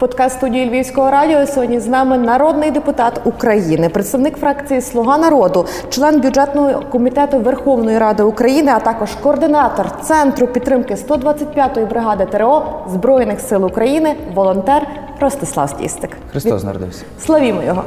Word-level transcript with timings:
Подкаст 0.00 0.36
студії 0.36 0.70
Львівського 0.70 1.10
радіо 1.10 1.46
сьогодні 1.46 1.80
з 1.80 1.86
нами 1.86 2.18
народний 2.18 2.70
депутат 2.70 3.20
України, 3.24 3.88
представник 3.88 4.36
фракції 4.36 4.80
Слуга 4.80 5.18
народу, 5.18 5.66
член 5.90 6.20
бюджетного 6.20 6.82
комітету 6.92 7.38
Верховної 7.38 7.98
Ради 7.98 8.22
України, 8.22 8.72
а 8.74 8.80
також 8.80 9.10
координатор 9.22 10.00
центру 10.02 10.46
підтримки 10.46 10.94
125-ї 10.94 11.88
бригади 11.88 12.26
ТРО 12.26 12.84
Збройних 12.88 13.40
сил 13.40 13.66
України, 13.66 14.16
волонтер 14.34 14.86
Ростислав 15.20 15.70
Стістик. 15.70 16.10
Христос 16.32 16.64
народився. 16.64 17.04
Славімо 17.18 17.62
його. 17.62 17.84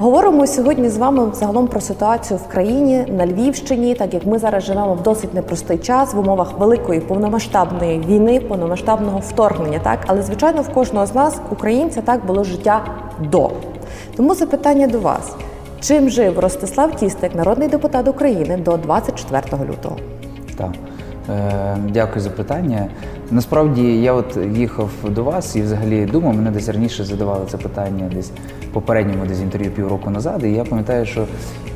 Говоримо 0.00 0.46
сьогодні 0.46 0.88
з 0.88 0.96
вами 0.96 1.30
загалом 1.32 1.66
про 1.66 1.80
ситуацію 1.80 2.40
в 2.44 2.48
країні 2.48 3.04
на 3.08 3.26
Львівщині, 3.26 3.94
так 3.94 4.14
як 4.14 4.26
ми 4.26 4.38
зараз 4.38 4.64
живемо 4.64 4.94
в 4.94 5.02
досить 5.02 5.34
непростий 5.34 5.78
час 5.78 6.14
в 6.14 6.18
умовах 6.18 6.58
великої 6.58 7.00
повномасштабної 7.00 8.00
війни, 8.00 8.40
повномасштабного 8.40 9.18
вторгнення. 9.18 9.78
Так, 9.78 9.98
але 10.06 10.22
звичайно, 10.22 10.62
в 10.62 10.68
кожного 10.68 11.06
з 11.06 11.14
нас, 11.14 11.40
українця, 11.50 12.02
так 12.02 12.26
було 12.26 12.44
життя 12.44 12.84
до. 13.30 13.50
Тому 14.16 14.34
запитання 14.34 14.86
до 14.86 15.00
вас: 15.00 15.32
чим 15.80 16.08
жив 16.08 16.38
Ростислав 16.38 16.96
Тістик, 16.96 17.34
народний 17.34 17.68
депутат 17.68 18.08
України, 18.08 18.56
до 18.56 18.76
24 18.76 19.64
лютого? 19.64 19.96
Так. 20.56 20.70
Е, 21.30 21.76
Дякую 21.88 22.20
за 22.20 22.30
питання. 22.30 22.88
Насправді 23.30 24.02
я 24.02 24.12
от 24.12 24.38
їхав 24.54 24.90
до 25.08 25.24
вас 25.24 25.56
і 25.56 25.62
взагалі 25.62 26.06
думав, 26.06 26.34
мене 26.34 26.50
десь 26.50 26.68
раніше 26.68 27.04
задавали 27.04 27.44
це 27.50 27.56
питання 27.56 28.10
десь 28.14 28.30
попередньому 28.72 29.26
десь 29.26 29.40
інтерв'ю 29.40 29.70
півроку 29.70 30.10
назад. 30.10 30.44
І 30.44 30.52
я 30.52 30.64
пам'ятаю, 30.64 31.06
що 31.06 31.26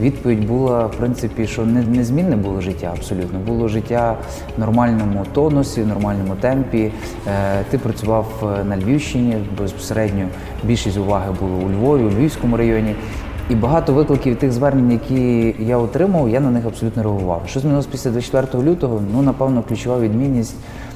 відповідь 0.00 0.46
була 0.46 0.86
в 0.86 0.90
принципі, 0.92 1.46
що 1.46 1.66
не, 1.66 1.82
незмінне 1.82 2.36
було 2.36 2.60
життя 2.60 2.90
абсолютно. 2.96 3.38
Було 3.38 3.68
життя 3.68 4.16
в 4.56 4.60
нормальному 4.60 5.26
тонусі, 5.32 5.82
в 5.82 5.86
нормальному 5.86 6.34
темпі. 6.40 6.92
Е, 7.28 7.64
Ти 7.70 7.78
працював 7.78 8.26
на 8.68 8.76
Львівщині 8.76 9.36
безпосередньо. 9.58 10.24
Більшість 10.64 10.98
уваги 10.98 11.34
було 11.40 11.56
у 11.56 11.70
Львові, 11.70 12.02
у 12.02 12.10
Львівському 12.10 12.56
районі. 12.56 12.94
І 13.50 13.54
багато 13.54 13.92
викликів 13.92 14.36
тих 14.36 14.52
звернень, 14.52 14.92
які 14.92 15.54
я 15.58 15.78
отримав, 15.78 16.28
я 16.28 16.40
на 16.40 16.50
них 16.50 16.66
абсолютно 16.66 17.02
реагував. 17.02 17.42
Що 17.46 17.60
змінилось 17.60 17.86
після 17.86 18.10
24 18.10 18.64
лютого? 18.64 19.02
Ну, 19.12 19.22
напевно, 19.22 19.62
ключова 19.62 20.00
відмінність, 20.00 20.54
е, 20.54 20.91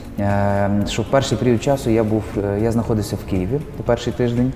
що 0.88 1.02
в 1.02 1.04
перший 1.10 1.38
період 1.38 1.62
часу 1.62 1.90
я 1.90 2.04
був, 2.04 2.22
е, 2.44 2.60
я 2.62 2.72
знаходився 2.72 3.16
в 3.16 3.30
Києві 3.30 3.60
перший 3.84 4.12
тиждень, 4.12 4.52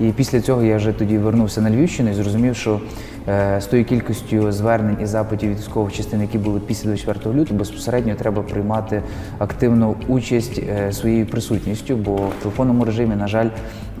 і 0.00 0.04
після 0.04 0.40
цього 0.40 0.62
я 0.62 0.76
вже 0.76 0.92
тоді 0.92 1.18
вернувся 1.18 1.60
на 1.60 1.70
Львівщину 1.70 2.10
і 2.10 2.14
зрозумів, 2.14 2.56
що 2.56 2.80
е, 3.28 3.60
з 3.60 3.66
тою 3.66 3.84
кількістю 3.84 4.52
звернень 4.52 4.96
і 5.02 5.06
запитів 5.06 5.56
військових 5.56 5.92
частин, 5.92 6.20
які 6.20 6.38
були 6.38 6.60
після 6.60 6.86
24 6.86 7.34
лютого, 7.34 7.58
безпосередньо 7.58 8.14
треба 8.14 8.42
приймати 8.42 9.02
активну 9.38 9.96
участь 10.08 10.62
своєю 10.90 11.26
присутністю, 11.26 11.96
бо 11.96 12.16
в 12.16 12.42
телефонному 12.42 12.84
режимі, 12.84 13.16
на 13.16 13.28
жаль, 13.28 13.48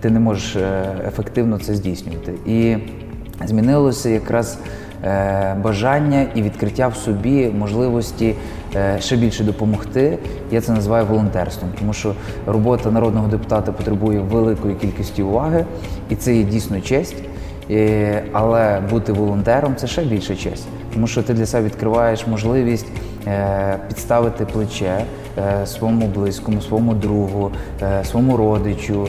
ти 0.00 0.10
не 0.10 0.20
можеш 0.20 0.56
ефективно 1.06 1.58
це 1.58 1.74
здійснювати. 1.74 2.32
І 2.46 2.76
Змінилося 3.46 4.08
якраз 4.08 4.58
е, 4.58 4.81
бажання 5.62 6.26
і 6.34 6.42
відкриття 6.42 6.88
в 6.88 6.96
собі 6.96 7.50
можливості 7.58 8.34
е, 8.76 9.00
ще 9.00 9.16
більше 9.16 9.44
допомогти. 9.44 10.18
Я 10.50 10.60
це 10.60 10.72
називаю 10.72 11.06
волонтерством, 11.06 11.70
тому 11.78 11.92
що 11.92 12.14
робота 12.46 12.90
народного 12.90 13.28
депутата 13.28 13.72
потребує 13.72 14.20
великої 14.20 14.74
кількості 14.74 15.22
уваги, 15.22 15.64
і 16.08 16.16
це 16.16 16.34
є 16.34 16.42
дійсно 16.42 16.80
честь. 16.80 17.16
Е, 17.70 18.22
але 18.32 18.80
бути 18.90 19.12
волонтером 19.12 19.76
це 19.76 19.86
ще 19.86 20.04
більше 20.04 20.36
честь, 20.36 20.66
тому 20.94 21.06
що 21.06 21.22
ти 21.22 21.34
для 21.34 21.46
себе 21.46 21.64
відкриваєш 21.64 22.26
можливість 22.26 22.86
підставити 23.88 24.44
плече 24.46 25.04
своєму 25.66 26.06
близькому, 26.06 26.60
своєму 26.62 26.94
другу, 26.94 27.50
своєму 28.04 28.36
родичу, 28.36 29.08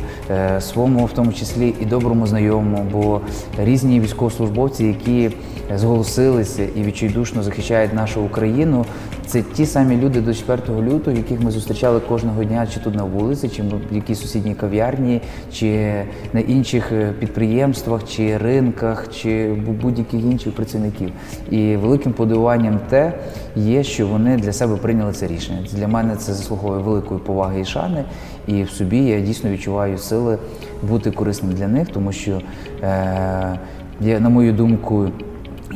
своєму, 0.59 1.05
в 1.05 1.11
тому 1.11 1.33
числі 1.33 1.73
і 1.81 1.85
доброму 1.85 2.27
знайомому, 2.27 2.85
бо 2.91 3.21
різні 3.59 3.99
військовослужбовці, 3.99 4.85
які 4.85 5.31
зголосилися 5.75 6.63
і 6.75 6.83
відчайдушно 6.83 7.43
захищають 7.43 7.93
нашу 7.93 8.21
Україну, 8.21 8.85
це 9.25 9.41
ті 9.41 9.65
самі 9.65 9.97
люди 9.97 10.21
до 10.21 10.33
4 10.33 10.61
лютого, 10.81 11.17
яких 11.17 11.41
ми 11.41 11.51
зустрічали 11.51 11.99
кожного 11.99 12.43
дня, 12.43 12.67
чи 12.73 12.79
тут 12.79 12.95
на 12.95 13.03
вулиці, 13.03 13.49
чи 13.49 13.63
в 13.91 13.95
якійсь 13.95 14.21
сусідній 14.21 14.55
кав'ярні, 14.55 15.21
чи 15.53 15.93
на 16.33 16.39
інших 16.39 16.91
підприємствах, 17.19 18.03
чи 18.09 18.37
ринках, 18.37 19.09
чи 19.09 19.53
будь-яких 19.81 20.21
інших 20.21 20.55
працівників. 20.55 21.11
І 21.51 21.75
великим 21.75 22.13
подивуванням 22.13 22.79
те 22.89 23.13
є, 23.55 23.83
що 23.83 24.07
вони 24.07 24.37
для 24.37 24.53
себе 24.53 24.75
прийняли 24.75 25.13
це 25.13 25.27
рішення. 25.27 25.67
Для 25.71 25.87
мене 25.87 26.15
це 26.15 26.33
заслуговує 26.33 26.81
великої 26.81 27.19
поваги 27.19 27.61
і 27.61 27.65
шани, 27.65 28.03
і 28.47 28.63
в 28.63 28.69
собі 28.69 28.97
я 28.97 29.19
дійсно 29.19 29.49
відчуваю 29.49 29.97
сили 29.97 30.37
бути 30.89 31.11
корисним 31.11 31.51
для 31.51 31.67
них, 31.67 31.87
тому 31.93 32.11
що, 32.11 32.41
е, 32.83 33.59
на 34.19 34.29
мою 34.29 34.53
думку, 34.53 35.09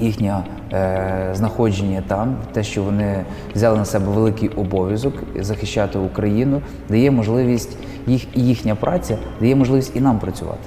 їхнє 0.01 0.43
е, 0.73 1.29
знаходження 1.33 2.03
там, 2.07 2.35
те, 2.53 2.63
що 2.63 2.83
вони 2.83 3.25
взяли 3.55 3.77
на 3.77 3.85
себе 3.85 4.05
великий 4.11 4.49
обов'язок 4.49 5.13
захищати 5.39 5.99
Україну, 5.99 6.61
дає 6.89 7.11
можливість 7.11 7.77
їх 8.07 8.37
і 8.37 8.41
їхня 8.41 8.75
праця 8.75 9.17
дає 9.39 9.55
можливість 9.55 9.95
і 9.95 9.99
нам 9.99 10.19
працювати. 10.19 10.59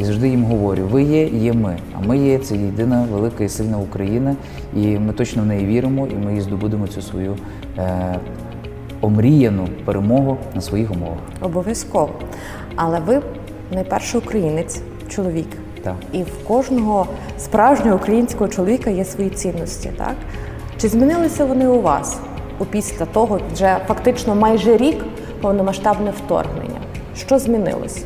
І 0.00 0.04
завжди 0.04 0.28
їм 0.28 0.44
говорю: 0.44 0.82
ви 0.90 1.02
є, 1.02 1.26
є 1.26 1.52
ми. 1.52 1.76
А 1.98 2.06
ми 2.06 2.18
є 2.18 2.38
це 2.38 2.56
єдина 2.56 3.06
велика 3.12 3.44
і 3.44 3.48
сильна 3.48 3.78
Україна, 3.78 4.36
і 4.76 4.98
ми 4.98 5.12
точно 5.12 5.42
в 5.42 5.46
неї 5.46 5.66
віримо, 5.66 6.06
і 6.06 6.14
ми 6.14 6.30
її 6.30 6.40
здобудемо 6.40 6.86
цю 6.86 7.02
свою 7.02 7.36
е, 7.78 8.18
омріяну 9.00 9.68
перемогу 9.84 10.36
на 10.54 10.60
своїх 10.60 10.90
умовах. 10.90 11.18
Обов'язково. 11.40 12.10
Але 12.76 13.00
ви 13.00 13.22
найперший 13.72 14.20
українець, 14.20 14.82
чоловік. 15.08 15.48
Так. 15.84 15.94
І 16.12 16.22
в 16.22 16.44
кожного 16.48 17.06
справжнього 17.38 17.96
українського 17.96 18.48
чоловіка 18.50 18.90
є 18.90 19.04
свої 19.04 19.30
цінності. 19.30 19.90
Так? 19.98 20.14
Чи 20.80 20.88
змінилися 20.88 21.44
вони 21.44 21.68
у 21.68 21.80
вас 21.80 22.18
у 22.58 22.64
після 22.64 23.04
того, 23.04 23.40
вже 23.52 23.76
фактично 23.88 24.34
майже 24.34 24.76
рік 24.76 25.04
повномасштабне 25.40 26.10
вторгнення? 26.10 26.80
Що 27.16 27.38
змінилось? 27.38 28.04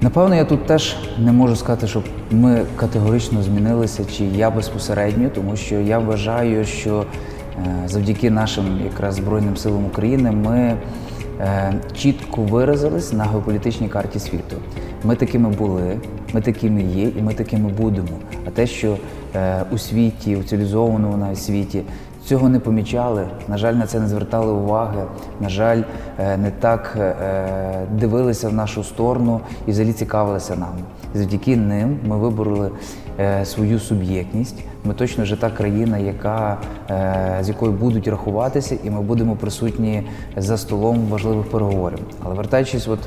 Напевно, 0.00 0.34
я 0.34 0.44
тут 0.44 0.66
теж 0.66 0.96
не 1.18 1.32
можу 1.32 1.56
сказати, 1.56 1.86
що 1.86 2.02
ми 2.30 2.62
категорично 2.76 3.42
змінилися, 3.42 4.04
чи 4.16 4.24
я 4.24 4.50
безпосередньо, 4.50 5.30
тому 5.34 5.56
що 5.56 5.74
я 5.74 5.98
вважаю, 5.98 6.64
що 6.64 7.04
е, 7.66 7.88
завдяки 7.88 8.30
нашим 8.30 8.80
якраз 8.84 9.14
Збройним 9.14 9.56
силам 9.56 9.86
України 9.86 10.30
ми 10.30 10.76
чітко 11.94 12.42
виразились 12.42 13.12
на 13.12 13.24
геополітичній 13.24 13.88
карті 13.88 14.18
світу. 14.18 14.56
Ми 15.04 15.16
такими 15.16 15.48
були, 15.48 15.98
ми 16.32 16.40
такими 16.40 16.82
є, 16.82 17.08
і 17.18 17.22
ми 17.22 17.34
такими 17.34 17.68
будемо. 17.68 18.18
А 18.46 18.50
те, 18.50 18.66
що 18.66 18.96
е, 19.34 19.62
у 19.70 19.78
світі, 19.78 20.36
у 20.36 20.42
цивілізованому 20.42 21.16
навіть 21.16 21.42
світі, 21.42 21.82
цього 22.26 22.48
не 22.48 22.60
помічали. 22.60 23.28
На 23.48 23.58
жаль, 23.58 23.74
на 23.74 23.86
це 23.86 24.00
не 24.00 24.08
звертали 24.08 24.52
уваги. 24.52 25.02
На 25.40 25.48
жаль, 25.48 25.82
е, 26.18 26.36
не 26.36 26.50
так 26.50 26.96
е, 27.00 27.86
дивилися 27.92 28.48
в 28.48 28.52
нашу 28.52 28.84
сторону 28.84 29.40
і 29.66 29.70
взагалі 29.70 29.92
цікавилися 29.92 30.56
нами. 30.56 30.78
І 31.14 31.18
завдяки 31.18 31.56
ним 31.56 31.98
ми 32.08 32.16
вибороли 32.16 32.66
е, 32.66 32.70
свою 33.44 33.78
суб'єктність. 33.78 34.64
Ми 34.84 34.94
точно 34.94 35.24
вже 35.24 35.36
та 35.36 35.50
країна, 35.50 35.98
яка 35.98 36.58
з 37.40 37.48
якою 37.48 37.72
будуть 37.72 38.08
рахуватися, 38.08 38.76
і 38.84 38.90
ми 38.90 39.02
будемо 39.02 39.36
присутні 39.36 40.02
за 40.36 40.58
столом 40.58 41.06
важливих 41.08 41.46
переговорів. 41.46 41.98
Але 42.24 42.34
вертаючись, 42.34 42.88
от 42.88 42.98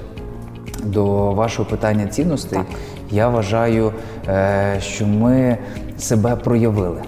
до 0.83 1.31
вашого 1.31 1.69
питання 1.69 2.07
цінностей, 2.07 2.57
так. 2.57 2.67
я 3.11 3.29
вважаю, 3.29 3.93
що 4.79 5.07
ми 5.07 5.57
себе 5.97 6.35
проявили. 6.35 7.01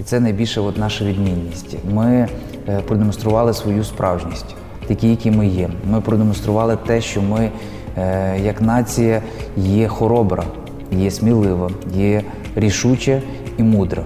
І 0.00 0.02
це 0.02 0.20
найбільше 0.20 0.60
от 0.60 0.78
наша 0.78 1.04
відмінність. 1.04 1.76
Ми 1.92 2.28
е, 2.68 2.80
продемонстрували 2.80 3.54
свою 3.54 3.84
справжність, 3.84 4.54
такі, 4.86 5.10
які 5.10 5.30
ми 5.30 5.46
є. 5.46 5.70
Ми 5.90 6.00
продемонстрували 6.00 6.78
те, 6.86 7.00
що 7.00 7.22
ми, 7.22 7.50
е, 7.98 8.40
як 8.40 8.62
нація, 8.62 9.22
є 9.56 9.88
хоробра, 9.88 10.44
є 10.92 11.10
смілива, 11.10 11.70
є 11.94 12.22
рішуча 12.56 13.20
і 13.58 13.62
мудра. 13.62 14.02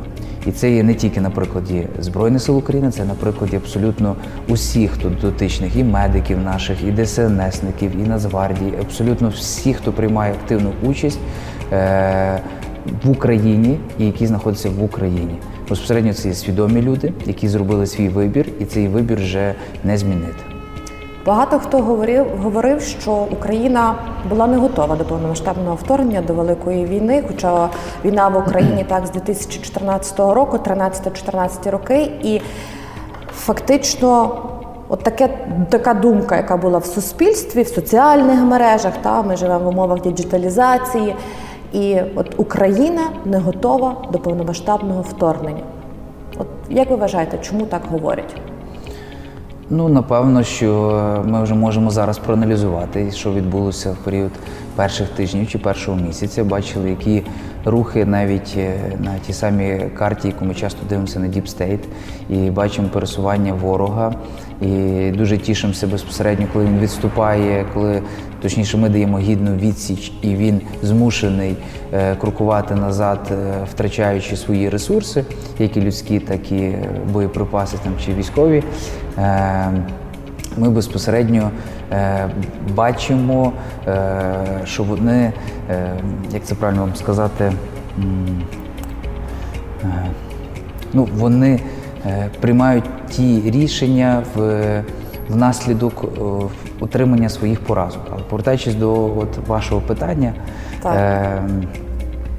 І 0.47 0.53
це 0.53 0.71
є 0.71 0.83
не 0.83 0.95
тільки 0.95 1.21
на 1.21 1.31
прикладі 1.31 1.87
Збройних 1.99 2.43
сил 2.43 2.59
України, 2.59 2.91
це 2.91 3.05
на 3.05 3.15
прикладі 3.15 3.57
абсолютно 3.57 4.17
усіх 4.49 4.97
тут 4.97 5.21
дотичних, 5.21 5.77
і 5.77 5.85
медиків 5.85 6.39
наших, 6.39 6.77
і 6.85 6.93
ДСНСників, 6.93 7.91
і 8.05 8.09
Нацгвардії, 8.09 8.73
абсолютно 8.81 9.29
всіх, 9.29 9.77
хто 9.77 9.93
приймає 9.93 10.33
активну 10.33 10.73
участь 10.83 11.19
е, 11.73 12.41
в 13.05 13.11
Україні 13.11 13.79
і 13.99 14.07
які 14.07 14.27
знаходяться 14.27 14.71
в 14.71 14.83
Україні. 14.83 15.35
Безпосередньо 15.69 16.13
це 16.13 16.29
є 16.29 16.35
свідомі 16.35 16.83
люди, 16.83 17.13
які 17.27 17.49
зробили 17.49 17.87
свій 17.87 18.09
вибір, 18.09 18.47
і 18.61 18.65
цей 18.65 18.89
вибір 18.89 19.19
вже 19.19 19.55
не 19.85 19.99
змінити. 19.99 20.48
Багато 21.29 21.59
хто 21.59 21.79
говорив, 21.79 22.27
говорив, 22.43 22.81
що 22.81 23.13
Україна 23.13 23.95
була 24.29 24.47
не 24.47 24.57
готова 24.57 24.97
до 24.97 25.05
повномасштабного 25.05 25.75
вторгнення 25.75 26.23
до 26.23 26.35
великої 26.35 26.85
війни. 26.85 27.25
Хоча 27.29 27.69
війна 28.05 28.29
в 28.29 28.37
Україні 28.37 28.85
так 28.89 29.07
з 29.07 29.11
2014 29.11 30.19
року, 30.19 30.57
13-14 30.57 31.71
роки, 31.71 32.13
і 32.23 32.41
фактично 33.33 34.37
от 34.89 35.03
таке, 35.03 35.29
така 35.71 35.95
думка, 35.95 36.37
яка 36.37 36.57
була 36.57 36.79
в 36.79 36.87
суспільстві, 36.87 37.63
в 37.63 37.69
соціальних 37.69 38.41
мережах. 38.41 38.93
Та 39.03 39.23
ми 39.23 39.37
живемо 39.37 39.65
в 39.65 39.69
умовах 39.69 40.01
діджиталізації, 40.01 41.17
і 41.73 41.97
от 42.15 42.35
Україна 42.37 43.03
не 43.25 43.39
готова 43.39 43.97
до 44.13 44.19
повномасштабного 44.19 45.03
вторгнення. 45.03 45.63
От 46.39 46.47
як 46.71 46.91
ви 46.91 46.97
вважаєте, 46.97 47.39
чому 47.39 47.67
так 47.67 47.83
говорять? 47.91 48.35
Ну, 49.71 49.89
напевно, 49.89 50.43
що 50.43 51.23
ми 51.27 51.43
вже 51.43 51.55
можемо 51.55 51.91
зараз 51.91 52.19
проаналізувати, 52.19 53.11
що 53.13 53.33
відбулося 53.33 53.91
в 53.91 53.97
період 53.97 54.31
перших 54.77 55.09
тижнів 55.09 55.49
чи 55.49 55.59
першого 55.59 55.97
місяця. 55.97 56.45
Бачили, 56.45 56.91
які 56.91 57.23
рухи 57.65 58.05
навіть 58.05 58.55
е, 58.59 58.75
на 59.01 59.19
тій 59.19 59.33
самій 59.33 59.91
карті, 59.99 60.29
яку 60.29 60.45
ми 60.45 60.55
часто 60.55 60.79
дивимося 60.89 61.21
на 61.21 61.27
Deep 61.27 61.57
State, 61.57 61.85
і 62.31 62.51
бачимо 62.51 62.89
пересування 62.93 63.53
ворога. 63.55 64.15
І 64.63 65.11
дуже 65.11 65.39
тішимося 65.39 65.87
безпосередньо, 65.87 66.47
коли 66.53 66.65
він 66.65 66.79
відступає, 66.79 67.67
коли 67.75 68.03
точніше 68.43 68.77
ми 68.77 68.89
даємо 68.89 69.19
гідну 69.19 69.57
відсіч, 69.57 70.13
і 70.23 70.35
він 70.35 70.61
змушений 70.83 71.57
е, 71.93 72.17
крокувати 72.17 72.75
назад, 72.75 73.21
е, 73.31 73.67
втрачаючи 73.73 74.37
свої 74.37 74.69
ресурси, 74.69 75.25
як 75.59 75.77
і 75.77 75.81
людські, 75.81 76.21
так 76.21 76.53
і 76.53 76.57
е, 76.57 76.91
боєприпаси 77.13 77.77
там 77.85 77.93
чи 78.07 78.15
військові. 78.15 78.63
Е, 79.23 79.71
ми 80.57 80.71
безпосередньо 80.71 81.51
е, 81.93 82.29
бачимо, 82.75 83.53
е, 83.89 84.35
що 84.65 84.83
вони, 84.83 85.33
як 86.31 86.45
це 86.45 86.55
правильно 86.55 86.81
вам 86.81 86.95
сказати, 86.95 87.53
ну, 90.93 91.09
вони 91.17 91.61
приймають 92.41 92.85
ті 93.11 93.51
рішення 93.51 94.23
в, 94.35 94.83
внаслідок 95.29 96.05
утримання 96.81 97.29
своїх 97.29 97.61
поразок. 97.61 98.03
Але 98.13 98.23
повертаючись 98.23 98.75
до 98.75 99.05
от, 99.05 99.49
вашого 99.49 99.81
питання, 99.81 100.33
Так. 100.83 100.95
е, 100.97 101.43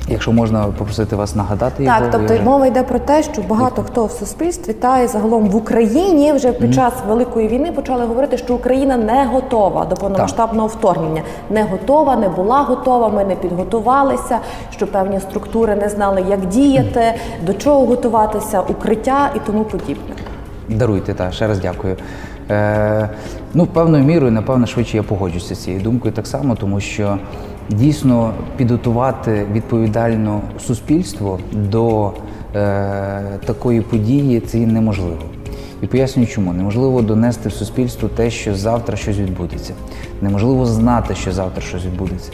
якщо 0.09 0.31
можна 0.31 0.63
попросити 0.63 1.15
вас 1.15 1.35
нагадати 1.35 1.83
його. 1.83 2.00
Так, 2.00 2.09
тобто 2.11 2.33
вже- 2.33 2.44
мова 2.44 2.67
йде 2.67 2.83
про 2.83 3.00
те, 3.00 3.23
що 3.23 3.41
багато 3.41 3.83
хто 3.83 4.06
в 4.06 4.11
суспільстві 4.11 4.73
та 4.73 5.00
і 5.00 5.07
загалом 5.07 5.50
в 5.50 5.56
Україні 5.56 6.33
вже 6.33 6.51
під 6.51 6.73
час 6.73 6.94
великої 7.07 7.47
війни 7.47 7.71
почали 7.71 8.06
говорити, 8.06 8.38
що 8.38 8.56
Україна 8.56 8.97
не 8.97 9.25
готова 9.25 9.85
до 9.85 9.95
повномасштабного 9.95 10.67
вторгнення. 10.67 11.21
Не 11.50 11.63
готова, 11.63 12.15
не 12.15 12.29
була 12.29 12.61
готова. 12.61 13.09
Ми 13.09 13.23
не 13.25 13.35
підготувалися, 13.35 14.39
що 14.71 14.88
певні 14.88 15.19
структури 15.19 15.75
не 15.75 15.89
знали, 15.89 16.25
як 16.29 16.45
діяти, 16.45 17.13
до 17.45 17.53
чого 17.53 17.85
готуватися, 17.85 18.61
укриття 18.61 19.29
і 19.35 19.39
тому 19.45 19.63
подібне. 19.63 20.15
Даруйте, 20.69 21.13
та 21.13 21.31
ще 21.31 21.47
раз 21.47 21.59
дякую. 21.59 21.95
Е, 22.51 23.09
ну, 23.53 23.65
певною 23.65 24.03
мірою, 24.03 24.31
напевно, 24.31 24.65
швидше 24.65 24.97
я 24.97 25.03
погоджуся 25.03 25.56
з 25.56 25.63
цією 25.63 25.81
думкою 25.81 26.13
так 26.13 26.27
само, 26.27 26.56
тому 26.56 26.79
що 26.79 27.17
дійсно 27.69 28.33
підготувати 28.57 29.45
відповідально 29.54 30.42
суспільство 30.60 31.39
до 31.51 32.07
е, 32.07 32.12
такої 33.45 33.81
події 33.81 34.39
це 34.39 34.57
неможливо. 34.57 35.18
І 35.81 35.88
пояснюю, 35.88 36.27
чому 36.27 36.54
неможливо 36.54 37.01
донести 37.01 37.50
в 37.50 37.54
суспільство 37.54 38.10
те, 38.10 38.30
що 38.30 38.56
завтра 38.56 38.98
щось 38.98 39.18
відбудеться. 39.18 39.74
Неможливо 40.21 40.66
знати, 40.66 41.16
що 41.16 41.31
завтра 41.31 41.62
щось 41.62 41.86
відбудеться. 41.86 42.31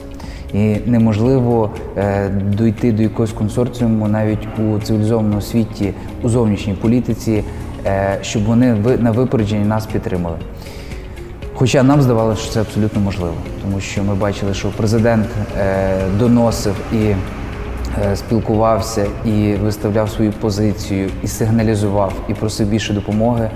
І 0.54 0.76
неможливо 0.86 1.70
е, 1.98 2.30
дойти 2.30 2.92
до 2.92 3.04
якогось 3.04 3.32
консорціуму 3.32 4.08
навіть 4.08 4.48
у 4.60 4.80
цивілізованому 4.80 5.42
світі, 5.42 5.94
у 6.24 6.30
зовнішній 6.30 6.74
політиці, 6.74 7.44
е, 7.86 8.18
щоб 8.22 8.46
вони 8.46 8.76
на 9.00 9.12
випередженні 9.12 9.66
нас 9.66 9.86
підтримали. 9.86 10.38
Хоча 11.58 11.84
нам 11.84 12.02
здавалося, 12.02 12.42
що 12.42 12.52
це 12.52 12.62
абсолютно 12.62 13.02
можливо, 13.02 13.34
тому 13.62 13.80
що 13.80 14.04
ми 14.04 14.16
бачили, 14.16 14.54
що 14.54 14.68
президент 14.78 15.26
е, 15.60 15.98
доносив 16.20 16.76
і 16.94 16.98
е, 17.06 18.16
спілкувався, 18.16 19.06
і 19.26 19.54
виставляв 19.54 20.10
свою 20.10 20.32
позицію, 20.32 21.10
і 21.24 21.28
сигналізував, 21.28 22.14
і 22.30 22.34
просив 22.34 22.68
більше 22.68 22.94
допомоги 22.94 23.50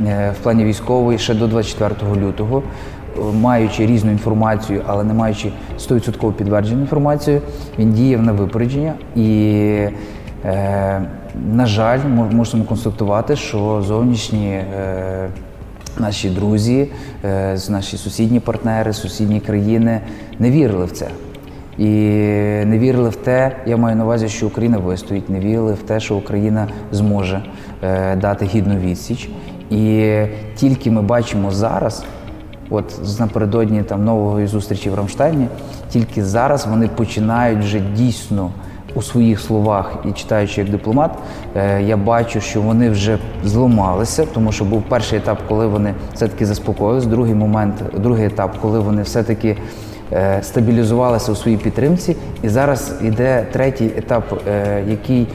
е, 0.00 0.34
в 0.40 0.42
плані 0.42 0.64
військової 0.64 1.18
ще 1.18 1.34
до 1.34 1.46
24 1.46 1.94
лютого, 2.26 2.62
маючи 3.40 3.86
різну 3.86 4.10
інформацію, 4.10 4.82
але 4.86 5.04
не 5.04 5.14
маючи 5.14 5.52
100% 5.78 6.32
підтверджену 6.32 6.80
інформацію, 6.80 7.40
він 7.78 7.92
діяв 7.92 8.22
на 8.22 8.32
випередження 8.32 8.94
і. 9.16 9.88
На 11.52 11.66
жаль, 11.66 11.98
мо- 12.08 12.28
мусимо 12.32 12.64
констатувати, 12.64 13.36
що 13.36 13.82
зовнішні 13.86 14.60
наші 15.98 16.30
друзі, 16.30 16.88
е, 17.24 17.58
наші 17.68 17.96
сусідні 17.96 18.40
партнери, 18.40 18.92
сусідні 18.92 19.40
країни 19.40 20.00
не 20.38 20.50
вірили 20.50 20.84
в 20.84 20.90
це. 20.90 21.08
І 21.78 21.84
не 22.64 22.78
вірили 22.78 23.08
в 23.08 23.16
те, 23.16 23.56
я 23.66 23.76
маю 23.76 23.96
на 23.96 24.04
увазі, 24.04 24.28
що 24.28 24.46
Україна 24.46 24.78
вистоїть, 24.78 25.30
не 25.30 25.40
вірили 25.40 25.72
в 25.72 25.82
те, 25.82 26.00
що 26.00 26.16
Україна 26.16 26.68
зможе 26.92 27.42
е, 27.82 28.16
дати 28.16 28.44
гідну 28.44 28.76
відсіч. 28.76 29.28
І 29.70 30.14
тільки 30.56 30.90
ми 30.90 31.02
бачимо 31.02 31.50
зараз, 31.50 32.04
от 32.70 33.00
напередодні 33.20 33.82
там 33.82 34.04
нової 34.04 34.46
зустрічі 34.46 34.90
в 34.90 34.94
Рамштайні, 34.94 35.46
тільки 35.90 36.24
зараз 36.24 36.66
вони 36.66 36.88
починають 36.88 37.58
вже 37.58 37.80
дійсно 37.80 38.50
у 38.94 39.02
своїх 39.02 39.40
словах 39.40 39.94
і 40.08 40.12
читаючи 40.12 40.60
як 40.60 40.70
дипломат, 40.70 41.10
е, 41.56 41.82
я 41.82 41.96
бачу, 41.96 42.40
що 42.40 42.60
вони 42.60 42.90
вже 42.90 43.18
зламалися, 43.44 44.26
тому 44.34 44.52
що 44.52 44.64
був 44.64 44.82
перший 44.82 45.18
етап, 45.18 45.38
коли 45.48 45.66
вони 45.66 45.94
все-таки 46.14 46.46
заспокоїлись, 46.46 47.06
другий 47.06 47.34
момент, 47.34 47.74
другий 47.94 48.26
етап, 48.26 48.56
коли 48.62 48.78
вони 48.78 49.02
все-таки 49.02 49.56
е, 50.12 50.38
стабілізувалися 50.42 51.32
у 51.32 51.34
своїй 51.34 51.56
підтримці, 51.56 52.16
і 52.42 52.48
зараз 52.48 52.94
йде 53.02 53.46
третій 53.52 53.90
етап, 53.96 54.42
е, 54.48 54.84
який 54.88 55.26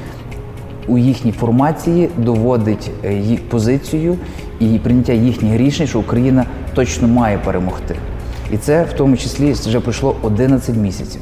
у 0.87 0.97
їхній 0.97 1.31
формації 1.31 2.09
доводить 2.17 2.91
їх 3.21 3.49
позицію 3.49 4.17
і 4.59 4.65
прийняття 4.65 5.13
їхніх 5.13 5.57
рішень, 5.57 5.87
що 5.87 5.99
Україна 5.99 6.45
точно 6.73 7.07
має 7.07 7.37
перемогти. 7.37 7.95
І 8.51 8.57
це 8.57 8.83
в 8.83 8.93
тому 8.93 9.17
числі 9.17 9.51
вже 9.51 9.79
пройшло 9.79 10.15
11 10.21 10.75
місяців. 10.75 11.21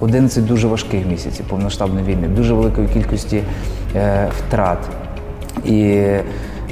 11 0.00 0.46
дуже 0.46 0.66
важких 0.68 1.06
місяців 1.06 1.46
повномасштабної 1.48 2.06
війни, 2.06 2.28
дуже 2.28 2.54
великої 2.54 2.88
кількості 2.88 3.42
е, 3.96 4.28
втрат. 4.38 4.78
І 5.64 5.80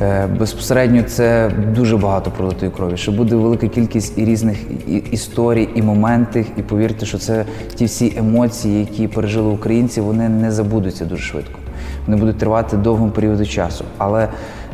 е, 0.01 0.27
безпосередньо 0.39 1.03
це 1.03 1.51
дуже 1.75 1.97
багато 1.97 2.31
пролитої 2.31 2.71
крові. 2.73 2.97
Що 2.97 3.13
буде 3.13 3.37
велика 3.37 3.69
кількість 3.69 4.19
і 4.19 4.25
різних 4.25 4.59
і- 4.89 4.97
історій, 4.97 5.69
і 5.75 5.83
моментів. 5.83 6.47
І 6.57 6.63
повірте, 6.63 7.07
що 7.07 7.19
це 7.19 7.45
ті 7.75 7.85
всі 7.85 8.13
емоції, 8.17 8.81
які 8.81 9.09
пережили 9.09 9.49
українці, 9.53 10.01
вони 10.01 10.29
не 10.29 10.51
забудуться 10.51 11.05
дуже 11.05 11.23
швидко. 11.23 11.59
Вони 12.07 12.19
будуть 12.21 12.39
тривати 12.39 12.77
довгим 12.77 13.11
періоду 13.11 13.47
часу. 13.47 13.85
Але 13.99 14.29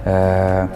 е, 0.07 0.69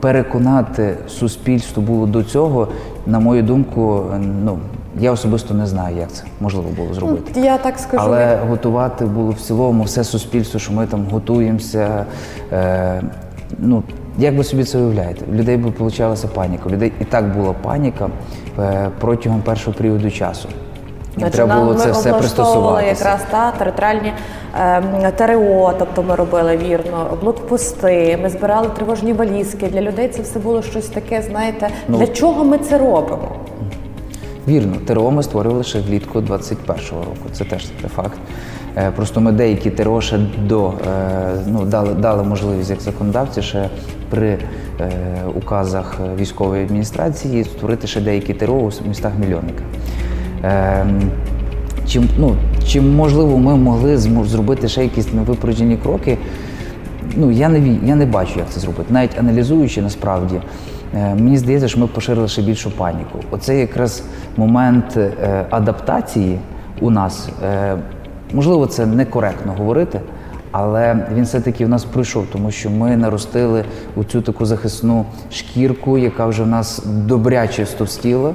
переконати 0.00 0.94
суспільство 1.08 1.82
було 1.82 2.06
до 2.06 2.22
цього, 2.22 2.68
на 3.06 3.20
мою 3.20 3.42
думку, 3.42 4.02
ну 4.44 4.58
я 4.98 5.12
особисто 5.12 5.54
не 5.54 5.66
знаю, 5.66 5.96
як 5.96 6.12
це 6.12 6.24
можливо 6.40 6.68
було 6.76 6.94
зробити. 6.94 7.40
Я 7.40 7.58
так 7.58 7.78
скажу. 7.78 8.02
Але 8.06 8.36
готувати 8.36 9.04
було 9.04 9.30
в 9.30 9.40
цілому 9.40 9.84
все 9.84 10.04
суспільство, 10.04 10.60
що 10.60 10.72
ми 10.72 10.86
там 10.86 11.06
готуємося. 11.10 12.06
Е, 12.52 13.02
ну, 13.58 13.82
як 14.18 14.36
ви 14.36 14.44
собі 14.44 14.64
це 14.64 14.78
уявляєте? 14.78 15.24
У 15.32 15.34
людей 15.34 15.56
би 15.56 15.70
получалася 15.70 16.28
паніка. 16.28 16.62
У 16.66 16.70
людей 16.70 16.92
і 17.00 17.04
так 17.04 17.36
була 17.36 17.52
паніка 17.52 18.08
е, 18.58 18.90
протягом 19.00 19.40
першого 19.42 19.76
періоду 19.76 20.10
часу. 20.10 20.48
Їм 20.48 21.20
Значить, 21.20 21.34
треба 21.34 21.60
було 21.60 21.74
це 21.74 21.90
все 21.90 22.12
пристосуватися. 22.14 22.88
якраз 22.88 23.20
та 23.30 23.50
територіальні 23.50 24.12
ем, 24.60 25.12
ТРО, 25.16 25.72
тобто 25.78 26.02
ми 26.02 26.14
робили 26.14 26.56
вірно, 26.56 27.18
блокпости, 27.22 28.18
ми 28.22 28.30
збирали 28.30 28.68
тривожні 28.76 29.12
валізки. 29.12 29.66
Для 29.66 29.80
людей 29.80 30.08
це 30.08 30.22
все 30.22 30.38
було 30.38 30.62
щось 30.62 30.86
таке, 30.86 31.22
знаєте, 31.22 31.68
Ну, 31.88 31.98
для 31.98 32.06
чого 32.06 32.44
ми 32.44 32.58
це 32.58 32.78
робимо? 32.78 33.28
Вірно, 34.48 34.76
ТРО 34.86 35.10
ми 35.10 35.22
створювали 35.22 35.64
ще 35.64 35.80
влітку 35.80 36.20
21-го 36.20 37.00
року. 37.00 37.28
Це 37.32 37.44
теж 37.44 37.66
це 37.82 37.88
факт. 37.88 38.18
Е, 38.76 38.90
Просто 38.90 39.20
ми 39.20 39.32
деякі 39.32 39.70
ТРО 39.70 40.00
ще 40.00 40.18
до 40.46 40.68
е, 40.68 40.72
ну 41.46 41.64
дали, 41.64 41.94
дали 41.94 42.22
можливість 42.22 42.70
як 42.70 42.80
законодавці 42.80 43.42
ще 43.42 43.70
при 44.10 44.28
е, 44.28 44.38
указах 45.34 46.00
військової 46.18 46.64
адміністрації 46.64 47.44
створити 47.44 47.86
ще 47.86 48.00
деякі 48.00 48.34
ТРО 48.34 48.54
у 48.54 48.88
містах 48.88 49.12
мільйонниках. 49.20 49.64
Ем, 50.42 51.00
Чим, 51.88 52.08
ну, 52.18 52.36
чим 52.66 52.94
можливо 52.94 53.38
ми 53.38 53.56
могли 53.56 53.96
зробити 53.96 54.68
ще 54.68 54.82
якісь 54.82 55.12
невипереджені 55.12 55.76
кроки, 55.76 56.18
ну 57.16 57.30
я 57.30 57.48
не 57.48 57.78
я 57.84 57.94
не 57.94 58.06
бачу, 58.06 58.38
як 58.38 58.50
це 58.50 58.60
зробити. 58.60 58.84
Навіть 58.90 59.18
аналізуючи 59.18 59.82
насправді, 59.82 60.40
мені 60.98 61.38
здається, 61.38 61.68
що 61.68 61.80
ми 61.80 61.86
поширили 61.86 62.28
ще 62.28 62.42
більшу 62.42 62.70
паніку. 62.70 63.18
Оце 63.30 63.56
якраз 63.56 64.02
момент 64.36 64.96
е, 64.96 65.46
адаптації 65.50 66.38
у 66.80 66.90
нас. 66.90 67.28
е, 67.44 67.76
Можливо, 68.32 68.66
це 68.66 68.86
некоректно 68.86 69.52
говорити, 69.52 70.00
Але 70.50 71.06
він 71.14 71.24
все-таки 71.24 71.66
в 71.66 71.68
нас 71.68 71.84
пройшов, 71.84 72.26
тому 72.32 72.50
що 72.50 72.70
ми 72.70 72.96
наростили 72.96 73.64
у 73.96 74.04
цю 74.04 74.20
таку 74.22 74.46
захисну 74.46 75.04
шкірку, 75.32 75.98
яка 75.98 76.26
вже 76.26 76.42
в 76.42 76.46
нас 76.46 76.82
добряче 76.86 77.66
стовстіла. 77.66 78.34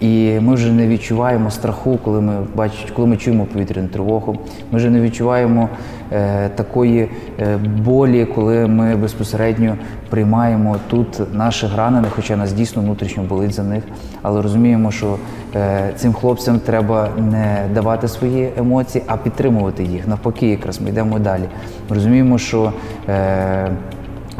І 0.00 0.40
ми 0.40 0.54
вже 0.54 0.72
не 0.72 0.88
відчуваємо 0.88 1.50
страху, 1.50 1.98
коли 2.04 2.20
ми 2.20 2.34
бачимо, 2.54 2.92
коли 2.96 3.08
ми 3.08 3.16
чуємо 3.16 3.44
повітряну 3.44 3.88
тривогу. 3.88 4.36
Ми 4.72 4.78
вже 4.78 4.90
не 4.90 5.00
відчуваємо 5.00 5.68
е, 6.12 6.48
такої 6.48 7.08
е, 7.40 7.56
болі, 7.56 8.24
коли 8.24 8.66
ми 8.66 8.96
безпосередньо 8.96 9.76
приймаємо 10.10 10.76
тут 10.90 11.34
наших 11.34 11.76
ранених, 11.76 12.12
хоча 12.16 12.36
нас 12.36 12.52
дійсно 12.52 12.82
внутрішньо 12.82 13.22
болить 13.22 13.52
за 13.52 13.62
них. 13.62 13.84
Але 14.22 14.42
розуміємо, 14.42 14.90
що 14.90 15.16
е, 15.54 15.92
цим 15.96 16.12
хлопцям 16.12 16.58
треба 16.58 17.08
не 17.18 17.68
давати 17.74 18.08
свої 18.08 18.50
емоції, 18.58 19.04
а 19.06 19.16
підтримувати 19.16 19.84
їх. 19.84 20.08
Навпаки, 20.08 20.48
якраз 20.48 20.80
ми 20.80 20.88
йдемо 20.88 21.18
далі. 21.18 21.44
Ми 21.88 21.94
розуміємо, 21.94 22.38
що 22.38 22.72
е, 23.08 23.70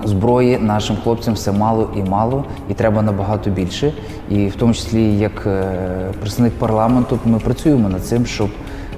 Зброї 0.05 0.59
нашим 0.59 0.97
хлопцям 0.97 1.35
все 1.35 1.53
мало 1.53 1.91
і 1.97 2.03
мало, 2.03 2.45
і 2.71 2.75
треба 2.75 3.03
набагато 3.03 3.51
більше. 3.51 3.93
І 4.31 4.47
в 4.47 4.57
тому 4.57 4.75
числі, 4.75 5.19
як 5.19 5.47
е, 5.47 5.63
представник 6.21 6.53
парламенту, 6.53 7.19
ми 7.25 7.39
працюємо 7.39 7.89
над 7.89 8.05
цим, 8.05 8.27
щоб 8.27 8.51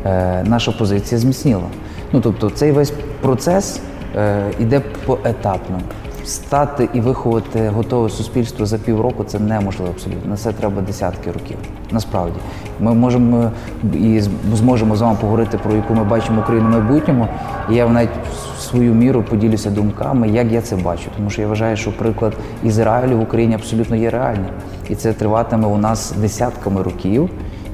е, 0.06 0.44
наша 0.46 0.72
позиція 0.72 1.20
зміцніла. 1.20 1.68
Ну 2.12 2.20
тобто, 2.20 2.50
цей 2.50 2.72
весь 2.72 2.92
процес 3.20 3.80
е, 4.16 4.50
іде 4.60 4.80
поетапно. 5.06 5.80
Стати 6.24 6.88
і 6.94 7.00
виховати 7.00 7.68
готове 7.68 8.08
суспільство 8.08 8.66
за 8.66 8.78
півроку 8.78 9.24
це 9.24 9.38
неможливо 9.38 9.90
абсолютно. 9.94 10.30
На 10.30 10.36
це 10.36 10.52
треба 10.52 10.82
десятки 10.82 11.32
років. 11.32 11.56
Насправді, 11.90 12.38
ми 12.80 12.94
можемо 12.94 13.50
і 13.94 14.20
зможемо 14.54 14.96
з 14.96 15.00
вами 15.00 15.18
поговорити 15.20 15.58
про 15.58 15.72
яку 15.72 15.94
ми 15.94 16.04
бачимо 16.04 16.40
Україну 16.40 16.68
в 16.68 16.70
майбутньому. 16.70 17.28
І 17.70 17.74
я 17.74 17.88
навіть 17.88 18.10
свою 18.58 18.94
міру 18.94 19.22
поділюся 19.22 19.70
думками, 19.70 20.28
як 20.28 20.52
я 20.52 20.62
це 20.62 20.76
бачу. 20.76 21.10
Тому 21.16 21.30
що 21.30 21.42
я 21.42 21.48
вважаю, 21.48 21.76
що 21.76 21.92
приклад 21.92 22.32
Ізраїлю 22.64 23.18
в 23.18 23.22
Україні 23.22 23.54
абсолютно 23.54 23.96
є 23.96 24.10
реальним. 24.10 24.50
І 24.88 24.94
це 24.94 25.12
триватиме 25.12 25.66
у 25.66 25.78
нас 25.78 26.12
десятками 26.20 26.82
років. 26.82 27.30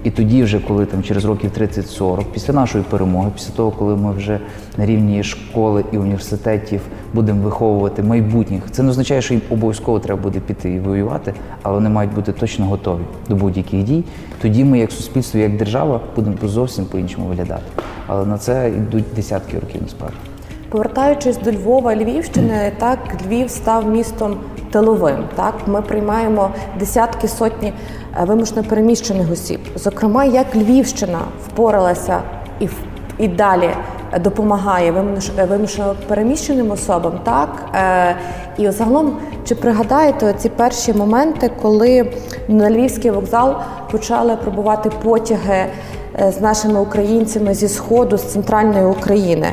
І 0.08 0.10
тоді, 0.10 0.42
вже 0.42 0.60
коли 0.60 0.86
там 0.86 1.02
через 1.02 1.24
років 1.24 1.50
30-40, 1.58 2.24
після 2.32 2.54
нашої 2.54 2.84
перемоги, 2.84 3.30
після 3.34 3.54
того, 3.54 3.70
коли 3.70 3.96
ми 3.96 4.12
вже 4.12 4.40
на 4.78 4.86
рівні 4.86 5.22
школи 5.22 5.84
і 5.92 5.98
університетів 5.98 6.80
будемо 7.14 7.42
виховувати 7.42 8.02
майбутніх, 8.02 8.62
це 8.70 8.82
не 8.82 8.90
означає, 8.90 9.22
що 9.22 9.34
їм 9.34 9.42
обов'язково 9.50 10.00
треба 10.00 10.22
буде 10.22 10.40
піти 10.40 10.70
і 10.70 10.80
воювати, 10.80 11.34
але 11.62 11.74
вони 11.74 11.88
мають 11.88 12.14
бути 12.14 12.32
точно 12.32 12.66
готові 12.66 13.00
до 13.28 13.34
будь-яких 13.34 13.82
дій. 13.84 14.04
Тоді 14.42 14.64
ми, 14.64 14.78
як 14.78 14.92
суспільство, 14.92 15.40
як 15.40 15.56
держава, 15.56 16.00
будемо 16.16 16.36
зовсім 16.42 16.84
по-іншому 16.84 17.26
виглядати. 17.28 17.62
Але 18.06 18.26
на 18.26 18.38
це 18.38 18.68
йдуть 18.68 19.04
десятки 19.16 19.58
років 19.58 19.80
насправді. 19.82 20.16
Повертаючись 20.68 21.38
до 21.38 21.52
Львова 21.52 21.96
Львівщини, 21.96 22.72
так 22.78 22.98
Львів 23.26 23.50
став 23.50 23.90
містом 23.90 24.36
тиловим. 24.70 25.25
Так 25.34 25.54
ми 25.66 25.82
приймаємо 25.82 26.50
десятки 26.78 27.28
сотні 27.28 27.72
е, 28.20 28.25
вимушено 28.25 28.64
переміщених 28.64 29.32
осіб. 29.32 29.60
Зокрема, 29.76 30.25
як 30.25 30.56
Львівщина 30.56 31.18
впоралася 31.46 32.20
і 32.60 32.68
і 33.18 33.28
далі 33.28 33.70
допомагає 34.20 35.04
е, 35.38 35.44
вимушено 35.44 35.94
переміщеним 36.08 36.70
особам, 36.70 37.12
так 37.25 37.48
Е, 37.75 38.16
і 38.58 38.70
загалом, 38.70 39.16
чи 39.44 39.54
пригадаєте 39.54 40.34
ці 40.38 40.48
перші 40.48 40.92
моменти, 40.92 41.50
коли 41.62 42.12
на 42.48 42.70
Львівський 42.70 43.10
вокзал 43.10 43.54
почали 43.90 44.37
прибувати 44.37 44.90
потяги? 45.02 45.66
з 46.28 46.40
нашими 46.40 46.80
українцями 46.80 47.54
зі 47.54 47.68
сходу, 47.68 48.18
з 48.18 48.22
центральної 48.22 48.87
України. 48.87 49.46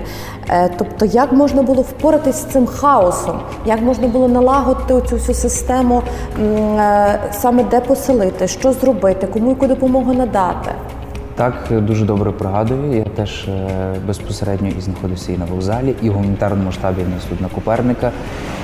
Е, 0.49 0.69
Тобто, 0.77 1.05
як 1.05 1.33
можна 1.33 1.61
було 1.61 1.81
впоратись 1.81 2.35
з 2.35 2.45
цим 2.45 2.65
хаосом, 2.65 3.39
як 3.65 3.81
можна 3.81 4.07
було 4.07 4.27
налагодити 4.27 5.07
цю 5.09 5.15
всю 5.15 5.35
систему, 5.35 6.01
е, 6.39 7.19
саме 7.31 7.63
де 7.63 7.79
поселити, 7.79 8.47
що 8.47 8.73
зробити, 8.73 9.27
кому 9.27 9.49
яку 9.49 9.67
допомогу 9.67 10.13
надати. 10.13 10.71
Так, 11.35 11.53
дуже 11.71 12.05
добре 12.05 12.31
пригадую. 12.31 12.97
Я 12.97 13.03
теж 13.03 13.47
е, 13.47 13.95
безпосередньо 14.07 14.67
і 14.77 14.81
знаходився 14.81 15.31
і 15.31 15.37
на 15.37 15.45
вокзалі, 15.45 15.95
і 16.01 16.09
в 16.09 16.13
гуманітарному 16.13 16.71
штабі 16.71 17.01
в 17.03 17.09
нас 17.09 17.23
тут 17.29 17.41
на 17.41 17.47
Коперника, 17.47 18.11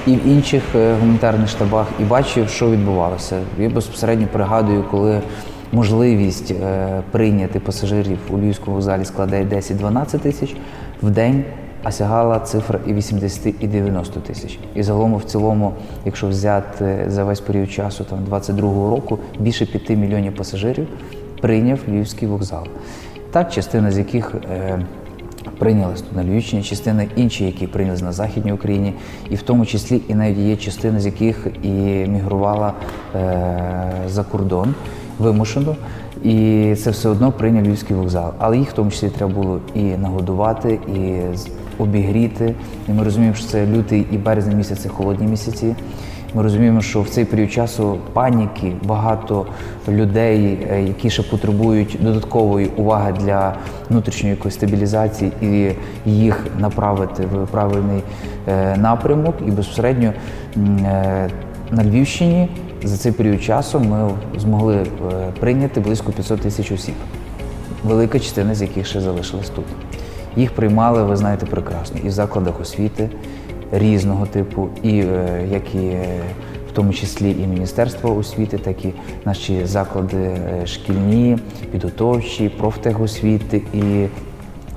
і 0.06 0.16
в 0.16 0.28
інших 0.28 0.64
гуманітарних 1.00 1.50
штабах, 1.50 1.88
і 2.00 2.04
бачив, 2.04 2.50
що 2.50 2.72
відбувалося. 2.72 3.40
Я 3.60 3.70
безпосередньо 3.70 4.28
пригадую, 4.32 4.86
коли 4.92 5.22
можливість 5.72 6.54
прийняти 7.12 7.60
пасажирів 7.60 8.18
у 8.30 8.38
Львівському 8.38 8.76
вокзалі 8.76 9.06
складає 9.06 9.46
10-12 9.46 10.20
тисяч 10.20 10.56
в 11.02 11.10
день. 11.10 11.44
А 11.84 11.92
сягала 11.92 12.40
цифра 12.40 12.80
і 12.88 12.94
80, 12.94 13.54
і 13.60 13.68
90 13.68 14.20
тисяч. 14.20 14.60
І 14.76 14.84
загалом 14.84 15.16
в 15.16 15.24
цілому, 15.24 15.74
якщо 16.06 16.28
взяти 16.28 17.06
за 17.08 17.24
весь 17.24 17.40
період 17.40 17.72
часу, 17.72 18.04
там 18.04 18.20
22-го 18.30 18.90
року, 18.90 19.20
більше 19.40 19.66
5 19.66 19.90
мільйонів 19.90 20.36
пасажирів 20.36 20.88
прийняв 21.42 21.80
Львівський 21.90 22.28
вокзал. 22.28 22.68
Так, 23.32 23.52
частина 23.52 23.92
з 23.92 23.98
яких 23.98 24.36
е, 24.52 24.80
прийнялась 25.58 26.02
тут 26.02 26.16
на 26.16 26.24
Львівщині, 26.24 26.64
частина 26.64 27.06
інші, 27.16 27.46
які 27.46 27.68
прийнялись 27.68 28.02
на 28.02 28.12
Західній 28.12 28.54
Україні, 28.54 28.94
і 29.30 29.36
в 29.36 29.42
тому 29.42 29.66
числі 29.66 30.02
і 30.08 30.16
навіть 30.16 30.38
є 30.38 30.56
частина 30.56 31.00
з 31.00 31.06
яких 31.06 31.48
і 31.64 31.70
мігрувала 32.08 32.74
е, 33.16 33.92
за 34.08 34.24
кордон 34.24 34.76
вимушено. 35.20 35.76
І 36.24 36.76
це 36.76 36.90
все 36.90 37.10
одно 37.10 37.32
прийняв 37.32 37.66
Львівський 37.66 37.96
вокзал. 37.96 38.34
Але 38.38 38.58
їх 38.58 38.70
в 38.70 38.74
тому 38.74 38.92
числі 38.92 39.10
треба 39.10 39.34
було 39.34 39.60
і 39.76 39.84
нагодувати, 39.84 40.80
і 40.96 41.20
обігріти. 41.78 42.56
І 42.90 42.92
ми 42.92 43.04
розуміємо, 43.04 43.36
що 43.36 43.48
це 43.48 43.66
лютий 43.68 44.08
і 44.12 44.18
березень 44.18 44.58
місяці, 44.58 44.90
холодні 44.90 45.28
місяці. 45.28 45.76
Ми 46.34 46.44
розуміємо, 46.44 46.82
що 46.82 47.02
в 47.02 47.10
цей 47.10 47.26
період 47.26 47.52
часу 47.52 47.98
паніки 48.14 48.74
багато 48.84 49.46
людей, 49.88 50.60
е, 50.72 50.84
які 50.84 51.10
ще 51.10 51.24
потребують 51.24 51.98
додаткової 52.02 52.68
уваги 52.68 53.14
для 53.20 53.56
внутрішньої 53.90 54.36
якоїсь 54.36 54.56
стабілізації 54.56 55.32
і 55.42 55.72
їх 56.06 56.46
направити 56.60 57.24
в 57.26 57.48
правильний 57.48 58.04
е, 58.48 58.78
напрямок. 58.78 59.36
І 59.48 59.52
безпосередньо 59.52 60.14
е, 60.58 61.30
на 61.72 61.84
Львівщині 61.84 62.50
за 62.84 62.98
цей 62.98 63.12
період 63.12 63.44
часу 63.44 63.80
ми 63.80 64.10
змогли 64.38 64.76
е, 64.76 64.86
прийняти 65.40 65.80
близько 65.80 66.12
500 66.12 66.42
тисяч 66.42 66.72
осіб 66.72 66.96
велика 67.84 68.20
частина 68.20 68.56
з 68.56 68.62
яких 68.62 68.88
ще 68.88 69.02
залишилась 69.02 69.50
тут. 69.50 69.66
Їх 70.36 70.52
приймали, 70.52 71.04
ви 71.04 71.16
знаєте, 71.16 71.46
прекрасно, 71.46 72.00
і 72.04 72.08
в 72.08 72.12
закладах 72.12 72.62
освіти 72.62 73.10
різного 73.72 74.26
типу, 74.26 74.70
і 74.84 75.00
е, 75.00 75.48
як 75.52 75.76
і 75.76 75.88
е, 75.88 76.06
в 76.70 76.72
тому 76.72 76.94
числі 76.94 77.32
і 77.32 77.48
Міністерство 77.48 78.18
освіти, 78.18 78.58
так 78.58 78.86
і 78.86 78.94
наші 79.26 79.66
заклади 79.66 80.38
шкільні, 80.66 81.38
підготовчі, 81.72 82.50
профтехосвіти 82.50 83.62
і, 83.74 84.08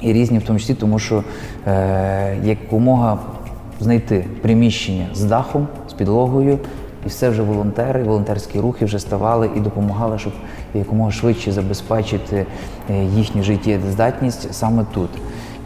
і 0.00 0.12
різні, 0.12 0.38
в 0.38 0.42
тому 0.42 0.58
числі, 0.58 0.74
тому 0.74 0.98
що 0.98 1.24
е, 1.66 2.36
якомога 2.44 3.18
знайти 3.80 4.24
приміщення 4.42 5.06
з 5.14 5.24
дахом, 5.24 5.68
з 5.88 5.92
підлогою. 5.92 6.58
І 7.06 7.08
все 7.08 7.28
вже 7.30 7.42
волонтери, 7.42 8.02
волонтерські 8.02 8.60
рухи 8.60 8.84
вже 8.84 8.98
ставали 8.98 9.50
і 9.56 9.60
допомагали, 9.60 10.18
щоб 10.18 10.32
якомога 10.74 11.10
швидше 11.10 11.52
забезпечити 11.52 12.46
е, 12.90 13.04
їхню 13.04 13.42
життєздатність 13.42 14.54
саме 14.54 14.84
тут. 14.94 15.10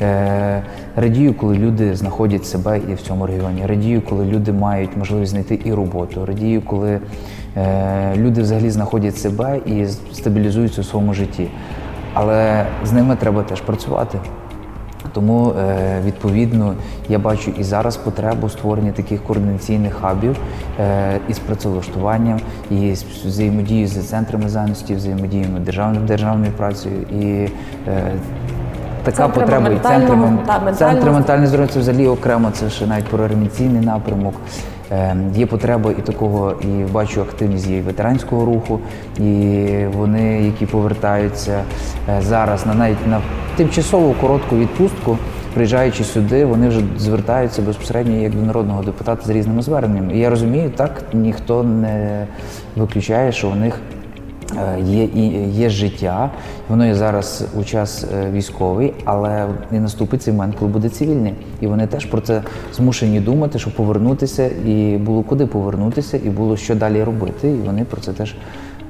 Е, 0.02 0.62
Радію, 0.96 1.34
коли 1.34 1.58
люди 1.58 1.96
знаходять 1.96 2.46
себе 2.46 2.80
і 2.90 2.94
в 2.94 3.00
цьому 3.00 3.26
регіоні. 3.26 3.66
Радію, 3.66 4.02
коли 4.02 4.24
люди 4.24 4.52
мають 4.52 4.96
можливість 4.96 5.30
знайти 5.30 5.60
і 5.64 5.72
роботу. 5.72 6.26
Радію, 6.26 6.62
коли 6.62 7.00
е, 7.56 8.16
люди 8.16 8.42
взагалі 8.42 8.70
знаходять 8.70 9.16
себе 9.16 9.60
і 9.66 9.86
стабілізуються 10.12 10.80
у 10.80 10.84
своєму 10.84 11.14
житті. 11.14 11.48
Але 12.14 12.66
з 12.84 12.92
ними 12.92 13.16
треба 13.16 13.42
теж 13.42 13.60
працювати. 13.60 14.18
Тому 15.12 15.50
е, 15.50 16.00
відповідно 16.04 16.74
я 17.08 17.18
бачу 17.18 17.50
і 17.58 17.62
зараз 17.62 17.96
потребу 17.96 18.48
створення 18.48 18.92
таких 18.92 19.22
координаційних 19.22 19.94
хабів 19.94 20.36
е, 20.80 21.20
із 21.28 21.38
працевлаштуванням, 21.38 22.40
і 22.70 22.94
з 22.94 23.02
взаємодією 23.02 23.86
з 23.86 24.08
центрами 24.08 24.48
зайності, 24.48 24.94
взаємодією 24.94 25.48
державною 25.48 26.06
державною 26.06 26.52
працею 26.52 27.02
і 27.02 27.48
е, 27.88 28.12
така 29.02 29.28
Центрами 29.28 29.46
потреба 29.46 29.70
і 29.70 29.78
центрами 29.78 30.38
та, 30.46 30.72
центри 30.72 31.10
ментальне 31.10 31.46
здоров'я 31.46 31.72
це 31.72 31.80
взагалі 31.80 32.06
окремо. 32.06 32.50
Це 32.52 32.70
ще 32.70 32.86
навіть 32.86 33.04
про 33.04 33.28
реанімаційний 33.28 33.86
напрямок. 33.86 34.34
Є 35.34 35.46
потреба 35.46 35.90
і 35.90 36.02
такого, 36.02 36.54
і 36.60 36.92
бачу 36.92 37.20
активність 37.20 37.70
і 37.70 37.80
ветеранського 37.80 38.44
руху, 38.44 38.80
і 39.18 39.66
вони, 39.96 40.42
які 40.42 40.66
повертаються 40.66 41.62
зараз 42.20 42.66
на 42.66 42.74
навіть 42.74 43.06
на 43.06 43.20
тимчасову 43.58 44.14
коротку 44.20 44.56
відпустку, 44.56 45.18
приїжджаючи 45.54 46.04
сюди, 46.04 46.44
вони 46.44 46.68
вже 46.68 46.80
звертаються 46.98 47.62
безпосередньо 47.62 48.16
як 48.16 48.34
до 48.34 48.42
народного 48.42 48.82
депутата 48.82 49.26
з 49.26 49.30
різними 49.30 49.62
зверненнями. 49.62 50.14
І 50.14 50.18
я 50.18 50.30
розумію, 50.30 50.70
так 50.76 51.02
ніхто 51.12 51.62
не 51.62 52.26
виключає, 52.76 53.32
що 53.32 53.48
у 53.48 53.54
них 53.54 53.80
Е, 54.56 54.80
Є 54.80 55.04
і 55.04 55.50
є 55.50 55.70
життя, 55.70 56.30
воно 56.68 56.86
є 56.86 56.94
зараз 56.94 57.44
у 57.56 57.64
час 57.64 58.04
е, 58.04 58.30
військовий, 58.30 58.94
але 59.04 59.46
і 59.72 59.78
наступить 59.78 60.22
цей 60.22 60.34
момент, 60.34 60.54
коли 60.58 60.70
буде 60.70 60.88
цивільний. 60.88 61.34
І 61.60 61.66
вони 61.66 61.86
теж 61.86 62.04
про 62.04 62.20
це 62.20 62.42
змушені 62.74 63.20
думати, 63.20 63.58
щоб 63.58 63.72
повернутися, 63.72 64.50
і 64.66 64.96
було 64.96 65.22
куди 65.22 65.46
повернутися, 65.46 66.16
і 66.16 66.28
було 66.28 66.56
що 66.56 66.74
далі 66.74 67.02
робити. 67.02 67.48
І 67.48 67.54
вони 67.54 67.84
про 67.84 68.00
це 68.00 68.12
теж 68.12 68.34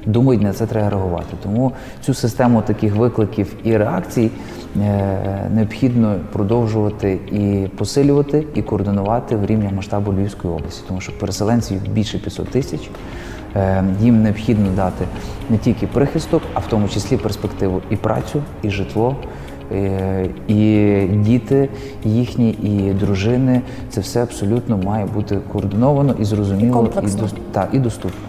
думають, 0.05 0.41
на 0.41 0.53
це 0.53 0.65
треба 0.65 0.89
реагувати. 0.89 1.37
Тому 1.43 1.71
цю 2.01 2.13
систему 2.13 2.61
таких 2.61 2.95
викликів 2.95 3.55
і 3.63 3.77
реакцій 3.77 4.31
необхідно 5.53 6.15
продовжувати 6.33 7.19
і 7.31 7.67
посилювати, 7.77 8.43
і 8.55 8.61
координувати 8.61 9.35
в 9.35 9.45
рівні 9.45 9.69
масштабу 9.75 10.13
Львівської 10.13 10.53
області, 10.53 10.83
тому 10.87 11.01
що 11.01 11.11
переселенців 11.19 11.81
більше 11.91 12.17
500 12.19 12.49
тисяч. 12.49 12.89
Е, 13.55 13.83
Їм 14.01 14.23
необхідно 14.23 14.69
дати 14.75 15.05
не 15.49 15.57
тільки 15.57 15.87
прихисток, 15.87 16.41
а 16.53 16.59
в 16.59 16.67
тому 16.69 16.87
числі 16.87 17.17
перспективу 17.17 17.81
і 17.89 17.95
працю, 17.95 18.41
і 18.61 18.69
житло, 18.69 19.15
е, 19.71 20.29
і 20.47 20.93
діти 21.13 21.69
їхні, 22.03 22.49
і 22.51 22.93
дружини. 22.93 23.61
Це 23.89 24.01
все 24.01 24.23
абсолютно 24.23 24.77
має 24.77 25.05
бути 25.05 25.39
координовано 25.53 26.15
і 26.19 26.23
зрозуміло, 26.25 26.73
комплексно. 26.73 27.23
дос- 27.23 27.33
та, 27.51 27.67
і 27.73 27.79
доступно. 27.79 28.19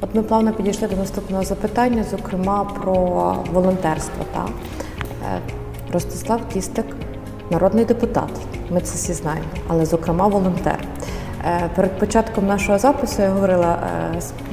От 0.00 0.14
ми 0.14 0.22
плавно 0.22 0.52
підійшли 0.52 0.88
до 0.88 0.96
наступного 0.96 1.44
запитання, 1.44 2.04
зокрема 2.10 2.64
про 2.64 2.94
волонтерство. 3.52 4.24
Та? 4.34 4.46
Е, 5.36 5.40
Ростислав 5.92 6.40
Тістик, 6.52 6.86
народний 7.50 7.84
депутат, 7.84 8.30
ми 8.70 8.80
це 8.80 8.94
всі 8.94 9.12
знаємо, 9.12 9.46
але 9.68 9.86
зокрема 9.86 10.26
волонтер. 10.26 10.78
Е, 11.44 11.70
Перед 11.76 11.98
початком 11.98 12.46
нашого 12.46 12.78
запису 12.78 13.22
я 13.22 13.30
говорила, 13.30 13.78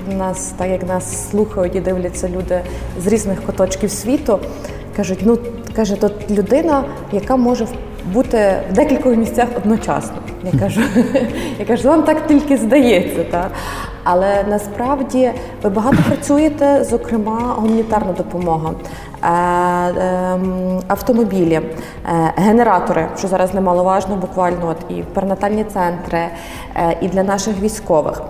е, 0.09 0.15
нас, 0.15 0.53
так 0.57 0.69
як 0.69 0.87
нас 0.87 1.29
слухають 1.31 1.75
і 1.75 1.79
дивляться 1.79 2.29
люди 2.29 2.61
з 2.99 3.07
різних 3.07 3.43
куточків 3.43 3.91
світу, 3.91 4.39
кажуть, 4.95 5.19
ну 5.21 5.37
каже, 5.75 5.95
тут 5.95 6.31
людина, 6.31 6.83
яка 7.11 7.35
може 7.35 7.67
бути 8.13 8.53
в 8.71 8.73
декількох 8.73 9.15
місцях 9.15 9.47
одночасно. 9.57 10.17
Я 10.53 10.59
кажу, 10.59 10.81
я 11.59 11.65
кажу, 11.65 11.87
вам 11.87 12.03
так 12.03 12.27
тільки 12.27 12.57
здається. 12.57 13.23
Та? 13.23 13.49
Але 14.05 14.43
насправді 14.49 15.31
ви 15.63 15.69
багато 15.69 15.97
працюєте, 16.07 16.83
зокрема, 16.83 17.53
гуманітарна 17.57 18.13
допомога, 18.13 18.71
е, 18.71 19.27
ем, 19.27 20.79
автомобілі, 20.87 21.53
е, 21.53 21.71
генератори, 22.35 23.07
що 23.17 23.27
зараз 23.27 23.53
немаловажно, 23.53 24.15
буквально 24.15 24.67
от 24.67 24.77
і 24.97 25.03
перинатальні 25.03 25.63
центри, 25.63 26.19
е, 26.75 26.97
і 27.01 27.07
для 27.07 27.23
наших 27.23 27.59
військових. 27.59 28.21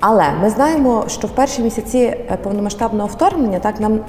Але 0.00 0.24
ми 0.42 0.50
знаємо, 0.50 1.04
що 1.08 1.26
в 1.26 1.30
перші 1.30 1.62
місяці 1.62 2.16
повномасштабного 2.42 3.08
вторгнення 3.08 3.58
так 3.58 3.80
нам 3.80 4.00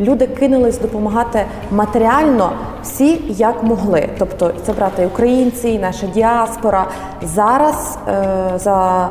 люди 0.00 0.26
кинулись 0.26 0.78
допомагати 0.78 1.44
матеріально 1.70 2.52
всі 2.82 3.20
як 3.28 3.62
могли. 3.62 4.08
Тобто 4.18 4.52
це 4.66 4.72
брати 4.72 5.02
і 5.02 5.06
українці, 5.06 5.68
і 5.68 5.78
наша 5.78 6.06
діаспора. 6.06 6.86
Зараз 7.22 7.98
е, 8.08 8.52
за 8.56 9.08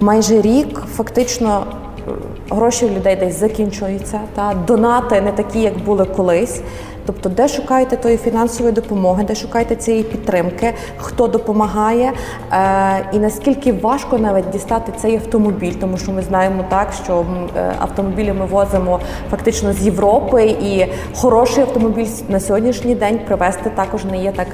майже 0.00 0.40
рік 0.40 0.82
фактично 0.96 1.66
е, 2.08 2.10
гроші 2.50 2.86
в 2.86 2.92
людей 2.92 3.16
десь 3.16 3.40
закінчуються. 3.40 4.20
Та 4.34 4.54
донати 4.66 5.20
не 5.20 5.32
такі, 5.32 5.60
як 5.60 5.78
були 5.78 6.04
колись. 6.04 6.60
Тобто, 7.06 7.28
де 7.28 7.48
шукаєте 7.48 7.96
тої 7.96 8.16
фінансової 8.16 8.74
допомоги, 8.74 9.24
де 9.24 9.34
шукаєте 9.34 9.76
цієї 9.76 10.02
підтримки, 10.02 10.74
хто 10.96 11.28
допомагає, 11.28 12.12
е, 12.52 13.06
і 13.12 13.18
наскільки 13.18 13.72
важко 13.72 14.18
навіть 14.18 14.50
дістати 14.50 14.92
цей 14.96 15.16
автомобіль, 15.16 15.72
тому 15.72 15.98
що 15.98 16.12
ми 16.12 16.22
знаємо 16.22 16.64
так, 16.68 16.92
що 17.04 17.24
е, 17.56 17.72
автомобілі 17.78 18.32
ми 18.32 18.46
возимо 18.46 19.00
фактично 19.30 19.72
з 19.72 19.82
Європи, 19.82 20.44
і 20.44 20.86
хороший 21.16 21.62
автомобіль 21.62 22.06
на 22.28 22.40
сьогоднішній 22.40 22.94
день 22.94 23.20
привезти 23.26 23.70
також 23.70 24.04
не 24.04 24.22
є 24.22 24.32
так 24.32 24.48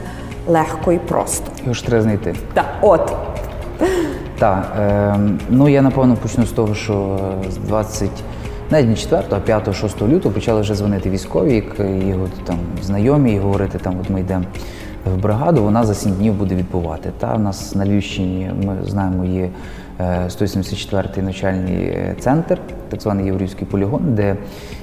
легко 0.49 0.93
і 0.93 0.99
просто. 0.99 1.45
Його 1.61 1.75
ж 1.75 1.87
треба 1.87 2.03
знайти. 2.03 2.35
Так, 2.55 2.67
от 2.81 3.13
Так, 4.43 4.73
е, 4.79 5.19
ну 5.51 5.69
я 5.69 5.83
напевно 5.83 6.17
почну 6.17 6.47
з 6.47 6.51
того, 6.51 6.75
що 6.75 7.19
з 7.51 7.57
20, 7.57 8.11
навіть 8.71 8.89
не 8.89 8.97
4, 8.97 9.23
а 9.31 9.41
5, 9.41 9.75
6 9.75 10.03
лютого 10.03 10.35
почали 10.35 10.61
вже 10.61 10.75
дзвонити 10.75 11.11
військові, 11.11 11.65
його 12.09 12.29
там 12.45 12.59
знайомі, 12.83 13.33
і 13.33 13.39
говорити, 13.39 13.79
там 13.79 13.95
от 14.01 14.11
ми 14.11 14.21
йдемо 14.21 14.45
в 15.15 15.17
бригаду, 15.17 15.63
вона 15.63 15.85
за 15.85 15.95
7 15.95 16.13
днів 16.13 16.35
буде 16.35 16.55
відбувати. 16.55 17.13
Та 17.19 17.35
у 17.35 17.39
нас 17.39 17.75
на 17.75 17.87
Львівщині 17.87 18.51
ми 18.65 18.77
знаємо 18.87 19.25
є 19.25 19.43
е, 19.43 19.51
174-й 20.01 21.23
навчальний 21.23 21.85
е, 21.85 22.17
центр, 22.21 22.59
так 22.89 23.03
званий 23.03 23.27
Єврейський 23.27 23.67
полігон, 23.67 24.01
де 24.15 24.37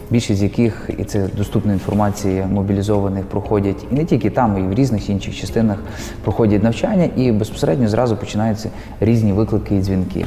більшість 0.09 0.39
з 0.39 0.43
яких, 0.43 0.89
і 0.97 1.03
це 1.03 1.27
доступна 1.37 1.73
інформація 1.73 2.47
мобілізованих, 2.47 3.25
проходять 3.25 3.85
і 3.91 3.95
не 3.95 4.05
тільки 4.05 4.29
там, 4.29 4.57
і 4.57 4.61
в 4.61 4.73
різних 4.73 5.09
інших 5.09 5.35
частинах 5.35 5.77
проходять 6.23 6.63
навчання, 6.63 7.09
і 7.15 7.31
безпосередньо 7.31 7.87
зразу 7.87 8.17
починаються 8.17 8.69
різні 8.99 9.33
виклики 9.33 9.75
і 9.75 9.81
дзвінки. 9.81 10.25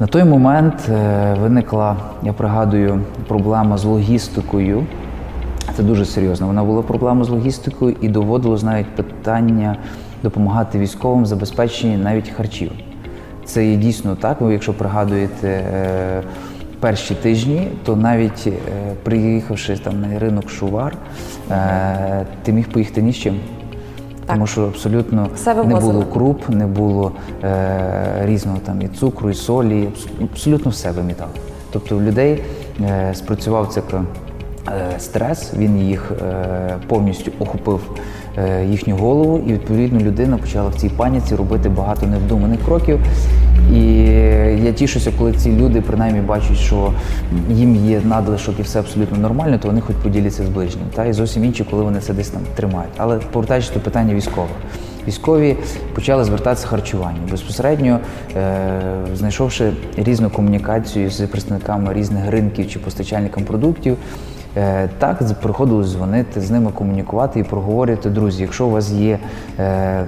На 0.00 0.06
той 0.06 0.24
момент 0.24 0.88
е, 0.88 1.36
виникла, 1.40 1.96
я 2.22 2.32
пригадую, 2.32 3.00
проблема 3.28 3.78
з 3.78 3.84
логістикою. 3.84 4.86
Це 5.76 5.82
дуже 5.82 6.04
серйозно. 6.04 6.46
Вона 6.46 6.64
була 6.64 6.82
проблема 6.82 7.24
з 7.24 7.28
логістикою 7.28 7.96
і 8.00 8.08
доводилось 8.08 8.62
навіть 8.62 8.96
питання 8.96 9.76
допомагати 10.22 10.78
військовим 10.78 11.26
забезпеченні 11.26 11.96
навіть 11.96 12.30
харчів. 12.30 12.72
Це 13.50 13.66
є 13.66 13.76
дійсно 13.76 14.16
так. 14.16 14.40
Ви, 14.40 14.52
якщо 14.52 14.74
пригадуєте 14.74 15.48
е, 15.48 16.22
перші 16.80 17.14
тижні, 17.14 17.68
то 17.84 17.96
навіть 17.96 18.46
е, 18.46 18.52
приїхавши 19.02 19.76
там 19.76 20.00
на 20.00 20.18
ринок 20.18 20.50
Шувар, 20.50 20.96
е, 21.50 22.26
ти 22.42 22.52
міг 22.52 22.68
поїхати 22.68 23.02
ні 23.02 23.12
з 23.12 23.16
чим. 23.16 23.40
Тому 24.26 24.46
що 24.46 24.62
абсолютно 24.62 25.28
Все 25.34 25.54
не 25.54 25.76
було 25.76 26.02
круп, 26.02 26.48
не 26.48 26.66
було 26.66 27.12
е, 27.44 28.22
різного 28.24 28.58
там 28.58 28.82
і 28.82 28.88
цукру, 28.88 29.30
і 29.30 29.34
солі, 29.34 29.88
абсолютно 30.22 30.70
все 30.70 30.90
вимітали. 30.90 31.32
Тобто 31.72 31.96
у 31.96 32.00
людей 32.00 32.42
е, 32.80 33.14
спрацював 33.14 33.68
це 33.68 33.82
е, 34.68 35.00
стрес, 35.00 35.52
він 35.56 35.78
їх 35.78 36.12
е, 36.22 36.74
повністю 36.88 37.32
охопив 37.38 37.80
їхню 38.70 38.96
голову, 38.96 39.42
і 39.46 39.52
відповідно 39.52 40.00
людина 40.00 40.36
почала 40.36 40.68
в 40.68 40.74
цій 40.74 40.88
паніці 40.88 41.36
робити 41.36 41.68
багато 41.68 42.06
невдуманих 42.06 42.60
кроків. 42.64 43.00
І 43.74 43.82
я 44.64 44.72
тішуся, 44.72 45.12
коли 45.18 45.32
ці 45.32 45.52
люди 45.52 45.80
принаймні 45.80 46.20
бачать, 46.20 46.56
що 46.56 46.92
їм 47.50 47.76
є 47.86 48.00
надлишок 48.04 48.54
і 48.58 48.62
все 48.62 48.78
абсолютно 48.78 49.18
нормально, 49.18 49.58
то 49.62 49.68
вони 49.68 49.80
хоч 49.80 49.96
поділяться 49.96 50.44
з 50.44 50.48
ближнім. 50.48 50.84
Та 50.94 51.04
і 51.04 51.12
зовсім 51.12 51.44
інші, 51.44 51.64
коли 51.70 51.82
вони 51.82 52.00
це 52.00 52.12
десь 52.12 52.28
там 52.28 52.42
тримають. 52.54 52.92
Але 52.96 53.18
повертаючись 53.18 53.74
до 53.74 53.80
питання 53.80 54.14
військових. 54.14 54.50
Військові 55.08 55.56
почали 55.94 56.24
звертатися 56.24 56.66
харчуванню. 56.66 57.18
Безпосередньо, 57.30 58.00
е, 58.36 58.80
знайшовши 59.14 59.72
різну 59.96 60.30
комунікацію 60.30 61.10
з 61.10 61.26
представниками 61.26 61.94
різних 61.94 62.30
ринків 62.30 62.68
чи 62.68 62.78
постачальниками 62.78 63.46
продуктів, 63.46 63.92
е, 63.92 63.96
так 64.98 65.16
з- 65.22 65.32
приходилось 65.32 65.88
дзвонити, 65.92 66.40
з 66.40 66.50
ними 66.50 66.70
комунікувати 66.72 67.40
і 67.40 67.44
проговорювати, 67.44 68.10
друзі, 68.10 68.42
якщо 68.42 68.66
у 68.66 68.70
вас 68.70 68.90
є. 68.90 69.18
Е, 69.58 70.04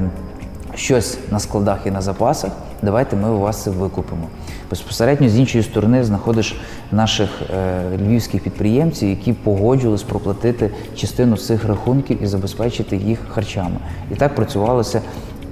щось 0.74 1.18
на 1.30 1.38
складах 1.40 1.78
і 1.86 1.90
на 1.90 2.00
запасах, 2.00 2.50
давайте 2.82 3.16
ми 3.16 3.30
у 3.30 3.38
вас 3.38 3.62
це 3.62 3.70
викупимо. 3.70 4.22
Безпосередньо 4.70 5.28
з 5.28 5.38
іншої 5.38 5.64
сторони 5.64 6.04
знаходиш 6.04 6.60
наших 6.92 7.30
е, 7.42 7.82
львівських 7.98 8.42
підприємців, 8.42 9.08
які 9.08 9.32
погоджувались 9.32 10.02
проплатити 10.02 10.70
частину 10.96 11.36
цих 11.36 11.64
рахунків 11.64 12.22
і 12.22 12.26
забезпечити 12.26 12.96
їх 12.96 13.18
харчами. 13.28 13.76
І 14.12 14.14
так 14.14 14.34
працювалося 14.34 15.00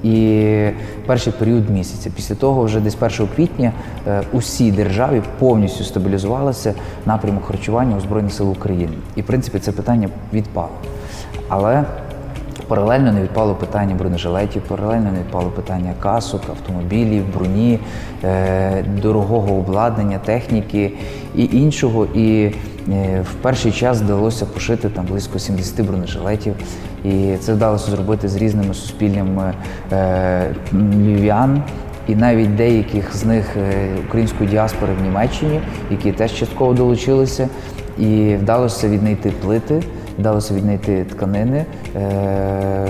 і 0.04 0.46
перший 1.06 1.32
період 1.32 1.70
місяця. 1.70 2.10
Після 2.16 2.34
того, 2.34 2.62
вже 2.62 2.80
десь 2.80 2.96
1 3.00 3.28
квітня, 3.36 3.72
усі 4.32 4.72
державі 4.72 5.22
повністю 5.38 5.84
стабілізувалися 5.84 6.74
напрямок 7.06 7.44
харчування 7.44 7.96
у 7.96 8.00
Збройних 8.00 8.32
сил 8.32 8.50
України. 8.50 8.92
І 9.16 9.22
в 9.22 9.26
принципі 9.26 9.58
це 9.58 9.72
питання 9.72 10.08
відпало. 10.32 10.68
Але 11.48 11.84
Паралельно 12.70 13.12
не 13.12 13.22
відпало 13.22 13.54
питання 13.54 13.94
бронежилетів, 13.94 14.62
паралельно 14.62 15.12
не 15.12 15.18
відпало 15.18 15.50
питання 15.50 15.94
касок, 16.00 16.42
автомобілів, 16.50 17.24
броні, 17.34 17.78
е, 18.24 18.84
дорогого 19.02 19.54
обладнання, 19.54 20.18
техніки 20.18 20.92
і 21.36 21.44
іншого. 21.52 22.06
І 22.14 22.44
е, 22.44 22.52
в 23.30 23.34
перший 23.42 23.72
час 23.72 24.00
вдалося 24.00 24.46
пошити 24.46 24.88
там 24.88 25.06
близько 25.06 25.38
70 25.38 25.86
бронежилетів. 25.86 26.54
І 27.04 27.36
це 27.40 27.52
вдалося 27.54 27.90
зробити 27.90 28.28
з 28.28 28.36
різними 28.36 28.74
суспільними 28.74 29.54
е, 29.92 30.54
львів'ян. 30.72 31.62
І 32.08 32.14
навіть 32.14 32.56
деяких 32.56 33.16
з 33.16 33.24
них 33.24 33.56
української 34.08 34.50
діаспори 34.50 34.92
в 35.00 35.02
Німеччині, 35.02 35.60
які 35.90 36.12
теж 36.12 36.34
частково 36.34 36.72
долучилися, 36.72 37.48
і 37.98 38.36
вдалося 38.40 38.88
віднайти 38.88 39.30
плити, 39.30 39.82
вдалося 40.20 40.54
віднайти 40.54 41.04
тканини. 41.04 41.64
Е, 41.96 42.88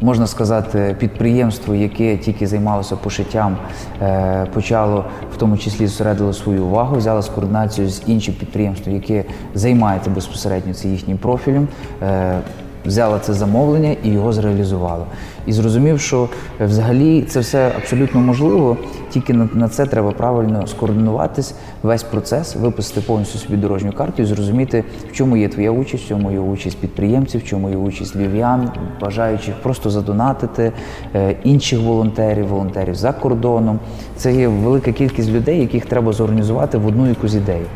можна 0.00 0.26
сказати, 0.26 0.96
підприємство, 0.98 1.74
яке 1.74 2.16
тільки 2.16 2.46
займалося 2.46 2.96
пошиттям, 2.96 3.56
е, 4.02 4.46
почало 4.54 5.04
в 5.34 5.36
тому 5.36 5.58
числі 5.58 5.86
зосередило 5.86 6.32
свою 6.32 6.64
увагу, 6.64 6.96
взяло 6.96 7.22
з 7.22 7.28
координацію 7.28 7.88
з 7.88 8.02
іншим 8.06 8.34
підприємством, 8.34 8.94
яке 8.94 9.24
займається 9.54 10.10
безпосередньо 10.10 10.74
це 10.74 10.88
їхнім 10.88 11.18
профілем. 11.18 11.68
взяло 12.00 12.42
Взяла 12.86 13.18
це 13.18 13.32
замовлення 13.32 13.96
і 14.02 14.08
його 14.08 14.32
зреалізувала. 14.32 15.04
І 15.46 15.52
зрозумів, 15.52 16.00
що 16.00 16.28
е, 16.60 16.66
взагалі 16.66 17.22
це 17.22 17.40
все 17.40 17.72
абсолютно 17.76 18.20
можливо, 18.20 18.76
тільки 19.10 19.32
на, 19.32 19.68
це 19.68 19.86
треба 19.86 20.10
правильно 20.10 20.66
скоординуватись, 20.66 21.54
весь 21.82 22.02
процес, 22.02 22.56
виписати 22.56 23.00
повністю 23.00 23.38
собі 23.38 23.56
дорожню 23.56 23.92
карту 23.92 24.22
і 24.22 24.24
зрозуміти, 24.24 24.84
в 25.10 25.12
чому 25.12 25.36
є 25.36 25.48
твоя 25.48 25.70
участь, 25.70 26.04
в 26.04 26.08
чому 26.08 26.32
є 26.32 26.38
участь 26.38 26.78
підприємців, 26.78 27.40
в 27.40 27.44
чому 27.44 27.70
є 27.70 27.76
участь 27.76 28.16
львів'ян, 28.16 28.70
бажаючих 29.00 29.54
просто 29.62 29.90
задонатити 29.90 30.72
е, 31.14 31.36
інших 31.44 31.80
волонтерів, 31.80 32.46
волонтерів 32.46 32.94
за 32.94 33.12
кордоном. 33.12 33.78
Це 34.16 34.34
є 34.34 34.48
велика 34.48 34.92
кількість 34.92 35.30
людей, 35.30 35.60
яких 35.60 35.86
треба 35.86 36.12
зорганізувати 36.12 36.78
в 36.78 36.86
одну 36.86 37.08
якусь 37.08 37.34
ідею. 37.34 37.66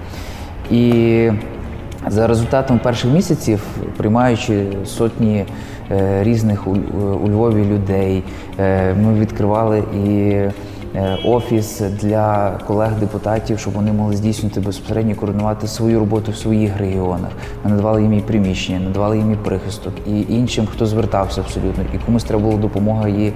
І 0.70 1.30
за 2.06 2.26
результатом 2.26 2.78
перших 2.78 3.10
місяців, 3.10 3.60
приймаючи 3.96 4.66
сотні 4.84 5.44
різних 6.20 6.66
у, 6.66 6.70
у 7.24 7.28
Львові 7.28 7.64
людей, 7.64 8.22
е, 8.58 8.94
ми 8.94 9.20
відкривали 9.20 9.82
і 10.06 10.30
е, 10.96 11.18
офіс 11.24 11.80
для 11.80 12.50
колег-депутатів, 12.66 13.58
щоб 13.58 13.72
вони 13.72 13.92
могли 13.92 14.16
здійснювати 14.16 14.60
безпосередньо 14.60 15.14
координувати 15.14 15.66
свою 15.66 15.98
роботу 15.98 16.32
в 16.32 16.36
своїх 16.36 16.78
регіонах. 16.78 17.30
Ми 17.64 17.70
надавали 17.70 18.02
їм 18.02 18.14
і 18.14 18.20
приміщення, 18.20 18.80
надавали 18.80 19.18
їм 19.18 19.32
і 19.32 19.36
прихисток, 19.36 19.92
і 20.06 20.20
іншим, 20.34 20.66
хто 20.72 20.86
звертався 20.86 21.40
абсолютно, 21.40 21.84
і 21.94 21.98
комусь 21.98 22.24
треба 22.24 22.42
була 22.42 22.56
допомога 22.56 23.08
і 23.08 23.32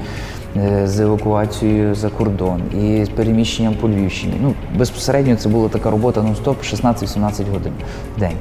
е, 0.56 0.86
з 0.86 1.00
евакуацією 1.00 1.94
за 1.94 2.08
кордон, 2.08 2.62
і 2.82 3.04
з 3.04 3.08
переміщенням 3.08 3.74
по 3.74 3.88
Львівщині. 3.88 4.34
Ну, 4.42 4.54
безпосередньо 4.78 5.36
це 5.36 5.48
була 5.48 5.68
така 5.68 5.90
робота 5.90 6.20
нон-стоп 6.20 6.54
16-17 6.74 7.50
годин 7.52 7.72
в 8.16 8.20
день. 8.20 8.36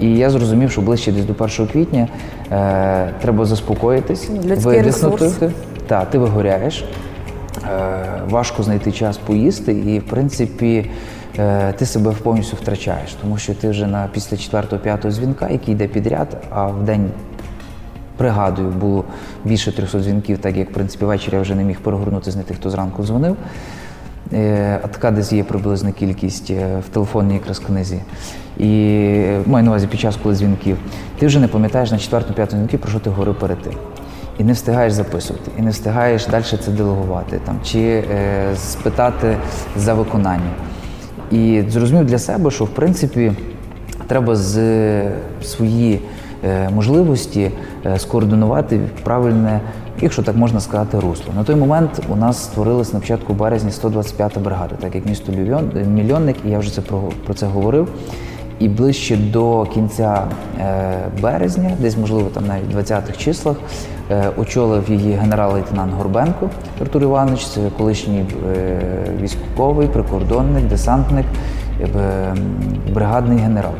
І 0.00 0.16
я 0.16 0.30
зрозумів, 0.30 0.70
що 0.70 0.80
ближче 0.80 1.12
десь 1.12 1.24
до 1.24 1.44
1 1.44 1.66
квітня 1.66 2.08
е, 2.52 3.12
треба 3.20 3.44
заспокоїтись, 3.44 4.30
Людський 4.44 4.82
ресурс. 4.82 5.38
Так, 5.86 6.10
ти 6.10 6.18
вигоряєш, 6.18 6.84
е, 7.64 8.22
важко 8.30 8.62
знайти 8.62 8.92
час 8.92 9.18
поїсти, 9.18 9.72
і 9.72 9.98
в 9.98 10.06
принципі 10.06 10.90
е, 11.38 11.72
ти 11.72 11.86
себе 11.86 12.12
повністю 12.22 12.56
втрачаєш, 12.56 13.14
тому 13.22 13.38
що 13.38 13.54
ти 13.54 13.70
вже 13.70 13.86
на 13.86 14.08
після 14.12 14.36
4-5 14.36 15.10
дзвінка, 15.10 15.48
який 15.48 15.74
йде 15.74 15.88
підряд, 15.88 16.36
а 16.50 16.66
в 16.66 16.84
день. 16.84 17.10
Пригадую, 18.16 18.68
було 18.68 19.04
більше 19.44 19.72
300 19.72 20.00
дзвінків, 20.00 20.38
так 20.38 20.56
як 20.56 20.70
в 20.70 20.72
принципі 20.72 21.04
ввечері 21.04 21.34
я 21.34 21.40
вже 21.40 21.54
не 21.54 21.64
міг 21.64 21.80
перегорнути 21.80 22.30
з 22.30 22.36
не 22.36 22.42
тих, 22.42 22.56
хто 22.56 22.70
зранку 22.70 23.04
дзвонив. 23.04 23.36
Е, 24.32 24.80
А 24.82 24.86
така 24.88 25.10
десь 25.10 25.32
є 25.32 25.44
приблизна 25.44 25.92
кількість 25.92 26.50
е, 26.50 26.82
в 26.86 26.88
телефонній 26.88 27.34
якраз 27.34 27.58
книзі. 27.58 28.00
І 28.58 28.68
е, 28.68 29.40
маю 29.46 29.64
на 29.64 29.70
увазі 29.70 29.86
під 29.86 30.00
час, 30.00 30.18
коли 30.22 30.34
дзвінків. 30.34 30.76
Ти 31.18 31.26
вже 31.26 31.40
не 31.40 31.48
пам'ятаєш 31.48 31.90
на 31.90 31.96
4-5 31.96 32.50
дзвінки, 32.50 32.78
про 32.78 32.90
що 32.90 32.98
ти 32.98 33.10
говорив 33.10 33.38
перед 33.38 33.62
тим. 33.62 33.72
І 34.38 34.44
не 34.44 34.52
встигаєш 34.52 34.92
записувати, 34.92 35.50
і 35.58 35.62
не 35.62 35.70
встигаєш 35.70 36.26
далі 36.26 36.44
це 36.64 36.70
делегувати 36.70 37.40
там, 37.44 37.60
чи 37.64 37.80
е, 37.80 38.04
спитати 38.56 39.36
за 39.76 39.94
виконання. 39.94 40.50
І 41.30 41.62
зрозумів 41.68 42.04
для 42.04 42.18
себе, 42.18 42.50
що 42.50 42.64
в 42.64 42.68
принципі 42.68 43.32
треба 44.06 44.36
з 44.36 45.02
свої 45.42 46.00
е, 46.44 46.70
можливості 46.70 47.50
е, 47.86 47.98
скоординувати 47.98 48.80
правильне, 49.02 49.60
якщо 50.02 50.22
так 50.22 50.36
можна 50.36 50.60
сказати, 50.60 51.00
русло. 51.00 51.32
На 51.36 51.44
той 51.44 51.56
момент 51.56 51.90
у 52.08 52.16
нас 52.16 52.44
створилась 52.44 52.92
на 52.92 53.00
початку 53.00 53.32
березня 53.32 53.70
125-та 53.70 54.40
бригада, 54.40 54.74
так 54.80 54.94
як 54.94 55.06
місто 55.06 55.32
мільйонник, 55.86 56.36
і 56.46 56.50
я 56.50 56.58
вже 56.58 56.74
це 56.74 56.80
про, 56.80 57.02
про 57.24 57.34
це 57.34 57.46
говорив. 57.46 57.88
І 58.58 58.68
ближче 58.68 59.16
до 59.16 59.66
кінця 59.74 60.22
е, 60.60 60.98
березня, 61.22 61.70
десь 61.80 61.96
можливо 61.96 62.28
там 62.34 62.46
навіть 62.46 62.76
20-х 62.76 63.18
числах, 63.18 63.56
е, 64.10 64.30
очолив 64.36 64.90
її 64.90 65.12
генерал-лейтенант 65.12 65.92
Горбенко 65.92 66.50
Артур 66.80 67.02
Іванович, 67.02 67.46
це 67.46 67.60
колишній 67.78 68.24
е, 68.56 68.78
військовий, 69.20 69.88
прикордонник, 69.88 70.64
десантник, 70.64 71.26
бригадний 72.92 73.38
генерал. 73.38 73.72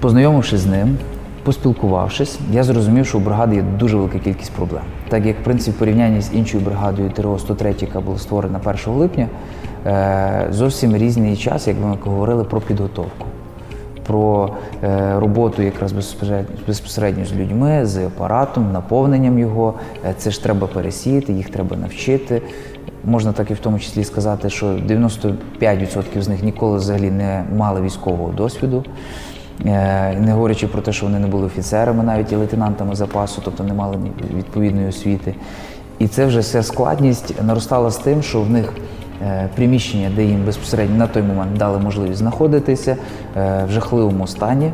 Познайомившись 0.00 0.60
з 0.60 0.66
ним, 0.66 0.98
поспілкувавшись, 1.42 2.38
я 2.52 2.64
зрозумів, 2.64 3.06
що 3.06 3.18
у 3.18 3.20
бригади 3.20 3.56
є 3.56 3.62
дуже 3.62 3.96
велика 3.96 4.18
кількість 4.18 4.52
проблем. 4.52 4.82
Так 5.08 5.26
як 5.26 5.40
в 5.40 5.44
принципі 5.44 5.76
в 5.76 5.78
порівнянні 5.78 6.20
з 6.20 6.34
іншою 6.34 6.64
бригадою 6.64 7.10
ТРО 7.10 7.38
103, 7.38 7.74
яка 7.80 8.00
була 8.00 8.18
створена 8.18 8.60
1 8.64 8.94
липня, 8.94 9.28
е, 9.86 10.46
зовсім 10.50 10.96
різний 10.96 11.36
час, 11.36 11.68
як 11.68 11.76
ми 11.84 11.96
говорили 12.04 12.44
про 12.44 12.60
підготовку. 12.60 13.26
Про 14.06 14.50
е, 14.84 15.14
роботу 15.20 15.62
якраз 15.62 15.92
безпосередньо, 16.66 17.24
з 17.24 17.32
людьми, 17.32 17.86
з 17.86 18.06
апаратом, 18.06 18.72
наповненням 18.72 19.38
його. 19.38 19.74
Е, 20.04 20.14
це 20.18 20.30
ж 20.30 20.42
треба 20.42 20.66
пересіяти, 20.66 21.32
їх 21.32 21.50
треба 21.50 21.76
навчити. 21.76 22.42
Можна 23.04 23.32
так 23.32 23.50
і 23.50 23.54
в 23.54 23.58
тому 23.58 23.78
числі 23.78 24.04
сказати, 24.04 24.50
що 24.50 24.66
95% 24.66 26.22
з 26.22 26.28
них 26.28 26.42
ніколи 26.42 26.78
взагалі 26.78 27.10
не 27.10 27.44
мали 27.56 27.80
військового 27.80 28.32
досвіду. 28.32 28.84
Е, 29.66 30.16
Не 30.20 30.32
говорячи 30.32 30.66
про 30.66 30.82
те, 30.82 30.92
що 30.92 31.06
вони 31.06 31.18
не 31.18 31.26
були 31.26 31.46
офіцерами, 31.46 32.04
навіть 32.04 32.32
і 32.32 32.36
лейтенантами 32.36 32.94
запасу, 32.94 33.42
тобто 33.44 33.64
не 33.64 33.74
мали 33.74 33.96
відповідної 34.36 34.88
освіти. 34.88 35.34
І 35.98 36.08
це 36.08 36.26
вже 36.26 36.40
вся 36.40 36.62
складність 36.62 37.42
наростала 37.42 37.90
з 37.90 37.96
тим, 37.96 38.22
що 38.22 38.40
в 38.40 38.50
них 38.50 38.72
е, 39.22 39.48
приміщення, 39.54 40.10
де 40.16 40.24
їм 40.24 40.44
безпосередньо 40.44 40.96
на 40.96 41.06
той 41.06 41.22
момент 41.22 41.56
дали 41.56 41.78
можливість 41.78 42.18
знаходитися 42.18 42.96
е, 43.36 43.64
в 43.68 43.70
жахливому 43.70 44.26
стані. 44.26 44.72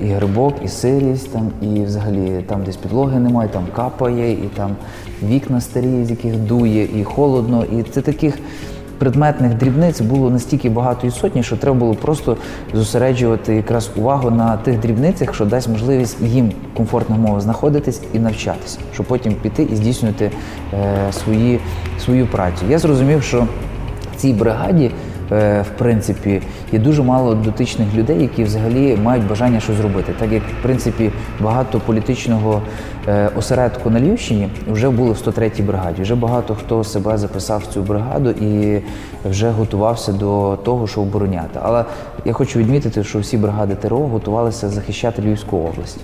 І 0.00 0.06
грибок, 0.06 0.54
і 0.64 0.68
сирість, 0.68 1.32
там, 1.32 1.50
і 1.62 1.82
взагалі 1.82 2.44
там 2.48 2.64
десь 2.64 2.76
підлоги 2.76 3.20
немає, 3.20 3.48
там 3.48 3.62
капає, 3.76 4.32
і 4.32 4.50
там 4.56 4.70
вікна 5.22 5.60
старі, 5.60 6.04
з 6.04 6.10
яких 6.10 6.36
дує, 6.36 6.88
і 7.00 7.04
холодно. 7.04 7.64
І 7.64 7.82
це 7.82 8.00
таких 8.00 8.38
предметних 9.00 9.54
дрібниць 9.54 10.00
було 10.00 10.30
настільки 10.30 10.70
багато 10.70 11.06
і 11.06 11.10
сотні, 11.10 11.42
що 11.42 11.56
треба 11.56 11.76
було 11.76 11.94
просто 11.94 12.36
зосереджувати 12.74 13.54
якраз 13.54 13.90
увагу 13.96 14.30
на 14.30 14.56
тих 14.56 14.80
дрібницях, 14.80 15.34
що 15.34 15.44
дасть 15.44 15.68
можливість 15.68 16.20
їм 16.20 16.52
комфортно 16.76 17.16
умови 17.16 17.40
знаходитись 17.40 18.00
і 18.12 18.18
навчатися, 18.18 18.78
щоб 18.94 19.06
потім 19.06 19.34
піти 19.34 19.62
і 19.62 19.76
здійснювати 19.76 20.30
е, 20.72 21.12
свої, 21.12 21.60
свою 22.04 22.26
працю. 22.26 22.64
Я 22.68 22.78
зрозумів, 22.78 23.22
що 23.22 23.46
цій 24.16 24.32
бригаді. 24.32 24.90
Е, 25.32 25.62
В 25.62 25.78
принципі, 25.78 26.42
є 26.72 26.78
дуже 26.78 27.02
мало 27.02 27.34
дотичних 27.34 27.94
людей, 27.94 28.22
які 28.22 28.44
взагалі 28.44 28.98
мають 29.02 29.28
бажання 29.28 29.60
щось 29.60 29.76
зробити. 29.76 30.14
Так 30.18 30.32
як 30.32 30.42
в 30.42 30.62
принципі 30.62 31.10
багато 31.40 31.80
політичного 31.80 32.62
е, 33.08 33.30
осередку 33.36 33.90
на 33.90 34.00
Львівщині 34.00 34.48
вже 34.72 34.90
були 34.90 35.10
в 35.10 35.16
103-й 35.16 35.62
бригаді. 35.62 36.02
Вже 36.02 36.14
багато 36.14 36.54
хто 36.54 36.84
себе 36.84 37.18
записав 37.18 37.60
в 37.60 37.66
цю 37.66 37.82
бригаду 37.82 38.30
і 38.30 38.82
вже 39.24 39.50
готувався 39.50 40.12
до 40.12 40.58
того, 40.64 40.86
що 40.86 41.00
обороняти. 41.00 41.60
Але 41.62 41.84
я 42.24 42.32
хочу 42.32 42.58
відмітити, 42.58 43.04
що 43.04 43.18
всі 43.18 43.36
бригади 43.36 43.74
ТРО 43.74 43.98
готувалися 43.98 44.68
захищати 44.68 45.22
Львівську 45.22 45.56
область. 45.58 46.00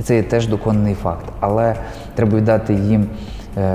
І 0.00 0.02
це 0.02 0.16
є 0.16 0.22
теж 0.22 0.46
доконаний 0.48 0.94
факт. 0.94 1.24
Але 1.40 1.74
треба 2.14 2.36
віддати 2.36 2.74
їм 2.74 3.06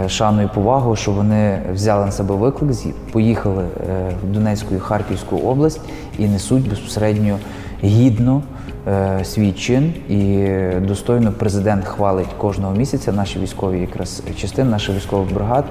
шану 0.07 0.41
і 0.41 0.47
повагу, 0.47 0.95
що 0.95 1.11
вони 1.11 1.59
взяли 1.73 2.05
на 2.05 2.11
себе 2.11 2.35
виклик, 2.35 2.77
поїхали 3.11 3.63
е, 3.63 4.11
в 4.23 4.33
Донецьку 4.33 4.75
і 4.75 4.79
Харківську 4.79 5.37
область 5.37 5.81
і 6.19 6.27
несуть 6.27 6.69
безпосередньо 6.69 7.37
гідно 7.83 8.41
е, 8.87 9.25
свій 9.25 9.51
чин. 9.51 9.93
І 10.09 10.47
достойно 10.87 11.31
президент 11.31 11.85
хвалить 11.85 12.27
кожного 12.37 12.75
місяця 12.75 13.11
наші 13.11 13.39
військові 13.39 13.79
якраз 13.79 14.23
частини, 14.37 14.69
наших 14.69 14.95
військових 14.95 15.33
бригад, 15.33 15.65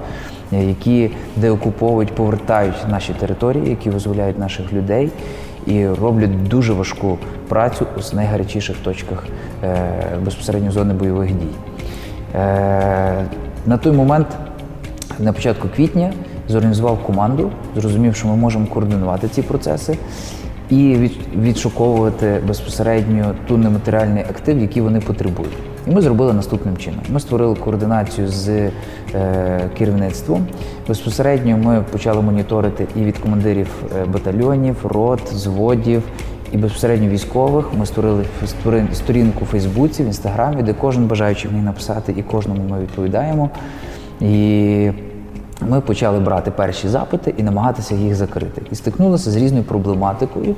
е, 0.53 0.63
які 0.63 1.11
деокуповують, 1.37 2.15
повертають 2.15 2.85
наші 2.89 3.13
території, 3.13 3.69
які 3.69 3.89
визволяють 3.89 4.39
наших 4.39 4.73
людей 4.73 5.11
і 5.65 5.87
роблять 5.87 6.43
дуже 6.43 6.73
важку 6.73 7.17
працю 7.47 7.85
з 7.99 8.13
найгарячіших 8.13 8.77
точках 8.77 9.25
е, 9.63 9.77
безпосередньо 10.25 10.71
зони 10.71 10.93
бойових 10.93 11.31
дій. 11.31 11.55
Е, 12.35 13.25
на 13.65 13.77
той 13.77 13.91
момент, 13.91 14.27
на 15.19 15.33
початку 15.33 15.67
квітня, 15.75 16.13
зорганізував 16.47 17.03
команду, 17.03 17.51
зрозумів, 17.75 18.15
що 18.15 18.27
ми 18.27 18.35
можемо 18.35 18.65
координувати 18.65 19.27
ці 19.27 19.41
процеси 19.41 19.97
і 20.69 20.95
від, 20.95 21.11
відшуковувати 21.41 22.41
безпосередньо 22.47 23.35
ту 23.47 23.57
нематеріальний 23.57 24.23
актив, 24.23 24.59
який 24.59 24.81
вони 24.81 24.99
потребують. 24.99 25.53
І 25.87 25.91
ми 25.91 26.01
зробили 26.01 26.33
наступним 26.33 26.77
чином. 26.77 26.99
Ми 27.09 27.19
створили 27.19 27.55
координацію 27.55 28.27
з 28.27 28.49
е, 28.49 28.71
керівництвом. 29.77 30.47
Безпосередньо 30.87 31.57
ми 31.57 31.83
почали 31.91 32.21
моніторити 32.21 32.87
і 32.95 33.03
від 33.03 33.17
командирів 33.17 33.67
е, 34.01 34.05
батальйонів, 34.05 34.75
рот, 34.83 35.21
зводів 35.33 36.03
і 36.51 36.57
безпосередньо 36.57 37.09
військових. 37.09 37.65
Ми 37.79 37.85
створили 37.85 38.25
сторінку 38.93 39.39
у 39.41 39.45
Фейсбуці, 39.45 40.03
в 40.03 40.05
Інстаграмі, 40.05 40.63
де 40.63 40.73
кожен 40.73 41.07
бажаючий 41.07 41.51
ній 41.51 41.61
написати, 41.61 42.13
і 42.17 42.23
кожному 42.23 42.61
ми 42.69 42.79
відповідаємо. 42.79 43.49
І 44.21 44.91
ми 45.69 45.81
почали 45.81 46.19
брати 46.19 46.51
перші 46.51 46.87
запити 46.87 47.33
і 47.37 47.43
намагатися 47.43 47.95
їх 47.95 48.15
закрити. 48.15 48.61
І 48.71 48.75
стикнулися 48.75 49.31
з 49.31 49.35
різною 49.35 49.63
проблематикою. 49.63 50.55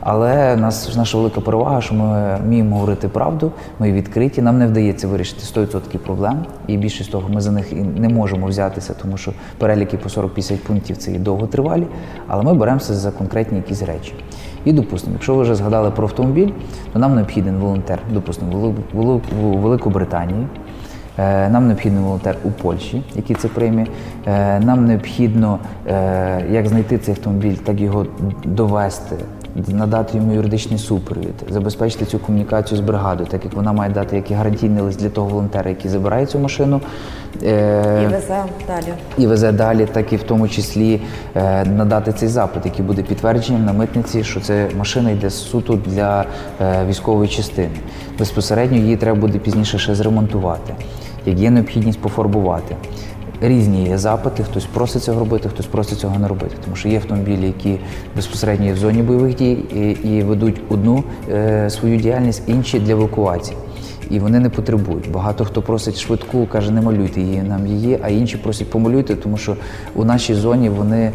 Але 0.00 0.56
нас 0.56 0.96
наша 0.96 1.18
велика 1.18 1.40
перевага, 1.40 1.80
що 1.80 1.94
ми 1.94 2.38
вміємо 2.44 2.74
говорити 2.74 3.08
правду, 3.08 3.52
ми 3.78 3.92
відкриті. 3.92 4.42
Нам 4.42 4.58
не 4.58 4.66
вдається 4.66 5.08
вирішити 5.08 5.60
100% 5.60 5.98
проблем, 5.98 6.46
і 6.66 6.76
більшість 6.76 7.10
того, 7.10 7.28
ми 7.28 7.40
за 7.40 7.52
них 7.52 7.72
і 7.72 7.76
не 7.76 8.08
можемо 8.08 8.46
взятися, 8.46 8.94
тому 9.02 9.16
що 9.16 9.32
переліки 9.58 9.96
по 9.96 10.08
40-50 10.08 10.56
пунктів 10.56 10.96
це 10.96 11.12
є 11.12 11.18
довготривалі, 11.18 11.86
але 12.26 12.42
ми 12.42 12.54
беремося 12.54 12.94
за 12.94 13.10
конкретні 13.10 13.56
якісь 13.56 13.82
речі. 13.82 14.14
І, 14.64 14.72
допустимо, 14.72 15.12
якщо 15.12 15.34
ви 15.34 15.42
вже 15.42 15.54
згадали 15.54 15.90
про 15.90 16.04
автомобіль, 16.04 16.50
то 16.92 16.98
нам 16.98 17.14
необхіден 17.14 17.56
волонтер, 17.56 17.98
допустимо, 18.12 18.74
в 18.92 19.40
Великобританії. 19.60 20.46
Е, 21.18 21.48
Нам 21.48 21.66
необхідний 21.66 22.02
волонтер 22.02 22.36
у 22.44 22.50
Польщі, 22.50 23.02
який 23.16 23.36
це 23.36 23.48
прийме. 23.48 23.86
Е, 24.26 24.60
Нам 24.60 24.86
необхідно 24.86 25.58
е, 25.86 26.44
як 26.50 26.68
знайти 26.68 26.98
цей 26.98 27.14
автомобіль, 27.14 27.54
так 27.54 27.80
його 27.80 28.06
довести, 28.44 29.16
надати 29.68 30.16
йому 30.16 30.32
юридичний 30.32 30.78
супровід, 30.78 31.34
забезпечити 31.50 32.04
цю 32.04 32.18
комунікацію 32.18 32.78
з 32.78 32.80
бригадою, 32.80 33.28
так 33.30 33.44
як 33.44 33.54
вона 33.54 33.72
має 33.72 33.92
дати 33.92 34.16
як 34.16 34.30
і 34.30 34.34
гарантійний 34.34 34.82
лист 34.82 35.00
для 35.00 35.08
того 35.08 35.28
волонтера, 35.28 35.70
який 35.70 35.90
забирає 35.90 36.26
цю 36.26 36.38
машину. 36.38 36.80
Е, 37.42 38.02
І 38.04 38.06
везе 38.06 38.44
далі. 38.66 38.94
і 39.18 39.26
везе 39.26 39.52
далі, 39.52 39.86
так 39.92 40.12
і 40.12 40.16
в 40.16 40.22
тому 40.22 40.48
числі 40.48 41.00
е, 41.34 41.64
надати 41.64 42.12
цей 42.12 42.28
запит, 42.28 42.66
який 42.66 42.84
буде 42.84 43.02
підтвердженням 43.02 43.64
на 43.64 43.72
митниці, 43.72 44.24
що 44.24 44.40
це 44.40 44.68
машина 44.78 45.10
йде 45.10 45.30
суто 45.30 45.78
для 45.86 46.24
е, 46.60 46.86
військової 46.86 47.28
частини. 47.28 47.70
Безпосередньо 48.18 48.78
її 48.78 48.96
треба 48.96 49.20
буде 49.20 49.38
пізніше 49.38 49.78
ще 49.78 49.94
зремонтувати, 49.94 50.74
як 51.26 51.38
є 51.38 51.50
необхідність 51.50 52.00
пофарбувати. 52.00 52.76
Різні 53.40 53.84
є 53.88 53.98
запити, 53.98 54.44
хтось 54.44 54.64
просить 54.64 55.02
цього 55.02 55.18
робити, 55.18 55.48
хтось 55.48 55.66
просить 55.66 55.98
цього 55.98 56.18
не 56.18 56.28
робити. 56.28 56.54
Тому 56.64 56.76
що 56.76 56.88
є 56.88 56.96
автомобілі, 56.96 57.46
які 57.46 57.78
безпосередньо 58.16 58.66
є 58.66 58.72
в 58.72 58.76
зоні 58.76 59.02
бойових 59.02 59.34
дій 59.34 59.52
і, 59.52 60.08
і 60.08 60.22
ведуть 60.22 60.60
одну 60.68 61.04
е, 61.30 61.70
свою 61.70 61.96
діяльність, 61.96 62.42
інші 62.46 62.78
для 62.78 62.92
евакуації 62.92 63.56
і 64.10 64.18
вони 64.18 64.40
не 64.40 64.50
потребують. 64.50 65.10
Багато 65.10 65.44
хто 65.44 65.62
просить 65.62 65.98
швидку, 65.98 66.46
каже, 66.46 66.70
не 66.70 66.80
малюйте 66.80 67.20
її 67.20 67.42
нам 67.42 67.66
її, 67.66 67.98
а 68.02 68.08
інші 68.08 68.36
просять 68.36 68.70
помалюйте, 68.70 69.14
тому 69.14 69.36
що 69.36 69.56
у 69.94 70.04
нашій 70.04 70.34
зоні 70.34 70.68
вони 70.68 71.12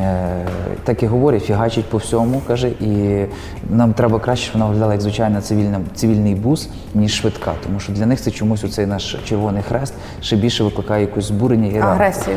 е, 0.00 0.46
так 0.84 1.02
і 1.02 1.06
говорять, 1.06 1.44
фігачать 1.44 1.84
по 1.84 1.98
всьому, 1.98 2.42
каже, 2.46 2.68
і 2.68 3.24
нам 3.70 3.92
треба 3.92 4.18
краще, 4.18 4.44
щоб 4.44 4.54
вона 4.54 4.66
виглядала 4.66 4.92
як 4.92 5.02
звичайна 5.02 5.40
цивільна, 5.40 5.80
цивільний 5.94 6.34
бус, 6.34 6.68
ніж 6.94 7.14
швидка, 7.14 7.52
тому 7.66 7.80
що 7.80 7.92
для 7.92 8.06
них 8.06 8.20
це 8.20 8.30
чомусь 8.30 8.64
оцей 8.64 8.86
наш 8.86 9.16
червоний 9.24 9.62
хрест 9.62 9.94
ще 10.20 10.36
більше 10.36 10.64
викликає 10.64 11.02
якось 11.02 11.24
збурення 11.24 11.68
і 11.68 11.78
Агресію. 11.78 12.36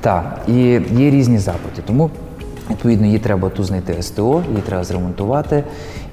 Так, 0.00 0.40
і 0.48 0.52
є 0.92 1.10
різні 1.10 1.38
запити. 1.38 1.82
Тому 1.86 2.10
відповідно 2.70 3.06
її 3.06 3.18
треба 3.18 3.48
тут 3.48 3.66
знайти 3.66 4.02
СТО, 4.02 4.42
її 4.48 4.62
треба 4.62 4.84
зремонтувати 4.84 5.64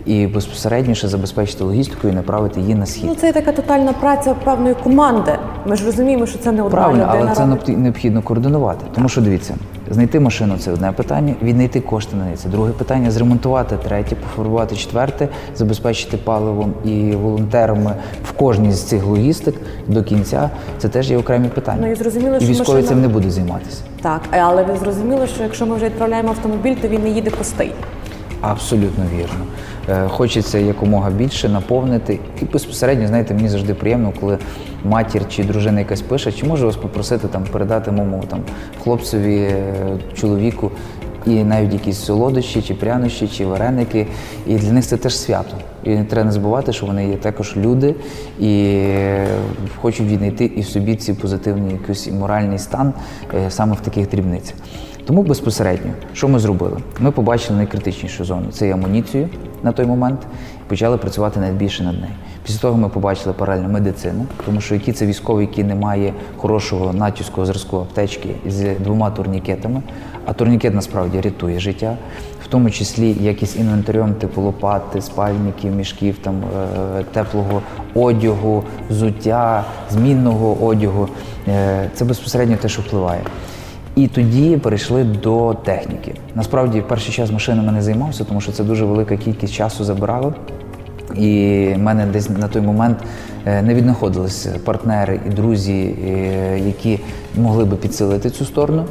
і 0.05 0.27
безпосередньо 0.27 0.95
забезпечити 0.95 1.63
логістикою 1.63 2.13
і 2.13 2.15
направити 2.15 2.59
її 2.61 2.75
на 2.75 2.85
схід. 2.85 3.03
Ну 3.07 3.15
це 3.15 3.27
є 3.27 3.33
така 3.33 3.51
тотальна 3.51 3.93
праця 3.93 4.33
певної 4.33 4.75
команди. 4.83 5.31
Ми 5.65 5.75
ж 5.75 5.85
розуміємо, 5.85 6.25
що 6.25 6.39
це 6.39 6.51
не 6.51 6.61
одна 6.61 6.77
Правильно, 6.77 7.03
людина. 7.13 7.33
але 7.37 7.57
це 7.65 7.71
необхідно 7.71 8.21
координувати. 8.21 8.85
Тому 8.95 9.09
що 9.09 9.21
дивіться, 9.21 9.55
знайти 9.91 10.19
машину 10.19 10.57
це 10.57 10.71
одне 10.71 10.91
питання, 10.91 11.35
віднайти 11.41 11.81
кошти 11.81 12.15
на 12.15 12.23
неї 12.23 12.37
це 12.37 12.49
друге 12.49 12.71
питання, 12.71 13.11
зремонтувати 13.11 13.77
третє, 13.83 14.15
пофарбувати 14.15 14.75
четверте, 14.75 15.27
забезпечити 15.55 16.17
паливом 16.17 16.73
і 16.85 17.11
волонтерами 17.11 17.91
в 18.23 18.31
кожній 18.31 18.71
з 18.71 18.83
цих 18.83 19.05
логістик 19.05 19.55
до 19.87 20.03
кінця. 20.03 20.49
Це 20.77 20.89
теж 20.89 21.11
є 21.11 21.17
окремі 21.17 21.47
питання. 21.47 21.79
Ну, 21.81 21.91
і 21.91 21.95
зрозуміло, 21.95 22.35
і 22.35 22.45
військові 22.45 22.75
машина- 22.75 22.87
цим 22.87 23.01
не 23.01 23.07
будуть 23.07 23.31
займатися. 23.31 23.81
Так, 24.01 24.21
але 24.31 24.63
ви 24.63 24.77
зрозуміли, 24.77 25.27
що 25.27 25.43
якщо 25.43 25.65
ми 25.65 25.75
вже 25.75 25.85
відправляємо 25.85 26.29
автомобіль, 26.29 26.75
то 26.81 26.87
він 26.87 27.03
не 27.03 27.09
їде 27.09 27.29
пустий. 27.29 27.71
Абсолютно 28.41 29.03
вірно. 29.17 29.45
Е, 29.89 30.07
Хочеться 30.07 30.57
якомога 30.57 31.09
більше 31.09 31.49
наповнити. 31.49 32.19
І 32.41 32.45
безпосередньо, 32.45 33.07
знаєте, 33.07 33.33
мені 33.33 33.49
завжди 33.49 33.73
приємно, 33.73 34.13
коли 34.19 34.37
матір 34.83 35.21
чи 35.29 35.43
дружина 35.43 35.79
якась 35.79 36.01
пише, 36.01 36.31
чи 36.31 36.45
можу 36.45 36.65
вас 36.65 36.75
попросити 36.75 37.27
там 37.27 37.43
передати 37.51 37.91
моєму 37.91 38.23
там 38.29 38.39
хлопцеві, 38.83 39.37
е, 39.37 39.73
чоловіку. 40.13 40.71
І 41.25 41.43
навіть 41.43 41.73
якісь 41.73 41.99
солодощі, 41.99 42.61
чи 42.61 42.73
прянощі, 42.73 43.27
чи 43.27 43.45
вареники. 43.45 44.07
І 44.47 44.55
для 44.55 44.71
них 44.71 44.85
це 44.85 44.97
теж 44.97 45.17
свято. 45.17 45.57
І 45.83 45.89
не 45.89 46.03
треба 46.03 46.25
не 46.25 46.31
забувати, 46.31 46.73
що 46.73 46.85
вони 46.85 47.09
є 47.09 47.15
також 47.15 47.57
люди 47.57 47.95
і 48.39 48.63
е, 48.75 49.27
хочуть 49.81 50.07
віднайти 50.07 50.45
і 50.45 50.61
в 50.61 50.65
собі 50.65 50.95
ці 50.95 51.13
позитивний 51.13 51.71
якийсь 51.71 52.11
моральний 52.11 52.59
стан 52.59 52.93
саме 53.49 53.75
в 53.75 53.79
таких 53.79 54.09
дрібницях. 54.09 54.55
Тому 55.05 55.23
безпосередньо, 55.23 55.91
що 56.13 56.27
ми 56.27 56.39
зробили? 56.39 56.77
Ми 56.99 57.11
побачили 57.11 57.57
найкритичнішу 57.57 58.25
зону 58.25 58.45
це 58.51 58.73
амуніцію 58.73 59.29
на 59.63 59.71
той 59.71 59.85
момент, 59.85 60.19
і 60.65 60.69
почали 60.69 60.97
працювати 60.97 61.39
найбільше 61.39 61.83
над 61.83 61.93
нею. 61.93 62.13
Після 62.43 62.59
того 62.59 62.77
ми 62.77 62.89
побачили 62.89 63.33
паралельно 63.33 63.69
медицину, 63.69 64.25
тому 64.45 64.61
що 64.61 64.73
який 64.75 64.93
це 64.93 65.05
військовий, 65.05 65.45
який 65.45 65.63
не 65.63 65.75
має 65.75 66.13
хорошого 66.37 66.93
натівського 66.93 67.45
зразку 67.45 67.77
аптечки 67.77 68.29
з 68.47 68.75
двома 68.79 69.09
турнікетами, 69.11 69.81
а 70.25 70.33
турнікет 70.33 70.73
насправді 70.73 71.21
рятує 71.21 71.59
життя, 71.59 71.97
в 72.43 72.47
тому 72.47 72.69
числі 72.69 73.15
якісь 73.21 73.55
інвентарем, 73.55 74.13
типу 74.13 74.41
лопати, 74.41 75.01
спальників, 75.01 75.75
мішків, 75.75 76.17
там 76.21 76.35
е, 76.99 77.03
теплого 77.03 77.61
одягу, 77.93 78.63
взуття, 78.89 79.65
змінного 79.91 80.65
одягу. 80.65 81.07
Е, 81.47 81.89
Це 81.93 82.05
безпосередньо 82.05 82.57
те, 82.57 82.69
що 82.69 82.81
впливає. 82.81 83.21
І 83.95 84.07
тоді 84.07 84.57
перейшли 84.57 85.03
до 85.03 85.53
техніки. 85.53 86.13
Насправді, 86.35 86.81
перший 86.81 87.13
час 87.13 87.31
машинами 87.31 87.71
не 87.71 87.81
займався, 87.81 88.23
тому 88.23 88.41
що 88.41 88.51
це 88.51 88.63
дуже 88.63 88.85
велика 88.85 89.17
кількість 89.17 89.53
часу 89.53 89.83
забирало. 89.83 90.33
І 91.15 91.71
в 91.75 91.77
мене 91.77 92.05
десь 92.05 92.29
на 92.29 92.47
той 92.47 92.61
момент 92.61 92.97
е, 93.45 93.61
не 93.61 93.73
віднаходились 93.73 94.47
партнери 94.65 95.19
і 95.27 95.29
друзі, 95.29 95.95
е, 96.07 96.59
які 96.59 96.99
могли 97.37 97.65
би 97.65 97.75
підсилити 97.77 98.29
цю 98.29 98.45
сторону. 98.45 98.85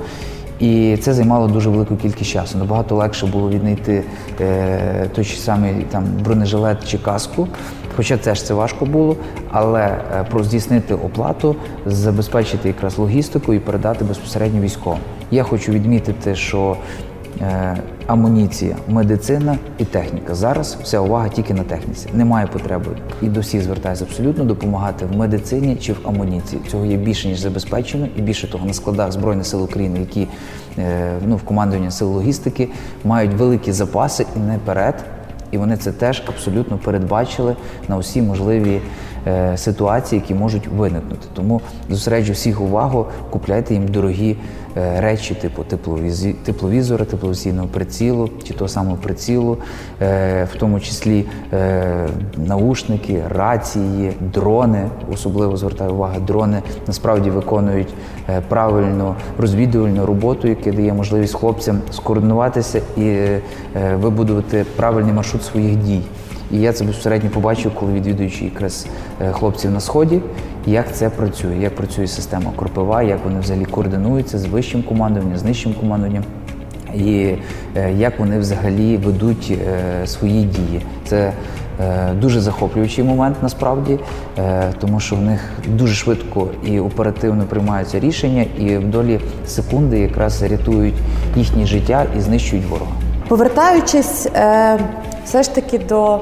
І 0.64 0.96
це 0.96 1.14
займало 1.14 1.48
дуже 1.48 1.70
велику 1.70 1.96
кількість 1.96 2.30
часу. 2.30 2.58
Набагато 2.58 2.94
легше 2.96 3.26
було 3.26 3.50
віднайти 3.50 4.02
е, 4.40 5.08
той 5.14 5.24
самий 5.24 5.74
там 5.90 6.04
бронежилет 6.24 6.88
чи 6.88 6.98
каску. 6.98 7.48
Хоча 7.96 8.16
теж 8.16 8.42
це 8.42 8.54
важко 8.54 8.86
було, 8.86 9.16
але 9.50 9.80
е, 9.80 10.24
про 10.30 10.44
здійснити 10.44 10.94
оплату, 10.94 11.56
забезпечити 11.86 12.68
якраз 12.68 12.98
логістику 12.98 13.54
і 13.54 13.58
передати 13.58 14.04
безпосередньо 14.04 14.60
військовим. 14.60 14.98
Я 15.30 15.42
хочу 15.42 15.72
відмітити, 15.72 16.34
що 16.34 16.76
амуніція, 18.06 18.76
медицина 18.88 19.58
і 19.78 19.84
техніка. 19.84 20.34
Зараз 20.34 20.78
вся 20.82 21.00
увага 21.00 21.28
тільки 21.28 21.54
на 21.54 21.62
техніці. 21.62 22.08
Немає 22.14 22.46
потреби 22.46 22.86
і 23.22 23.26
до 23.28 23.40
всіх 23.40 23.62
звертаюся 23.62 24.04
абсолютно 24.04 24.44
допомагати 24.44 25.06
в 25.06 25.16
медицині 25.16 25.76
чи 25.76 25.92
в 25.92 25.96
амуніції. 26.04 26.62
Цього 26.68 26.84
є 26.84 26.96
більше 26.96 27.28
ніж 27.28 27.38
забезпечено, 27.38 28.08
і 28.16 28.22
більше 28.22 28.50
того 28.50 28.66
на 28.66 28.72
складах 28.72 29.12
збройних 29.12 29.46
сил 29.46 29.64
України, 29.64 30.00
які 30.00 30.28
е, 30.78 31.12
ну 31.26 31.36
в 31.36 31.42
командуванні 31.42 31.90
сил 31.90 32.08
логістики 32.08 32.68
мають 33.04 33.34
великі 33.34 33.72
запаси 33.72 34.26
і 34.36 34.38
наперед. 34.38 34.94
І 35.50 35.58
вони 35.58 35.76
це 35.76 35.92
теж 35.92 36.22
абсолютно 36.26 36.78
передбачили 36.78 37.56
на 37.88 37.96
усі 37.96 38.22
можливі 38.22 38.74
е, 38.74 38.80
ситуації, 39.56 40.20
які 40.20 40.34
можуть 40.34 40.66
виникнути. 40.66 41.26
Тому 41.34 41.60
зосереджу 41.90 42.32
всіх 42.32 42.60
увагу, 42.60 43.06
купляйте 43.30 43.74
їм 43.74 43.88
дорогі 43.88 44.36
е, 44.76 45.00
речі, 45.00 45.34
типу 45.34 45.64
тепловізора, 46.44 47.04
тепловізійного 47.04 47.68
прицілу 47.68 48.30
чи 48.44 48.54
того 48.54 48.68
самого 48.68 48.96
прицілу, 48.96 49.58
е, 50.02 50.48
в 50.54 50.58
тому 50.58 50.80
числі 50.80 51.24
е, 51.52 52.08
наушники, 52.36 53.22
рації, 53.28 54.12
дрони. 54.34 54.90
Особливо 55.12 55.56
звертаю 55.56 55.92
увагу, 55.92 56.20
дрони 56.26 56.62
насправді 56.86 57.30
виконують 57.30 57.94
е, 58.28 58.42
правильну 58.48 59.14
розвідувальну 59.38 60.06
роботу, 60.06 60.48
яка 60.48 60.72
дає 60.72 60.92
можливість 60.92 61.34
хлопцям 61.34 61.80
скоординуватися 61.90 62.80
і 62.96 63.06
е, 63.06 63.40
вибудувати 63.94 64.64
правильний 64.76 65.12
маршрут 65.12 65.44
своїх 65.44 65.76
дій. 65.76 66.02
І 66.52 66.60
я 66.60 66.72
це 66.72 66.84
безпосередньо 66.84 67.30
побачив, 67.30 67.72
коли 67.74 67.92
відвідуючи 67.92 68.44
якраз 68.44 68.86
е, 69.22 69.32
хлопців 69.32 69.70
на 69.70 69.80
сході, 69.80 70.20
як 70.66 70.94
це 70.94 71.10
працює, 71.10 71.56
як 71.56 71.76
працює 71.76 72.06
система 72.06 72.52
Кропива, 72.56 73.02
як 73.02 73.24
вони 73.24 73.40
взагалі 73.40 73.64
координуються 73.64 74.38
з 74.38 74.44
вищим 74.44 74.82
командуванням, 74.82 75.38
з 75.38 75.44
нижчим 75.44 75.74
командуванням. 75.74 76.24
І 76.94 77.34
е, 77.76 77.92
як 77.92 78.18
вони 78.18 78.38
взагалі 78.38 78.96
ведуть 78.96 79.52
е, 79.52 80.06
свої 80.06 80.44
дії. 80.44 80.80
Це 81.06 81.32
дуже 82.20 82.40
захоплюючий 82.40 83.04
момент 83.04 83.36
насправді, 83.42 83.98
тому 84.80 85.00
що 85.00 85.16
в 85.16 85.20
них 85.20 85.40
дуже 85.68 85.94
швидко 85.94 86.48
і 86.66 86.80
оперативно 86.80 87.44
приймаються 87.44 88.00
рішення, 88.00 88.44
і 88.58 88.76
в 88.76 88.90
долі 88.90 89.20
секунди 89.46 89.98
якраз 89.98 90.42
рятують 90.42 90.94
їхнє 91.36 91.66
життя 91.66 92.06
і 92.18 92.20
знищують 92.20 92.66
ворога. 92.66 92.92
Повертаючись 93.28 94.28
все 95.24 95.42
ж 95.42 95.54
таки 95.54 95.78
до 95.78 96.20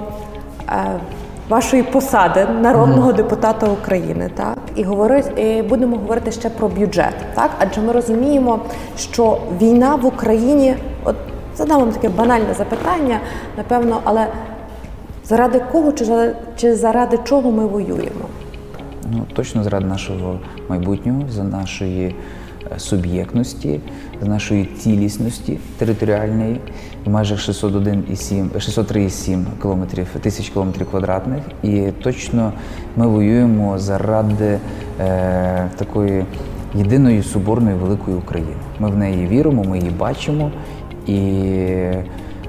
е, 0.69 1.01
вашої 1.49 1.83
посади 1.83 2.47
народного 2.61 3.13
депутата 3.13 3.67
України, 3.67 4.31
так? 4.35 4.59
І 4.77 4.85
говорить, 4.85 5.39
і 5.39 5.63
будемо 5.63 5.97
говорити 5.97 6.33
ще 6.33 6.51
про 6.51 6.69
бюджет, 6.69 7.15
так? 7.35 7.51
Адже 7.59 7.81
ми 7.81 7.93
розуміємо, 7.93 8.59
що 8.99 9.39
війна 9.61 9.95
в 9.95 10.07
Україні, 10.07 10.75
от 11.05 11.17
задам 11.57 11.81
вам 11.81 11.93
таке 11.93 12.09
банальне 12.09 12.55
запитання, 12.55 13.21
напевно, 13.57 14.01
але 14.05 14.27
заради 15.25 15.63
кого 15.73 15.93
чи 15.93 16.05
заради, 16.05 16.35
чи 16.57 16.75
заради 16.75 17.19
чого 17.25 17.51
ми 17.51 17.67
воюємо? 17.67 18.27
Ну, 19.13 19.27
точно 19.35 19.65
заради 19.65 19.87
нашого 19.87 20.39
майбутнього, 20.69 21.23
за 21.29 21.45
нашої 21.45 22.17
суб'єктності, 22.79 23.81
за 24.21 24.29
нашої 24.29 24.65
цілісності 24.65 25.59
територіальної 25.79 26.61
в 27.05 27.11
межах 27.11 27.39
601,7 27.39 28.49
603,7 28.51 29.45
кілометрів 29.63 30.07
тисяч 30.21 30.49
кілометрів 30.49 30.91
квадратних. 30.91 31.43
І 31.63 31.91
точно 32.03 32.53
ми 32.97 33.07
воюємо 33.07 33.79
заради 33.79 34.59
е, 35.01 35.71
такої 35.77 36.25
єдиної 36.75 37.23
соборної 37.23 37.77
великої 37.77 38.17
України. 38.17 38.57
Ми 38.79 38.91
в 38.91 38.97
неї 38.97 39.27
віримо, 39.27 39.65
ми 39.65 39.79
її 39.79 39.91
бачимо, 39.91 40.51
і 41.07 41.19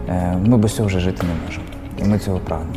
е, 0.09 0.37
ми 0.45 0.57
без 0.57 0.75
цього 0.75 0.87
вже 0.87 0.99
жити 0.99 1.23
не 1.27 1.45
можемо. 1.45 1.65
І 2.01 2.03
ми 2.03 2.19
цього 2.19 2.39
прагнемо. 2.39 2.73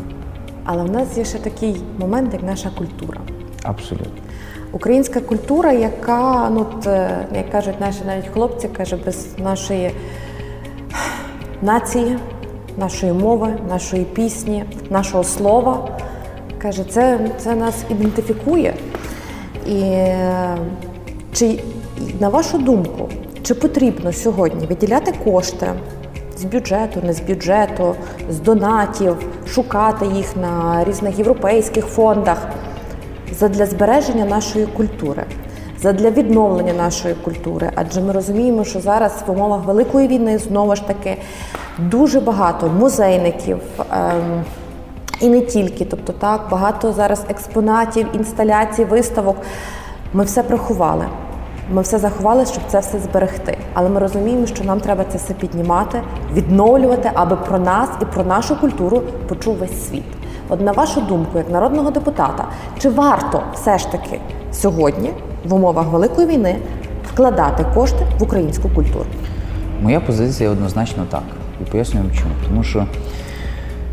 Але 0.65 0.85
в 0.85 0.91
нас 0.91 1.19
є 1.19 1.25
ще 1.25 1.39
такий 1.39 1.77
момент, 1.99 2.33
як 2.33 2.43
наша 2.43 2.71
культура. 2.71 3.21
Абсолютно. 3.63 4.26
Українська 4.77 5.21
культура, 5.21 5.73
яка, 5.73 6.51
ну, 6.51 6.67
е, 6.87 7.27
як 7.35 7.51
кажуть 7.51 7.81
наші 7.81 7.99
навіть 8.07 8.27
хлопці, 8.35 8.69
каже, 8.69 8.97
без 9.07 9.27
нашої 9.39 9.91
нації, 11.63 12.19
нашої 12.79 13.13
мови, 13.13 13.49
нашої 13.69 14.05
пісні, 14.05 14.65
нашого 14.91 15.25
слова, 15.25 15.89
каже, 16.59 16.85
це, 16.91 17.19
це 17.39 17.55
нас 17.55 17.75
ідентифікує. 17.91 18.75
І 19.67 19.81
чи, 21.33 21.61
на 22.21 22.29
вашу 22.29 22.59
думку, 22.59 23.09
чи 23.43 23.55
потрібно 23.55 24.13
сьогодні 24.13 24.67
виділяти 24.67 25.13
кошти 25.25 25.67
з 26.39 26.45
бюджету, 26.45 27.01
не 27.03 27.13
з 27.13 27.21
бюджету, 27.21 27.95
з 28.31 28.41
донатів, 28.41 29.17
шукати 29.49 30.07
їх 30.07 30.37
на 30.37 30.85
різних 30.85 31.19
європейських 31.19 31.87
фондах? 31.87 32.49
Задля 33.39 33.67
збереження 33.67 34.25
нашої 34.25 34.67
культури, 34.67 35.25
задля 35.81 36.11
відновлення 36.11 36.73
нашої 36.73 37.15
культури. 37.15 37.71
Адже 37.75 38.01
ми 38.01 38.13
розуміємо, 38.13 38.65
що 38.65 38.81
зараз 38.81 39.25
в 39.27 39.31
умовах 39.31 39.65
великої 39.65 40.09
війни 40.09 40.39
знову 40.39 40.77
ж 40.77 40.87
таки 40.87 41.17
дуже 41.79 42.21
багато 42.21 42.69
музейників. 42.69 43.59
Ем, 43.93 44.45
і 45.21 45.29
не 45.29 45.41
тільки, 45.41 45.85
тобто 45.85 46.13
так, 46.13 46.41
багато 46.51 46.93
зараз 46.93 47.25
експонатів, 47.29 48.07
інсталяцій, 48.13 48.85
виставок. 48.85 49.37
Ми 50.13 50.25
все 50.25 50.43
приховали. 50.43 51.05
Ми 51.73 51.83
все 51.83 51.99
заховали, 51.99 52.47
щоб 52.47 52.63
це 52.69 52.79
все 52.79 52.99
зберегти. 52.99 53.59
Але 53.75 53.89
ми 53.89 54.01
розуміємо, 54.01 54.47
що 54.47 54.65
нам 54.65 54.81
треба 54.81 55.05
це 55.05 55.19
все 55.19 55.35
піднімати, 55.35 56.03
відновлювати, 56.33 57.11
аби 57.15 57.37
про 57.37 57.59
нас 57.59 57.89
і 58.03 58.05
про 58.05 58.25
нашу 58.25 58.61
культуру 58.61 59.03
почув 59.29 59.57
весь 59.57 59.89
світ. 59.89 60.05
От 60.49 60.61
на 60.61 60.73
вашу 60.73 61.01
думку, 61.01 61.39
як 61.39 61.51
народного 61.51 61.91
депутата, 61.91 62.45
чи 62.79 62.91
варто 62.91 63.43
все 63.55 63.79
ж 63.79 63.93
таки 63.93 64.21
сьогодні, 64.53 65.11
в 65.45 65.55
умовах 65.55 65.87
великої 65.87 66.27
війни, 66.27 66.57
вкладати 67.13 67.67
кошти 67.75 68.07
в 68.19 68.23
українську 68.23 68.69
культуру? 68.69 69.07
Моя 69.83 70.01
позиція 70.01 70.51
однозначно 70.51 71.05
так. 71.11 71.23
І 71.61 71.65
пояснюю 71.65 72.05
чому. 72.19 72.35
Тому 72.49 72.63
що 72.63 72.87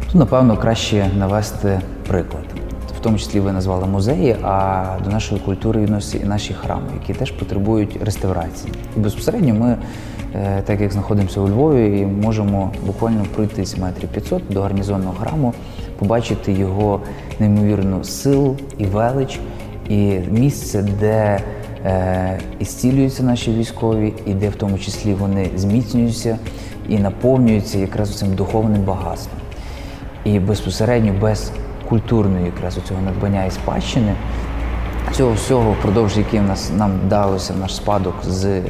тут, 0.06 0.16
напевно, 0.16 0.58
краще 0.58 1.10
навести 1.18 1.82
приклад. 2.08 2.44
Тому 3.04 3.18
числі 3.18 3.40
ви 3.40 3.52
назвали 3.52 3.86
музеї, 3.86 4.36
а 4.44 4.86
до 5.04 5.10
нашої 5.10 5.42
культури 5.42 5.82
відносяться 5.82 6.18
і 6.18 6.28
наші 6.28 6.54
храми, 6.54 6.88
які 7.02 7.20
теж 7.20 7.32
потребують 7.32 7.98
реставрації. 8.04 8.74
І 8.98 9.00
безпосередньо 9.00 9.54
ми, 9.54 9.78
е, 10.36 10.62
так 10.66 10.82
як 10.82 10.92
знаходимося 10.92 11.42
у 11.42 11.48
Львові, 11.48 12.06
можемо 12.06 12.72
буквально 12.86 13.26
пройтись 13.36 13.78
метрів 13.78 14.10
500 14.10 14.42
до 14.50 14.62
гарнізонного 14.62 15.14
храму, 15.14 15.54
побачити 16.00 16.54
його 16.54 17.02
неймовірну 17.40 18.04
силу 18.04 18.58
і 18.78 18.86
велич, 18.86 19.40
і 19.90 20.20
місце, 20.32 20.86
де 21.00 21.40
е, 21.86 22.40
і 22.60 22.66
зцілюються 22.66 23.24
наші 23.24 23.54
військові, 23.54 24.14
і 24.26 24.34
де 24.34 24.50
в 24.50 24.56
тому 24.56 24.80
числі 24.80 25.14
вони 25.14 25.50
зміцнюються 25.56 26.38
і 26.90 26.98
наповнюються 26.98 27.78
якраз 27.78 28.18
цим 28.18 28.36
духовним 28.36 28.84
багатством. 28.84 29.40
І 30.26 30.40
безпосередньо 30.40 31.14
без 31.22 31.52
культурної 31.90 32.46
якраз 32.46 32.80
цього 32.88 33.02
надбання 33.02 33.46
і 33.46 33.52
спадщини, 33.52 34.16
цього 35.12 35.34
всього, 35.34 35.72
впродовж 35.72 36.18
яким 36.18 36.48
нас 36.48 36.72
нам 36.78 36.92
далося 37.08 37.54
наш 37.62 37.76
спадок 37.76 38.14
з 38.24 38.46
е, 38.46 38.64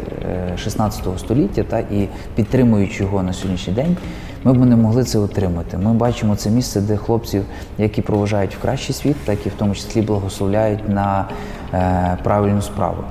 16 0.57 1.19
століття, 1.19 1.63
та 1.63 1.79
і 1.79 2.07
підтримуючи 2.35 3.03
його 3.03 3.23
на 3.23 3.33
сьогоднішній 3.33 3.73
день, 3.73 3.97
ми 4.43 4.53
б 4.53 4.65
не 4.65 4.75
могли 4.75 5.03
це 5.03 5.19
отримати. 5.19 5.77
Ми 5.77 5.93
бачимо 5.93 6.35
це 6.35 6.49
місце, 6.49 6.81
де 6.81 6.97
хлопців, 6.97 7.43
які 7.77 8.01
проважають 8.01 8.55
в 8.55 8.61
кращий 8.61 8.95
світ, 8.95 9.15
так 9.25 9.45
і 9.45 9.49
в 9.49 9.53
тому 9.57 9.75
числі 9.75 10.01
благословляють 10.01 10.89
на 10.89 11.25
е, 11.73 12.17
правильну 12.23 12.61
справу 12.61 13.03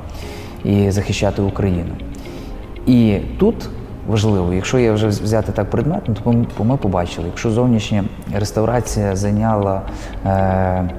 і 0.64 0.90
захищати 0.90 1.42
Україну. 1.42 1.94
І 2.86 3.18
тут 3.38 3.68
важливо, 4.08 4.52
якщо 4.54 4.78
я 4.78 4.92
вже 4.92 5.06
взяти 5.06 5.52
так 5.52 5.70
предметно, 5.70 6.14
то 6.56 6.64
ми- 6.64 6.76
побачили, 6.76 7.26
якщо 7.26 7.50
зовнішня 7.50 8.04
реставрація 8.34 9.16
зайняла 9.16 9.82
е, 10.26 10.90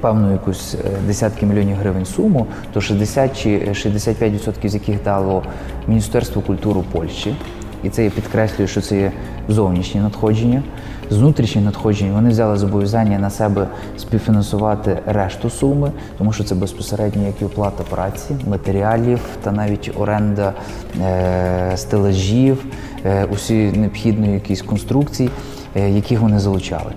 певну 0.00 0.32
якусь 0.32 0.74
е, 0.74 0.78
десятки 1.06 1.46
мільйонів 1.46 1.76
гривень 1.76 2.04
суму, 2.04 2.46
то 2.72 2.80
60 2.80 3.42
чи 3.42 3.48
65% 3.72 4.68
з 4.68 4.74
яких 4.74 5.02
дало 5.02 5.42
Міністерство 5.88 6.42
культури 6.42 6.80
Польщі. 6.92 7.36
І 7.82 7.88
це 7.88 8.04
я 8.04 8.10
підкреслюю, 8.10 8.68
що 8.68 8.80
це 8.80 8.96
є 9.00 9.12
зовнішні 9.48 10.00
надходження. 10.00 10.62
З 11.10 11.16
внутрішніх 11.16 11.64
надходжень 11.64 12.12
вони 12.12 12.28
взяли 12.28 12.56
зобов'язання 12.56 13.18
на 13.18 13.30
себе 13.30 13.68
співфінансувати 13.98 14.98
решту 15.06 15.50
суми, 15.50 15.92
тому 16.18 16.32
що 16.32 16.44
це 16.44 16.54
безпосередньо 16.54 17.26
як 17.26 17.42
і 17.42 17.44
оплата 17.44 17.84
праці, 17.90 18.36
матеріалів 18.46 19.20
та 19.42 19.52
навіть 19.52 19.90
оренда 19.98 20.52
е, 21.00 21.72
стелажів, 21.76 22.64
е, 23.04 23.24
усі 23.24 23.54
необхідної 23.54 24.32
якісь 24.32 24.62
конструкцій, 24.62 25.30
е, 25.76 25.90
яких 25.90 26.20
вони 26.20 26.38
залучали. 26.38 26.92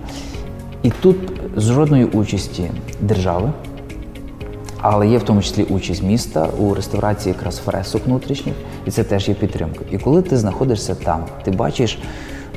І 0.82 0.90
тут 0.90 1.16
з 1.56 1.62
жодної 1.62 2.04
участі 2.04 2.70
держави, 3.00 3.52
але 4.80 5.08
є 5.08 5.18
в 5.18 5.22
тому 5.22 5.42
числі 5.42 5.62
участь 5.62 6.02
міста 6.02 6.48
у 6.58 6.74
реставрації 6.74 7.34
якраз 7.38 7.58
фресок 7.58 8.06
внутрішніх, 8.06 8.54
і 8.86 8.90
це 8.90 9.04
теж 9.04 9.28
є 9.28 9.34
підтримка. 9.34 9.80
І 9.90 9.98
коли 9.98 10.22
ти 10.22 10.36
знаходишся 10.36 10.94
там, 10.94 11.24
ти 11.44 11.50
бачиш 11.50 11.98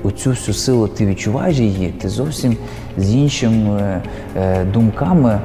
оцю 0.04 0.30
всю 0.30 0.56
силу, 0.56 0.88
ти 0.88 1.06
відчуваєш 1.06 1.58
її, 1.58 1.90
ти 1.90 2.10
зовсім 2.10 2.58
з 2.98 3.14
іншими 3.14 4.02
е, 4.38 4.66
думками 4.66 5.40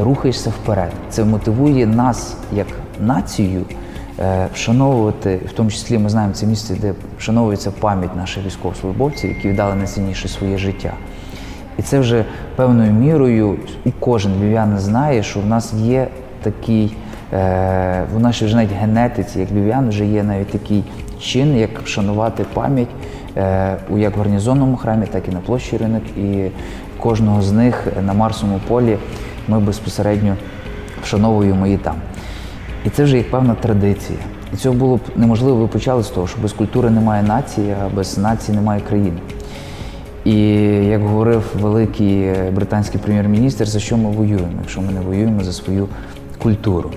рухаєшся 0.00 0.50
вперед. 0.50 0.92
Це 1.08 1.24
мотивує 1.24 1.86
нас 1.86 2.36
як 2.52 2.66
націю 3.00 3.62
е, 4.18 4.48
вшановувати, 4.54 5.40
в 5.46 5.52
тому 5.52 5.70
числі 5.70 5.98
ми 5.98 6.08
знаємо 6.08 6.34
це 6.34 6.46
місце, 6.46 6.76
де 6.80 6.94
вшановується 7.18 7.70
пам'ять 7.70 8.16
наших 8.16 8.46
військовослужбовців, 8.46 9.30
які 9.30 9.48
віддали 9.48 9.74
найцінніше 9.74 10.28
своє 10.28 10.58
життя. 10.58 10.92
І 11.78 11.82
це 11.82 11.98
вже 11.98 12.24
певною 12.56 12.92
мірою 12.92 13.56
у 13.84 13.90
кожен 14.00 14.32
львів'янин 14.40 14.78
знає, 14.78 15.22
що 15.22 15.40
в 15.40 15.46
нас 15.46 15.72
є 15.72 16.08
такий, 16.42 16.96
е, 17.32 18.04
в 18.14 18.20
нашій 18.20 18.44
вже 18.44 18.56
навіть 18.56 18.72
генетиці, 18.72 19.40
як 19.40 19.50
львів'ян, 19.50 19.88
вже 19.88 20.06
є 20.06 20.22
навіть 20.22 20.48
такий 20.48 20.84
чин, 21.20 21.56
як 21.56 21.82
вшанувати 21.82 22.44
пам'ять 22.54 22.88
е, 22.88 22.94
у 23.90 23.98
як 23.98 24.16
гарнізонному 24.16 24.76
храмі, 24.76 25.06
так 25.06 25.28
і 25.28 25.30
на 25.30 25.40
площі 25.40 25.76
ринок. 25.76 26.02
І 26.16 26.50
кожного 26.98 27.42
з 27.42 27.52
них 27.52 27.86
на 28.06 28.12
Марсовому 28.12 28.60
полі 28.68 28.98
ми 29.48 29.60
безпосередньо 29.60 30.36
вшановуємо 31.02 31.66
і 31.66 31.76
там. 31.76 31.94
І 32.84 32.90
це 32.90 33.04
вже 33.04 33.16
як 33.16 33.30
певна 33.30 33.54
традиція. 33.54 34.18
І 34.54 34.56
цього 34.56 34.74
було 34.74 34.96
б 34.96 35.00
неможливо, 35.16 35.58
ви 35.58 35.66
почали 35.66 36.02
з 36.02 36.08
того, 36.08 36.26
що 36.26 36.38
без 36.42 36.52
культури 36.52 36.90
немає 36.90 37.22
нації, 37.22 37.74
а 37.84 37.88
без 37.88 38.18
нації 38.18 38.56
немає 38.56 38.80
країни. 38.80 39.18
І 40.24 40.34
як 40.86 41.02
говорив 41.02 41.44
великий 41.60 42.22
е, 42.22 42.50
британський 42.54 43.00
прем'єр-міністр, 43.00 43.66
за 43.66 43.80
що 43.80 43.96
ми 43.96 44.10
воюємо, 44.10 44.52
якщо 44.60 44.80
ми 44.80 44.92
не 44.92 45.00
воюємо 45.00 45.44
за 45.44 45.52
свою 45.52 45.88
культуру. 46.42 46.90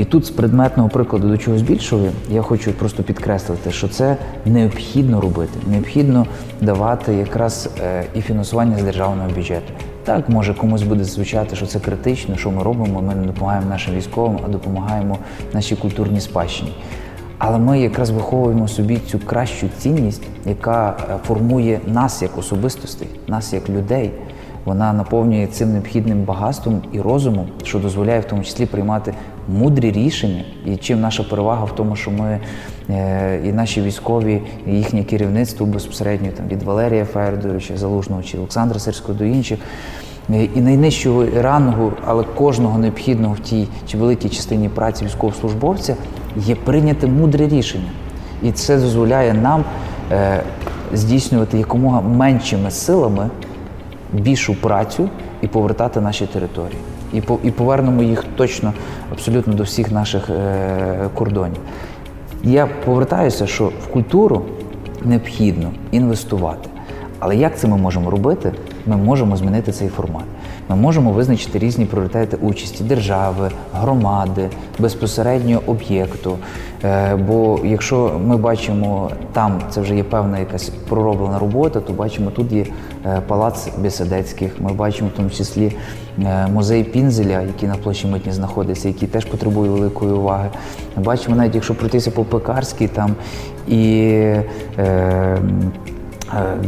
І 0.00 0.04
тут 0.04 0.26
з 0.26 0.30
предметного 0.30 0.88
прикладу 0.88 1.28
до 1.28 1.38
чогось 1.38 1.62
більшого 1.62 2.06
я 2.30 2.42
хочу 2.42 2.72
просто 2.72 3.02
підкреслити, 3.02 3.70
що 3.70 3.88
це 3.88 4.16
необхідно 4.46 5.20
робити. 5.20 5.58
Необхідно 5.70 6.26
давати 6.60 7.14
якраз 7.14 7.70
е, 7.80 8.04
і 8.14 8.20
фінансування 8.20 8.78
з 8.78 8.82
державного 8.82 9.30
бюджету. 9.30 9.72
Так, 10.04 10.28
може 10.28 10.54
комусь 10.54 10.82
буде 10.82 11.04
звучати, 11.04 11.56
що 11.56 11.66
це 11.66 11.80
критично, 11.80 12.36
що 12.36 12.50
ми 12.50 12.62
робимо. 12.62 13.02
Ми 13.02 13.14
не 13.14 13.26
допомагаємо 13.26 13.70
нашим 13.70 13.94
військовим, 13.94 14.38
а 14.44 14.48
допомагаємо 14.48 15.18
нашій 15.52 15.76
культурній 15.76 16.20
спадщині. 16.20 16.72
Але 17.38 17.58
ми 17.58 17.80
якраз 17.80 18.10
виховуємо 18.10 18.68
собі 18.68 18.96
цю 18.96 19.18
кращу 19.18 19.68
цінність, 19.78 20.22
яка 20.46 20.96
е, 21.10 21.16
формує 21.26 21.80
нас 21.86 22.22
як 22.22 22.38
особистостей, 22.38 23.08
нас 23.28 23.52
як 23.52 23.68
людей. 23.68 24.10
Вона 24.64 24.92
наповнює 24.92 25.46
цим 25.46 25.72
необхідним 25.72 26.22
багатством 26.22 26.82
і 26.92 27.00
розумом, 27.00 27.46
що 27.62 27.78
дозволяє 27.78 28.20
в 28.20 28.24
тому 28.24 28.44
числі 28.44 28.66
приймати 28.66 29.14
мудрі 29.48 29.92
рішення. 29.92 30.44
І 30.66 30.76
чим 30.76 31.00
наша 31.00 31.22
перевага 31.22 31.64
в 31.64 31.74
тому, 31.74 31.96
що 31.96 32.10
ми 32.10 32.40
е, 32.90 33.40
і 33.44 33.52
наші 33.52 33.82
військові, 33.82 34.42
і 34.66 34.70
їхнє 34.72 35.04
керівництво 35.04 35.66
безпосередньо 35.66 36.28
там 36.36 36.48
від 36.48 36.62
Валерія 36.62 37.04
Федоровича 37.04 37.76
Залужного 37.76 38.22
чи 38.22 38.38
Олександра 38.38 38.78
Сирського 38.78 39.18
до 39.18 39.24
інших. 39.24 39.58
е, 40.30 40.44
І 40.44 40.60
найнижчого 40.60 41.26
рангу, 41.36 41.92
але 42.06 42.24
кожного 42.24 42.78
необхідного 42.78 43.34
в 43.34 43.40
тій 43.40 43.68
чи 43.86 43.98
великій 43.98 44.28
частині 44.28 44.68
праці 44.68 45.04
військовослужбовця 45.04 45.96
є 46.36 46.54
прийняти 46.54 47.06
мудре 47.06 47.48
рішення. 47.48 47.90
І 48.42 48.52
це 48.52 48.78
дозволяє 48.78 49.34
нам 49.34 49.64
е, 50.12 50.42
здійснювати 50.92 51.58
якомога 51.58 52.00
меншими 52.00 52.70
силами 52.70 53.30
більшу 54.12 54.54
працю 54.54 55.08
і 55.42 55.46
повертати 55.46 56.00
наші 56.00 56.26
території. 56.26 56.78
І, 57.12 57.20
по- 57.20 57.38
і 57.42 57.50
повернемо 57.50 58.02
їх 58.02 58.24
точно 58.36 58.72
абсолютно 59.12 59.52
до 59.54 59.62
всіх 59.62 59.92
наших 59.92 60.30
е, 60.30 61.08
кордонів. 61.14 61.60
Я 62.44 62.66
повертаюся, 62.84 63.46
що 63.46 63.64
в 63.66 63.86
культуру 63.92 64.42
необхідно 65.04 65.70
інвестувати. 65.90 66.68
Але 67.18 67.36
як 67.36 67.58
це 67.58 67.68
ми 67.68 67.76
можемо 67.76 68.10
робити? 68.10 68.52
Ми 68.86 68.96
можемо 68.96 69.36
змінити 69.36 69.72
цей 69.72 69.88
формат. 69.88 70.24
Ми 70.70 70.76
можемо 70.76 71.12
визначити 71.12 71.58
різні 71.58 71.84
пріоритети 71.84 72.36
участі 72.36 72.84
держави, 72.84 73.50
громади, 73.74 74.48
безпосередньо 74.78 75.60
об'єкту. 75.66 76.38
Е, 76.84 77.16
Бо 77.16 77.60
якщо 77.64 78.20
ми 78.26 78.36
бачимо 78.36 79.10
там, 79.32 79.60
це 79.70 79.80
вже 79.80 79.96
є 79.96 80.04
певна 80.04 80.38
якась 80.38 80.68
пророблена 80.88 81.38
робота, 81.38 81.80
то 81.80 81.92
бачимо, 81.92 82.30
тут 82.30 82.52
є 82.52 82.66
е, 83.06 83.22
палац 83.26 83.68
Бєседецьких, 83.78 84.60
ми 84.60 84.72
бачимо 84.72 85.10
в 85.14 85.16
тому 85.16 85.30
числі 85.30 85.72
е, 86.18 86.46
музей 86.46 86.84
Пінзеля, 86.84 87.42
який 87.42 87.68
на 87.68 87.74
площі 87.74 88.06
Митні 88.06 88.32
знаходиться, 88.32 88.88
який 88.88 89.08
теж 89.08 89.24
потребує 89.24 89.70
великої 89.70 90.12
уваги. 90.12 90.48
Бачимо, 90.96 91.36
навіть 91.36 91.54
якщо 91.54 91.74
пройтися 91.74 92.10
по 92.10 92.24
Пекарській, 92.24 92.88
там 92.88 93.14
і 93.68 94.10
Е, 94.78 95.38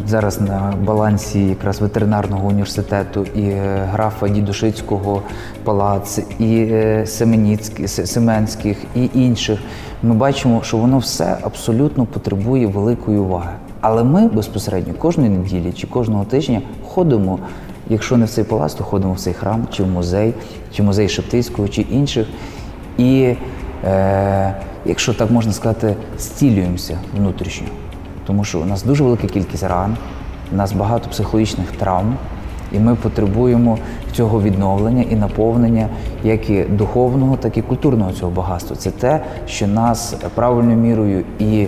Зараз 0.06 0.40
на 0.40 0.74
балансі 0.84 1.46
якраз 1.46 1.80
ветеринарного 1.80 2.48
університету 2.48 3.26
і 3.34 3.42
е, 3.42 3.88
графа 3.92 4.28
Дідушицького 4.28 5.22
палац, 5.64 6.18
і 6.38 6.56
е, 6.70 7.06
Семенських, 8.04 8.76
і 8.94 9.10
інших. 9.14 9.60
Ми 10.02 10.14
бачимо, 10.14 10.60
що 10.64 10.76
воно 10.76 10.98
все 10.98 11.36
абсолютно 11.42 12.06
потребує 12.06 12.66
великої 12.66 13.18
уваги. 13.18 13.50
Але 13.80 14.04
ми 14.04 14.28
безпосередньо 14.28 14.94
кожної 14.94 15.30
неділі 15.30 15.72
чи 15.72 15.86
кожного 15.86 16.24
тижня 16.24 16.62
ходимо. 16.88 17.38
Якщо 17.88 18.16
не 18.16 18.24
в 18.24 18.28
цей 18.28 18.44
палац, 18.44 18.74
то 18.74 18.84
ходимо 18.84 19.12
в 19.12 19.20
цей 19.20 19.34
храм, 19.34 19.66
чи 19.72 19.82
в 19.82 19.88
музей, 19.88 20.34
чи 20.72 20.82
музей 20.82 21.08
Шептицького, 21.08 21.68
чи 21.68 21.82
інших. 21.82 22.26
І, 22.98 23.34
е, 23.84 24.54
якщо 24.84 25.14
так 25.14 25.30
можна 25.30 25.52
сказати, 25.52 25.96
зцілюємося 26.18 26.98
внутрішньо. 27.16 27.66
Тому 28.26 28.44
що 28.44 28.60
у 28.60 28.64
нас 28.64 28.82
дуже 28.82 29.04
велика 29.04 29.26
кількість 29.26 29.62
ран, 29.62 29.96
у 30.52 30.56
нас 30.56 30.72
багато 30.72 31.10
психологічних 31.10 31.70
травм, 31.70 32.16
і 32.72 32.78
ми 32.78 32.94
потребуємо 32.94 33.78
цього 34.12 34.42
відновлення 34.42 35.02
і 35.10 35.16
наповнення 35.16 35.88
як 36.24 36.50
і 36.50 36.62
духовного, 36.62 37.36
так 37.36 37.56
і 37.56 37.62
культурного 37.62 38.12
цього 38.12 38.32
багатства. 38.32 38.76
Це 38.76 38.90
те, 38.90 39.20
що 39.46 39.66
нас 39.66 40.14
правильною 40.34 40.76
мірою 40.76 41.24
і 41.38 41.66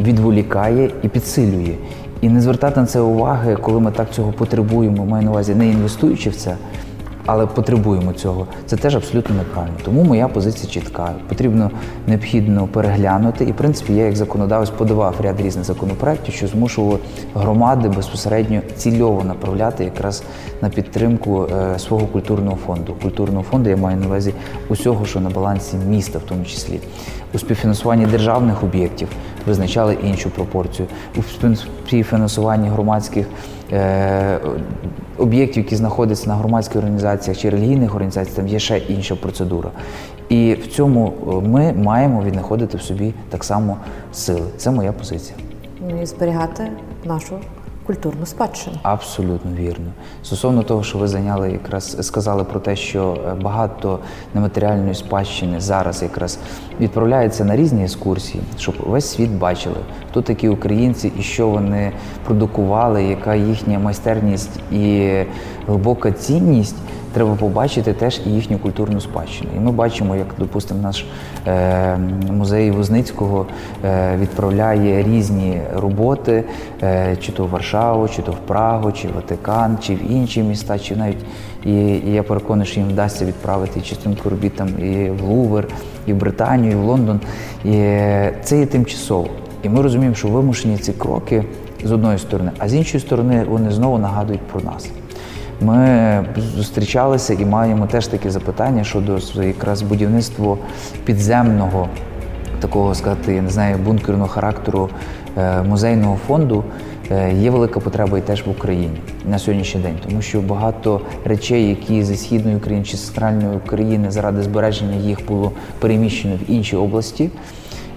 відволікає, 0.00 0.90
і 1.02 1.08
підсилює. 1.08 1.74
І 2.20 2.28
не 2.28 2.40
звертати 2.40 2.80
на 2.80 2.86
це 2.86 3.00
уваги, 3.00 3.56
коли 3.56 3.80
ми 3.80 3.90
так 3.90 4.10
цього 4.10 4.32
потребуємо, 4.32 5.04
маю 5.04 5.24
на 5.24 5.30
увазі, 5.30 5.54
не 5.54 5.68
інвестуючи 5.68 6.30
в 6.30 6.36
це, 6.36 6.56
але 7.26 7.46
потребуємо 7.46 8.12
цього. 8.12 8.46
Це 8.66 8.76
теж 8.76 8.96
абсолютно 8.96 9.34
неправильно. 9.36 9.76
Тому 9.84 10.04
моя 10.04 10.28
позиція 10.28 10.72
чітка. 10.72 11.12
Потрібно 11.28 11.70
необхідно 12.06 12.66
переглянути. 12.66 13.44
І 13.44 13.52
в 13.52 13.56
принципі 13.56 13.94
я 13.94 14.04
як 14.04 14.16
законодавець 14.16 14.70
подавав 14.70 15.14
ряд 15.20 15.40
різних 15.40 15.64
законопроєктів, 15.64 16.34
що 16.34 16.46
змушували 16.46 16.98
громади 17.34 17.88
безпосередньо 17.88 18.60
цільово 18.76 19.24
направляти 19.24 19.84
якраз 19.84 20.22
на 20.62 20.68
підтримку 20.68 21.46
е, 21.46 21.78
свого 21.78 22.06
культурного 22.06 22.56
фонду. 22.66 22.96
Культурного 23.02 23.42
фонду 23.42 23.70
я 23.70 23.76
маю 23.76 23.96
на 23.96 24.06
увазі 24.06 24.34
усього, 24.68 25.04
що 25.04 25.20
на 25.20 25.30
балансі 25.30 25.76
міста, 25.88 26.18
в 26.18 26.22
тому 26.22 26.44
числі. 26.44 26.80
У 27.34 27.38
співфінансуванні 27.38 28.06
державних 28.06 28.62
об'єктів 28.62 29.08
визначали 29.46 29.94
іншу 30.04 30.30
пропорцію. 30.30 30.88
У 31.16 31.22
співфінансуванні 31.56 32.68
громадських 32.68 33.26
е, 33.72 34.38
об'єктів, 35.18 35.64
які 35.64 35.76
знаходяться 35.76 36.28
на 36.28 36.34
громадських 36.34 36.76
організаціях 36.76 37.38
чи 37.38 37.50
релігійних 37.50 37.94
організаціях, 37.94 38.36
там 38.36 38.48
є 38.48 38.58
ще 38.58 38.78
інша 38.78 39.16
процедура. 39.16 39.70
І 40.28 40.54
в 40.54 40.66
цьому 40.66 41.12
е, 41.22 41.48
ми 41.48 41.72
маємо 41.72 42.22
віднаходити 42.22 42.76
в 42.76 42.82
собі 42.82 43.14
так 43.28 43.44
само 43.44 43.76
сили. 44.12 44.46
Це 44.56 44.70
моя 44.70 44.92
позиція. 44.92 45.38
Ну, 45.88 46.02
І 46.02 46.06
зберігати 46.06 46.70
нашу 47.04 47.36
культурну 47.86 48.26
спадщину. 48.26 48.76
Абсолютно 48.82 49.50
вірно. 49.56 49.86
Стосовно 50.22 50.62
того, 50.62 50.82
що 50.82 50.98
ви 50.98 51.08
зайняли 51.08 51.52
якраз 51.52 52.06
сказали 52.06 52.44
про 52.44 52.60
те, 52.60 52.76
що 52.76 53.16
е, 53.28 53.34
багато 53.34 53.98
нематеріальної 54.34 54.94
спадщини 54.94 55.60
зараз 55.60 56.02
якраз 56.02 56.38
відправляється 56.80 57.44
на 57.44 57.56
різні 57.56 57.84
екскурсії, 57.84 58.42
щоб 58.58 58.74
весь 58.86 59.10
світ 59.10 59.30
бачили, 59.30 59.76
хто 60.10 60.22
такі 60.22 60.48
українці 60.48 61.12
і 61.18 61.22
що 61.22 61.48
вони 61.48 61.92
продукували, 62.24 63.04
яка 63.04 63.34
їхня 63.34 63.78
майстерність 63.78 64.60
і 64.72 65.12
глибока 65.66 66.12
цінність. 66.12 66.76
Треба 67.14 67.34
побачити 67.34 67.92
теж 67.92 68.20
і 68.26 68.30
їхню 68.30 68.58
культурну 68.58 69.00
спадщину. 69.00 69.50
І 69.56 69.60
ми 69.60 69.72
бачимо, 69.72 70.16
як, 70.16 70.26
допустимо, 70.38 70.80
наш 70.82 71.04
е, 71.46 71.98
музей 72.30 72.70
Возницького 72.70 73.46
е, 73.84 74.16
відправляє 74.16 75.02
різні 75.02 75.60
роботи, 75.76 76.44
е, 76.82 77.16
чи 77.20 77.32
то 77.32 77.44
в 77.44 77.48
Варшаву, 77.48 78.08
чи 78.08 78.22
то 78.22 78.32
в 78.32 78.36
Прагу, 78.38 78.92
чи 78.92 79.08
в 79.08 79.12
Ватикан, 79.14 79.78
чи 79.80 79.94
в 79.94 80.10
інші 80.10 80.42
міста, 80.42 80.78
чи 80.78 80.96
навіть 80.96 81.24
і, 81.64 81.72
і 81.86 82.12
я 82.12 82.22
переконаний, 82.22 82.66
що 82.66 82.80
їм 82.80 82.88
вдасться 82.88 83.24
відправити 83.24 83.80
частинку 83.80 84.30
робіт 84.30 84.56
там 84.56 84.68
і 84.68 85.10
в 85.10 85.22
Лувр, 85.22 85.68
і 86.06 86.12
в 86.12 86.16
Британію, 86.16 86.72
і 86.72 86.74
в 86.74 86.84
Лондон. 86.84 87.20
І 87.64 87.70
це 88.42 88.58
є 88.58 88.66
тимчасово. 88.66 89.28
І 89.62 89.68
ми 89.68 89.82
розуміємо, 89.82 90.14
що 90.14 90.28
вимушені 90.28 90.76
ці 90.76 90.92
кроки 90.92 91.44
з 91.84 91.92
одної 91.92 92.18
сторони, 92.18 92.50
а 92.58 92.68
з 92.68 92.74
іншої 92.74 93.00
сторони 93.00 93.44
вони 93.48 93.70
знову 93.70 93.98
нагадують 93.98 94.42
про 94.42 94.60
нас. 94.60 94.90
Ми 95.60 96.24
зустрічалися 96.56 97.34
і 97.34 97.44
маємо 97.44 97.86
теж 97.86 98.06
такі 98.06 98.30
запитання 98.30 98.84
щодо 98.84 99.18
якраз 99.42 99.82
будівництва 99.82 100.56
підземного, 101.04 101.88
такого 102.60 102.94
сказати, 102.94 103.34
я 103.34 103.42
не 103.42 103.50
знаю, 103.50 103.78
бункерного 103.78 104.28
характеру 104.28 104.88
е, 105.38 105.62
музейного 105.62 106.16
фонду. 106.26 106.64
Е, 107.10 107.32
Є 107.32 107.50
велика 107.50 107.80
потреба 107.80 108.18
і 108.18 108.20
теж 108.20 108.46
в 108.46 108.50
Україні 108.50 108.98
на 109.24 109.38
сьогоднішній 109.38 109.80
день, 109.80 109.98
тому 110.08 110.22
що 110.22 110.40
багато 110.40 111.00
речей, 111.24 111.68
які 111.68 112.04
зі 112.04 112.16
східної 112.16 112.56
України 112.56 112.84
чи 112.84 112.96
центральної 112.96 113.56
України 113.56 114.10
заради 114.10 114.42
збереження 114.42 114.96
їх 114.96 115.26
було 115.26 115.52
переміщено 115.78 116.36
в 116.36 116.50
інші 116.50 116.76
області, 116.76 117.30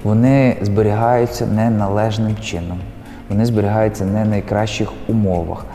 вони 0.03 0.57
зберігаються 0.61 1.45
неналежним 1.45 2.35
чином. 2.41 2.79
Вони 3.29 3.45
зберігаються 3.45 4.05
не 4.05 4.25
найкращих 4.25 4.89
умовах. 5.07 5.65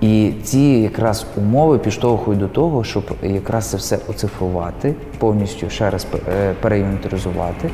І 0.00 0.32
ці 0.42 0.60
якраз 0.60 1.26
умови 1.36 1.78
підштовхують 1.78 2.40
до 2.40 2.48
того, 2.48 2.84
щоб 2.84 3.04
якраз 3.22 3.70
це 3.70 3.76
все 3.76 3.98
оцифрувати, 4.08 4.94
повністю 5.18 5.70
ще 5.70 5.90
раз 5.90 6.06
е, 6.28 6.54
переінвентаризувати. 6.60 7.70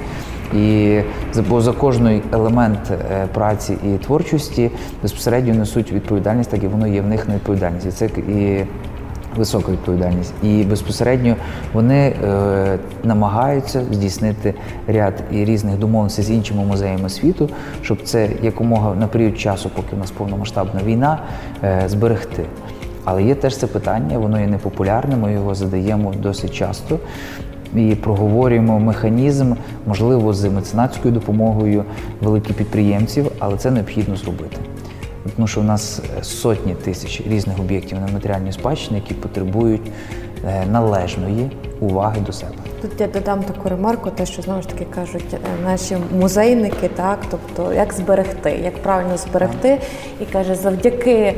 І 0.56 1.00
за- 1.32 1.72
кожний 1.72 2.22
елемент 2.32 2.78
е, 2.90 3.26
праці 3.34 3.76
і 3.84 3.98
творчості 4.04 4.70
безпосередньо 5.02 5.54
несуть 5.54 5.92
відповідальність, 5.92 6.50
так 6.50 6.62
і 6.62 6.66
воно 6.66 6.86
є 6.86 7.00
в 7.00 7.06
них 7.06 7.28
на 7.28 7.34
відповідальність. 7.34 7.86
І 7.86 7.90
це 7.90 8.06
і 8.06 8.64
висока 9.36 9.72
відповідальність. 9.72 10.34
І 10.42 10.62
безпосередньо 10.62 11.36
вони 11.72 11.98
е, 11.98 12.78
намагаються 13.04 13.84
здійснити 13.92 14.54
ряд 14.86 15.14
і 15.32 15.44
різних 15.44 15.78
домовленостей 15.78 16.24
з 16.24 16.30
іншими 16.30 16.64
музеями 16.64 17.08
світу, 17.08 17.50
щоб 17.82 18.02
це 18.02 18.28
якомога 18.42 18.94
на 18.94 19.06
період 19.06 19.38
часу, 19.38 19.70
поки 19.76 19.96
у 19.96 19.98
нас 19.98 20.10
повномасштабна 20.10 20.80
війна, 20.84 21.18
е, 21.64 21.82
зберегти. 21.86 22.44
Але 23.04 23.22
є 23.22 23.34
теж 23.34 23.56
це 23.56 23.66
питання, 23.66 24.18
воно 24.18 24.40
є 24.40 24.46
непопулярне, 24.46 25.16
ми 25.16 25.32
його 25.32 25.54
задаємо 25.54 26.14
досить 26.22 26.54
часто. 26.54 26.98
І 27.76 27.94
проговорюємо 27.94 28.80
механізм, 28.80 29.52
можливо, 29.86 30.32
з 30.32 30.44
меценатською 30.44 31.14
допомогою 31.14 31.84
великих 32.20 32.56
підприємців, 32.56 33.32
але 33.38 33.56
це 33.56 33.70
необхідно 33.70 34.16
зробити. 34.16 34.56
Тому 35.36 35.48
що 35.48 35.60
в 35.60 35.64
нас 35.64 36.00
е, 36.18 36.24
сотні 36.24 36.74
тисяч 36.74 37.22
різних 37.26 37.60
об'єктів 37.60 37.98
на 38.00 38.12
матеріальній 38.12 38.52
спадщини, 38.52 38.98
які 38.98 39.14
потребують 39.14 39.90
е, 40.44 40.66
належної 40.66 41.50
уваги 41.80 42.20
до 42.20 42.32
себе. 42.32 42.52
Тут 42.82 43.00
я 43.00 43.06
додам 43.06 43.42
таку 43.42 43.68
ремарку, 43.68 44.10
те, 44.10 44.26
що 44.26 44.42
знову 44.42 44.62
ж 44.62 44.68
таки 44.68 44.86
кажуть 44.94 45.34
е, 45.34 45.38
наші 45.64 45.96
музейники, 46.20 46.88
так 46.88 47.18
тобто 47.30 47.72
як 47.72 47.92
зберегти, 47.92 48.50
як 48.50 48.82
правильно 48.82 49.16
зберегти, 49.16 49.78
і 50.20 50.24
каже, 50.24 50.54
завдяки 50.54 51.34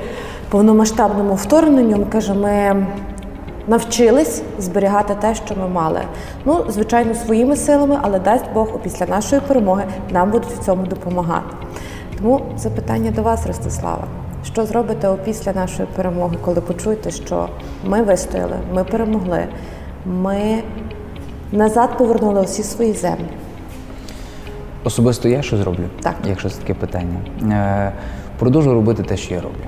повномасштабному 0.48 1.34
вторгненню, 1.34 2.06
каже, 2.12 2.34
ми 2.34 2.86
навчились 3.66 4.42
зберігати 4.58 5.14
те, 5.20 5.34
що 5.34 5.54
ми 5.56 5.68
мали. 5.68 6.00
Ну, 6.44 6.64
звичайно, 6.68 7.14
своїми 7.14 7.56
силами, 7.56 7.98
але 8.02 8.18
дасть 8.18 8.44
Бог 8.54 8.80
після 8.82 9.06
нашої 9.06 9.40
перемоги 9.40 9.84
нам 10.10 10.30
будуть 10.30 10.48
в 10.48 10.64
цьому 10.64 10.86
допомагати. 10.86 11.56
Тому 12.18 12.40
запитання 12.56 13.10
до 13.10 13.22
вас, 13.22 13.46
Ростислава. 13.46 14.04
Що 14.44 14.66
зробите 14.66 15.08
опісля 15.08 15.52
нашої 15.52 15.88
перемоги, 15.96 16.36
коли 16.44 16.60
почуєте, 16.60 17.10
що 17.10 17.48
ми 17.84 18.02
вистояли, 18.02 18.56
ми 18.74 18.84
перемогли, 18.84 19.46
ми 20.06 20.62
назад 21.52 21.98
повернули 21.98 22.40
усі 22.40 22.62
свої 22.62 22.92
землі? 22.92 23.28
Особисто 24.84 25.28
я 25.28 25.42
що 25.42 25.56
зроблю? 25.56 25.84
Так. 26.02 26.14
Якщо 26.28 26.48
це 26.50 26.60
таке 26.60 26.74
питання. 26.74 27.16
Е, 27.42 27.92
продовжую 28.38 28.74
робити 28.74 29.02
те, 29.02 29.16
що 29.16 29.34
я 29.34 29.40
роблю. 29.40 29.64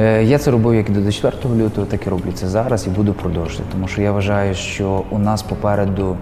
Е, 0.00 0.24
я 0.24 0.38
це 0.38 0.50
робив 0.50 0.74
як 0.74 0.88
і 0.88 0.92
до 0.92 1.00
24 1.00 1.54
лютого, 1.54 1.86
так 1.86 2.06
і 2.06 2.10
роблю 2.10 2.32
це 2.34 2.48
зараз 2.48 2.86
і 2.86 2.90
буду 2.90 3.14
продовжувати. 3.14 3.70
Тому 3.72 3.88
що 3.88 4.02
я 4.02 4.12
вважаю, 4.12 4.54
що 4.54 5.04
у 5.10 5.18
нас 5.18 5.42
попереду 5.42 6.16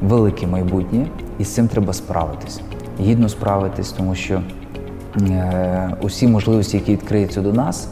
велике 0.00 0.46
майбутнє, 0.46 1.06
і 1.38 1.44
з 1.44 1.54
цим 1.54 1.68
треба 1.68 1.92
справитись. 1.92 2.60
Гідно 3.00 3.28
справитись, 3.28 3.92
тому 3.92 4.14
що 4.14 4.42
е, 5.20 5.96
усі 6.00 6.28
можливості, 6.28 6.76
які 6.76 6.92
відкриються 6.92 7.40
до 7.40 7.52
нас. 7.52 7.88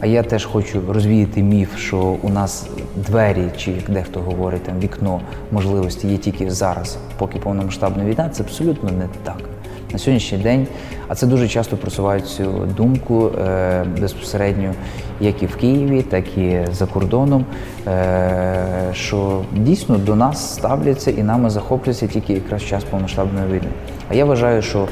А 0.00 0.06
я 0.06 0.22
теж 0.22 0.44
хочу 0.44 0.82
розвіяти 0.88 1.42
міф, 1.42 1.78
що 1.78 1.98
у 2.22 2.28
нас 2.28 2.66
двері, 2.96 3.50
чи 3.56 3.70
як 3.70 3.90
дехто 3.90 4.20
говорить, 4.20 4.62
там 4.62 4.78
вікно 4.78 5.20
можливості 5.52 6.08
є 6.08 6.16
тільки 6.16 6.50
зараз, 6.50 6.96
поки 7.18 7.38
повномасштабна 7.38 8.04
війна. 8.04 8.28
Це 8.28 8.42
абсолютно 8.42 8.90
не 8.90 9.08
так. 9.22 9.53
На 9.94 9.98
сьогоднішній 9.98 10.38
день, 10.38 10.66
а 11.08 11.14
це 11.14 11.26
дуже 11.26 11.48
часто 11.48 11.76
просувають 11.76 12.26
цю 12.26 12.68
думку 12.76 13.30
е, 13.38 13.84
безпосередньо, 14.00 14.74
як 15.20 15.42
і 15.42 15.46
в 15.46 15.56
Києві, 15.56 16.02
так 16.02 16.38
і 16.38 16.58
за 16.72 16.86
кордоном, 16.86 17.44
е, 17.86 18.90
що 18.92 19.42
дійсно 19.52 19.98
до 19.98 20.16
нас 20.16 20.54
ставляться 20.54 21.10
і 21.10 21.22
нами 21.22 21.50
захопляться 21.50 22.06
тільки 22.06 22.32
якраз 22.32 22.62
час 22.62 22.84
повномасштабної 22.84 23.46
війни. 23.46 23.68
А 24.08 24.14
я 24.14 24.24
вважаю, 24.24 24.62
що 24.62 24.88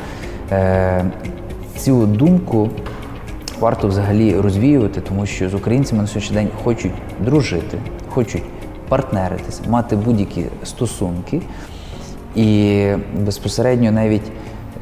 е, 0.52 1.04
цю 1.76 2.06
думку 2.06 2.70
варто 3.60 3.88
взагалі 3.88 4.36
розвіювати, 4.36 5.00
тому 5.00 5.26
що 5.26 5.48
з 5.48 5.54
українцями 5.54 6.02
на 6.02 6.08
сьогоднішній 6.08 6.36
день 6.36 6.48
хочуть 6.64 6.92
дружити, 7.20 7.78
хочуть 8.08 8.42
партнеритися, 8.88 9.62
мати 9.68 9.96
будь-які 9.96 10.44
стосунки. 10.64 11.40
І 12.36 12.86
безпосередньо 13.18 13.92
навіть 13.92 14.32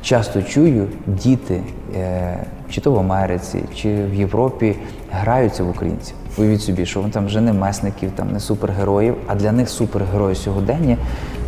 часто 0.03 0.43
чую, 0.43 0.87
діти, 1.07 1.61
е, 1.97 2.37
чи 2.71 2.81
то 2.81 2.93
в 2.93 2.99
Америці, 2.99 3.63
чи 3.75 4.05
в 4.05 4.15
Європі 4.15 4.77
граються 5.13 5.65
в 5.65 5.71
українців. 5.71 6.17
Уявіть 6.39 6.63
собі, 6.63 6.87
що 6.87 7.01
вони 7.01 7.13
там 7.13 7.27
вже 7.27 7.41
не 7.41 7.53
месників, 7.53 8.11
там 8.15 8.33
не 8.33 8.41
супергероїв, 8.41 9.15
а 9.27 9.35
для 9.35 9.53
них 9.53 9.69
супергерої 9.69 10.35
сьогодення 10.35 10.97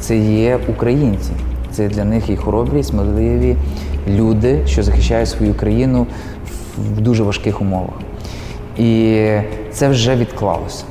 це 0.00 0.16
є 0.18 0.58
українці. 0.68 1.30
Це 1.70 1.88
для 1.88 2.04
них 2.04 2.30
і 2.30 2.36
хоробрі, 2.36 2.80
і 2.80 2.82
сміливі 2.82 3.56
люди, 4.08 4.66
що 4.66 4.82
захищають 4.82 5.28
свою 5.28 5.54
країну 5.54 6.06
в 6.78 7.00
дуже 7.00 7.22
важких 7.22 7.60
умовах. 7.60 7.94
І 8.78 9.26
це 9.72 9.88
вже 9.88 10.16
відклалося, 10.16 10.84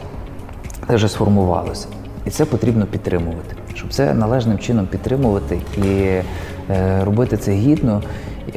це 0.88 0.96
вже 0.96 1.08
сформувалося. 1.08 1.88
І 2.26 2.30
це 2.30 2.46
потрібно 2.46 2.86
підтримувати, 2.86 3.56
щоб 3.74 3.94
це 3.94 4.14
належним 4.14 4.60
чином 4.60 4.88
підтримувати 4.88 5.58
і 5.78 6.22
робити 7.04 7.38
це 7.38 7.52
гідно. 7.52 8.02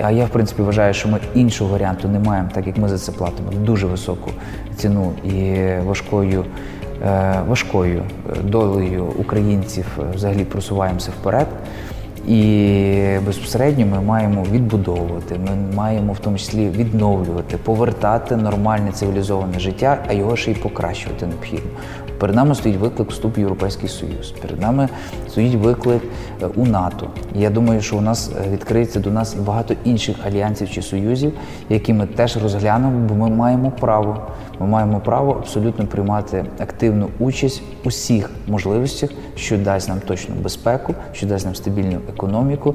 А 0.03 0.11
я, 0.11 0.25
в 0.25 0.29
принципі, 0.29 0.63
вважаю, 0.63 0.95
що 0.95 1.09
ми 1.09 1.19
іншого 1.35 1.73
варіанту 1.73 2.09
не 2.09 2.19
маємо, 2.19 2.49
так 2.55 2.67
як 2.67 2.77
ми 2.77 2.89
за 2.89 2.99
це 2.99 3.13
платимо 3.13 3.51
дуже 3.65 3.87
високу 3.87 4.31
ціну 4.77 5.13
і 5.25 5.65
важкою, 5.87 6.45
е, 7.07 7.41
важкою 7.49 8.03
долею 8.45 9.05
українців 9.05 9.87
е, 9.99 10.03
взагалі 10.15 10.45
просуваємося 10.45 11.11
вперед. 11.21 11.47
І 12.29 13.19
безпосередньо 13.27 13.87
ми 13.87 14.01
маємо 14.01 14.47
відбудовувати, 14.53 15.35
ми 15.39 15.77
маємо 15.77 16.13
в 16.13 16.19
тому 16.19 16.39
числі 16.39 16.69
відновлювати, 16.69 17.57
повертати 17.57 18.37
нормальне 18.37 18.93
цивілізоване 18.93 19.59
життя, 19.59 19.99
а 20.09 20.13
його 20.13 20.37
ще 20.37 20.51
й 20.51 20.55
покращувати 20.55 21.27
необхідно. 21.27 21.71
Перед 22.19 22.37
нами 22.37 22.55
стоїть 22.55 22.79
виклик 22.79 23.11
вступ 23.11 23.39
в 23.39 23.41
Європейський 23.41 23.89
Союз. 23.89 24.35
Перед 24.43 24.61
нами 24.61 24.89
стоїть 25.29 25.55
виклик 25.55 26.03
е, 26.43 26.47
у 26.47 26.67
НАТО. 26.67 27.09
І 27.37 27.41
я 27.41 27.51
думаю, 27.51 27.81
що 27.81 27.97
у 27.97 28.01
нас 28.01 28.31
е, 28.47 28.51
відкриється 28.51 29.01
до 29.01 29.11
нас 29.11 29.35
багато 29.35 29.75
інших 29.85 30.17
альянсів 30.27 30.71
чи 30.71 30.83
союзів, 30.83 31.33
які 31.69 31.93
ми 31.93 32.07
теж 32.07 32.37
розглянемо, 32.37 33.09
бо 33.09 33.15
ми 33.15 33.31
маємо 33.31 33.71
право. 33.71 34.21
Ми 34.61 34.67
маємо 34.67 35.01
право 35.01 35.33
абсолютно 35.33 35.87
приймати 35.87 36.45
активну 36.59 37.09
участь 37.19 37.63
у 37.85 37.89
всіх 37.89 38.31
можливостях, 38.49 39.11
що 39.37 39.59
дасть 39.59 39.89
нам 39.89 40.01
точну 40.01 40.35
безпеку, 40.35 40.95
що 41.13 41.27
дасть 41.27 41.45
нам 41.45 41.55
стабільну 41.55 41.99
економіку 42.09 42.75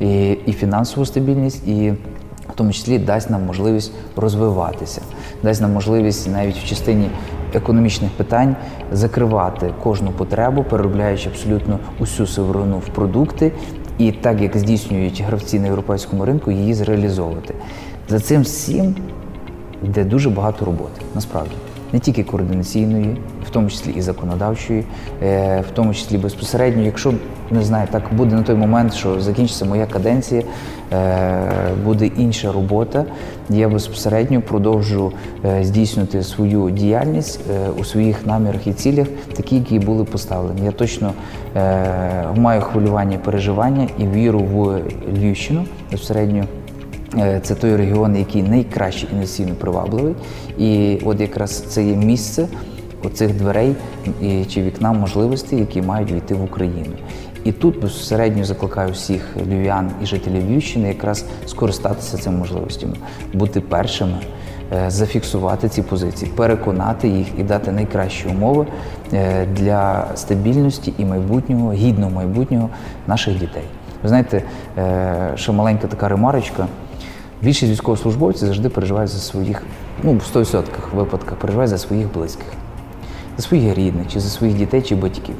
і, 0.00 0.30
і 0.30 0.52
фінансову 0.52 1.06
стабільність, 1.06 1.68
і 1.68 1.90
в 1.90 2.54
тому 2.54 2.72
числі 2.72 2.98
дасть 2.98 3.30
нам 3.30 3.46
можливість 3.46 3.92
розвиватися, 4.16 5.02
дасть 5.42 5.60
нам 5.60 5.72
можливість 5.72 6.30
навіть 6.30 6.56
в 6.56 6.64
частині 6.64 7.10
економічних 7.56 8.10
питань 8.10 8.56
закривати 8.92 9.74
кожну 9.82 10.10
потребу, 10.10 10.64
переробляючи 10.64 11.28
абсолютно 11.28 11.78
усю 11.98 12.26
сировину 12.26 12.78
в 12.78 12.86
продукти, 12.88 13.52
і 13.98 14.12
так 14.12 14.40
як 14.40 14.56
здійснюють 14.56 15.22
гравці 15.22 15.58
на 15.60 15.66
європейському 15.66 16.24
ринку, 16.24 16.50
її 16.50 16.74
зреалізовувати. 16.74 17.54
За 18.08 18.20
цим 18.20 18.42
всім 18.42 18.94
йде 19.82 20.04
дуже 20.04 20.30
багато 20.30 20.64
роботи, 20.64 21.02
насправді. 21.14 21.54
Не 21.92 21.98
тільки 21.98 22.24
координаційної, 22.24 23.16
в 23.46 23.50
тому 23.50 23.70
числі 23.70 23.92
і 23.96 24.00
законодавчої, 24.00 24.84
е, 25.22 25.60
в 25.60 25.70
тому 25.70 25.94
числі 25.94 26.18
безпосередньо, 26.18 26.82
якщо 26.82 27.14
не 27.50 27.62
знаю, 27.62 27.88
так 27.90 28.02
буде 28.12 28.34
на 28.36 28.42
той 28.42 28.56
момент, 28.56 28.94
що 28.94 29.20
закінчиться 29.20 29.64
моя 29.64 29.86
каденція, 29.86 30.42
е, 30.92 31.48
буде 31.84 32.06
інша 32.06 32.52
робота. 32.52 33.04
Я 33.50 33.68
безпосередньо 33.68 34.40
продовжу 34.42 35.12
е, 35.44 35.64
здійснювати 35.64 36.22
свою 36.22 36.70
діяльність 36.70 37.40
у 37.78 37.84
своїх 37.84 38.26
намірах 38.26 38.66
і 38.66 38.72
цілях, 38.72 39.06
такі, 39.36 39.56
які 39.56 39.78
були 39.78 40.04
поставлені. 40.04 40.64
Я 40.64 40.72
точно 40.72 41.12
маю 42.36 42.60
хвилювання, 42.60 43.18
переживання 43.18 43.88
і 43.98 44.06
віру 44.06 44.38
в 44.38 44.80
Львівщину 45.14 45.64
безпосередньо. 45.90 46.44
Е, 47.18 47.40
це 47.42 47.54
той 47.54 47.76
регіон, 47.76 48.16
який 48.16 48.42
найкраще 48.42 49.06
інвестиційно 49.12 49.54
привабливий, 49.54 50.14
і 50.58 50.98
от 51.04 51.20
якраз 51.20 51.60
це 51.60 51.84
є 51.84 51.96
місце 51.96 52.48
оцих 53.04 53.34
дверей 53.34 53.76
чи 54.48 54.62
вікна 54.62 54.92
можливостей, 54.92 55.58
які 55.58 55.82
мають 55.82 56.12
війти 56.12 56.34
в 56.34 56.44
Україну. 56.44 56.94
І 57.44 57.52
тут 57.52 57.80
безпосередньо 57.80 58.44
закликаю 58.44 58.92
всіх 58.92 59.36
львів'ян 59.46 59.90
і 60.02 60.06
жителів 60.06 60.50
Львівщини 60.50 60.88
якраз 60.88 61.24
скористатися 61.46 62.18
цими 62.18 62.38
можливостями, 62.38 62.94
бути 63.32 63.60
першими, 63.60 64.18
е, 64.72 64.90
зафіксувати 64.90 65.68
ці 65.68 65.82
позиції, 65.82 66.30
переконати 66.36 67.08
їх 67.08 67.26
і 67.38 67.42
дати 67.42 67.72
найкращі 67.72 68.28
умови 68.28 68.66
е, 69.12 69.46
для 69.46 70.06
стабільності 70.14 70.92
і 70.98 71.04
майбутнього, 71.04 71.72
гідного 71.72 72.10
майбутнього 72.10 72.68
наших 73.06 73.38
дітей. 73.38 73.64
Ви 74.02 74.08
знаєте, 74.08 74.42
ще 75.36 75.52
маленька 75.52 75.86
така 75.86 76.08
ремарочка. 76.08 76.66
Більшість 77.42 77.72
військовослужбовців 77.72 78.46
завжди 78.46 78.68
переживають 78.68 79.10
за 79.10 79.18
своїх, 79.18 79.62
ну 80.02 80.12
в 80.12 80.36
100% 80.36 80.64
випадках 80.94 81.38
переживають 81.38 81.70
за 81.70 81.78
своїх 81.78 82.12
близьких, 82.12 82.46
за 83.36 83.42
своїх 83.42 83.74
рідних, 83.74 84.08
чи 84.08 84.20
за 84.20 84.28
своїх 84.28 84.56
дітей 84.56 84.82
чи 84.82 84.94
батьків. 84.94 85.34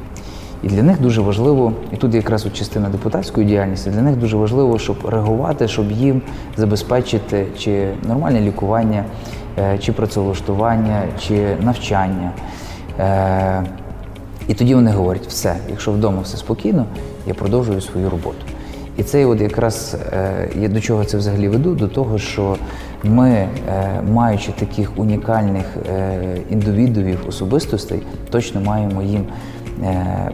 І 0.62 0.68
для 0.68 0.82
них 0.82 1.00
дуже 1.00 1.20
важливо, 1.20 1.72
і 1.92 1.96
тут 1.96 2.14
якраз 2.14 2.46
от 2.46 2.52
частина 2.52 2.88
депутатської 2.88 3.46
діяльності, 3.46 3.90
для 3.90 4.02
них 4.02 4.16
дуже 4.16 4.36
важливо, 4.36 4.78
щоб 4.78 5.06
реагувати, 5.08 5.68
щоб 5.68 5.92
їм 5.92 6.22
забезпечити 6.56 7.46
чи 7.58 7.94
нормальне 8.08 8.40
лікування, 8.40 9.04
е, 9.58 9.78
чи 9.78 9.92
працевлаштування, 9.92 11.02
чи 11.20 11.56
навчання. 11.60 12.32
Е, 12.98 13.62
і 14.48 14.54
тоді 14.54 14.74
вони 14.74 14.90
говорять, 14.90 15.26
все, 15.26 15.56
якщо 15.70 15.92
вдома 15.92 16.20
все 16.20 16.36
спокійно, 16.36 16.86
я 17.26 17.34
продовжую 17.34 17.80
свою 17.80 18.10
роботу. 18.10 18.51
І 18.96 19.02
це 19.02 19.26
от 19.26 19.40
якраз 19.40 19.96
е, 20.12 20.48
я 20.60 20.68
до 20.68 20.80
чого 20.80 21.04
це 21.04 21.16
взагалі 21.16 21.48
веду? 21.48 21.74
До 21.74 21.88
того, 21.88 22.18
що 22.18 22.56
ми, 23.04 23.30
е, 23.30 23.48
маючи 24.12 24.52
таких 24.52 24.98
унікальних 24.98 25.64
е, 25.90 26.38
індивідуїв, 26.50 27.18
особистостей, 27.28 28.02
точно 28.30 28.60
маємо 28.60 29.02
їм 29.02 29.24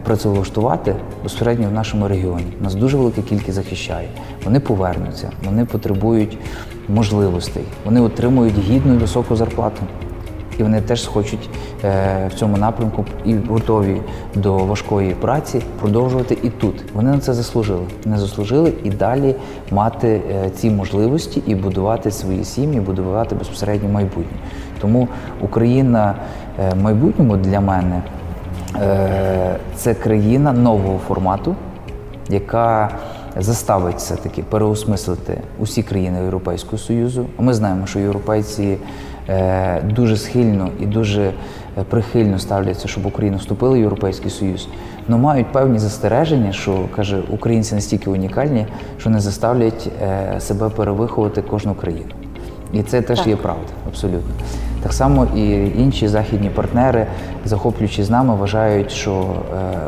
працевлаштувати 0.03 0.95
безпосередньо 1.23 1.69
в 1.69 1.71
нашому 1.71 2.07
регіоні. 2.07 2.53
Нас 2.61 2.75
дуже 2.75 2.97
велика 2.97 3.21
кількість 3.21 3.53
захищає. 3.53 4.07
Вони 4.45 4.59
повернуться, 4.59 5.31
вони 5.45 5.65
потребують 5.65 6.37
можливостей, 6.89 7.63
вони 7.85 8.01
отримують 8.01 8.57
гідну 8.59 8.93
і 8.93 8.97
високу 8.97 9.35
зарплату. 9.35 9.81
І 10.59 10.63
вони 10.63 10.81
теж 10.81 11.07
хочуть 11.07 11.49
е, 11.83 12.27
в 12.27 12.33
цьому 12.33 12.57
напрямку 12.57 13.05
і 13.25 13.35
готові 13.35 14.01
до 14.35 14.57
важкої 14.57 15.11
праці 15.13 15.61
продовжувати 15.79 16.37
і 16.43 16.49
тут. 16.49 16.83
Вони 16.93 17.11
на 17.11 17.19
це 17.19 17.33
заслужили. 17.33 17.81
Вони 18.05 18.17
заслужили 18.17 18.73
і 18.83 18.89
далі 18.89 19.35
мати 19.71 20.21
е, 20.31 20.49
ці 20.49 20.69
можливості 20.69 21.43
і 21.47 21.55
будувати 21.55 22.11
свої 22.11 22.43
сім'ї, 22.43 22.79
будувати 22.79 23.35
безпосередньо 23.35 23.89
майбутнє. 23.89 24.37
Тому 24.81 25.07
Україна 25.41 26.15
е, 26.59 26.69
в 26.69 26.83
майбутньому 26.83 27.37
для 27.37 27.59
мене 27.61 28.01
це 29.75 29.93
країна 29.93 30.53
нового 30.53 30.99
формату, 31.07 31.55
яка 32.29 32.89
заставить 33.37 33.97
все-таки 33.97 34.43
переосмислити 34.43 35.41
усі 35.59 35.83
країни 35.83 36.19
Європейського 36.19 36.77
Союзу. 36.77 37.25
Ми 37.39 37.53
знаємо, 37.53 37.85
що 37.85 37.99
європейці 37.99 38.77
дуже 39.83 40.17
схильно 40.17 40.69
і 40.79 40.85
дуже 40.85 41.21
е, 41.21 41.31
прихильно 41.89 42.39
ставляться, 42.39 42.87
щоб 42.87 43.05
Україна 43.05 43.37
вступила 43.37 43.73
в 43.73 43.77
Європейський 43.77 44.31
Союз, 44.31 44.67
але 45.09 45.17
мають 45.17 45.51
певні 45.51 45.79
застереження, 45.79 46.51
що 46.51 46.85
каже, 46.95 47.19
українці 47.29 47.75
настільки 47.75 48.09
унікальні, 48.09 48.65
що 48.97 49.09
не 49.09 49.19
заставлять 49.19 49.89
е, 50.01 50.39
себе 50.39 50.69
перевиховувати 50.69 51.41
кожну 51.41 51.73
країну. 51.73 52.11
І 52.73 52.83
це 52.83 53.01
теж 53.01 53.17
Так. 53.17 53.27
є 53.27 53.35
правда, 53.35 53.67
абсолютно. 53.87 54.33
Так 54.83 54.93
само 54.93 55.27
і 55.35 55.67
інші 55.81 56.07
західні 56.07 56.49
партнери, 56.49 57.07
захоплюючи 57.45 58.03
з 58.03 58.09
нами, 58.09 58.35
вважають, 58.35 58.91
що 58.91 59.11
е, 59.11 59.25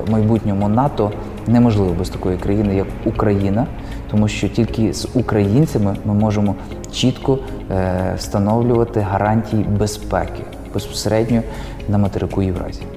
в 0.07 0.11
майбутньому 0.11 0.69
НАТО 0.69 1.11
неможливо 1.47 1.95
без 1.99 2.09
такої 2.09 2.37
країни, 2.37 2.75
як 2.75 2.87
Україна, 3.05 3.65
тому 4.11 4.27
що 4.27 4.47
тільки 4.49 4.93
з 4.93 5.07
українцями 5.13 5.95
ми 6.05 6.13
можемо 6.13 6.55
чітко 6.93 7.39
е, 7.71 8.13
встановлювати 8.17 8.99
гарантії 8.99 9.63
безпеки 9.63 10.43
безпосередньо 10.73 11.41
на 11.89 11.97
материку 11.97 12.41
Євразії. 12.41 12.87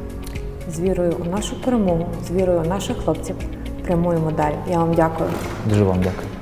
З 0.71 0.81
вірою 0.81 1.17
у 1.27 1.31
нашу 1.31 1.63
перемогу, 1.63 2.07
з 2.29 2.31
вірою 2.31 2.61
у 2.65 2.69
наших 2.69 2.97
хлопців 2.97 3.37
прямуємо 3.85 4.31
далі. 4.31 4.55
Я 4.71 4.79
вам 4.79 4.95
дякую. 4.95 5.31
Дуже 5.69 5.85
вам 5.85 5.99
дякую. 5.99 6.34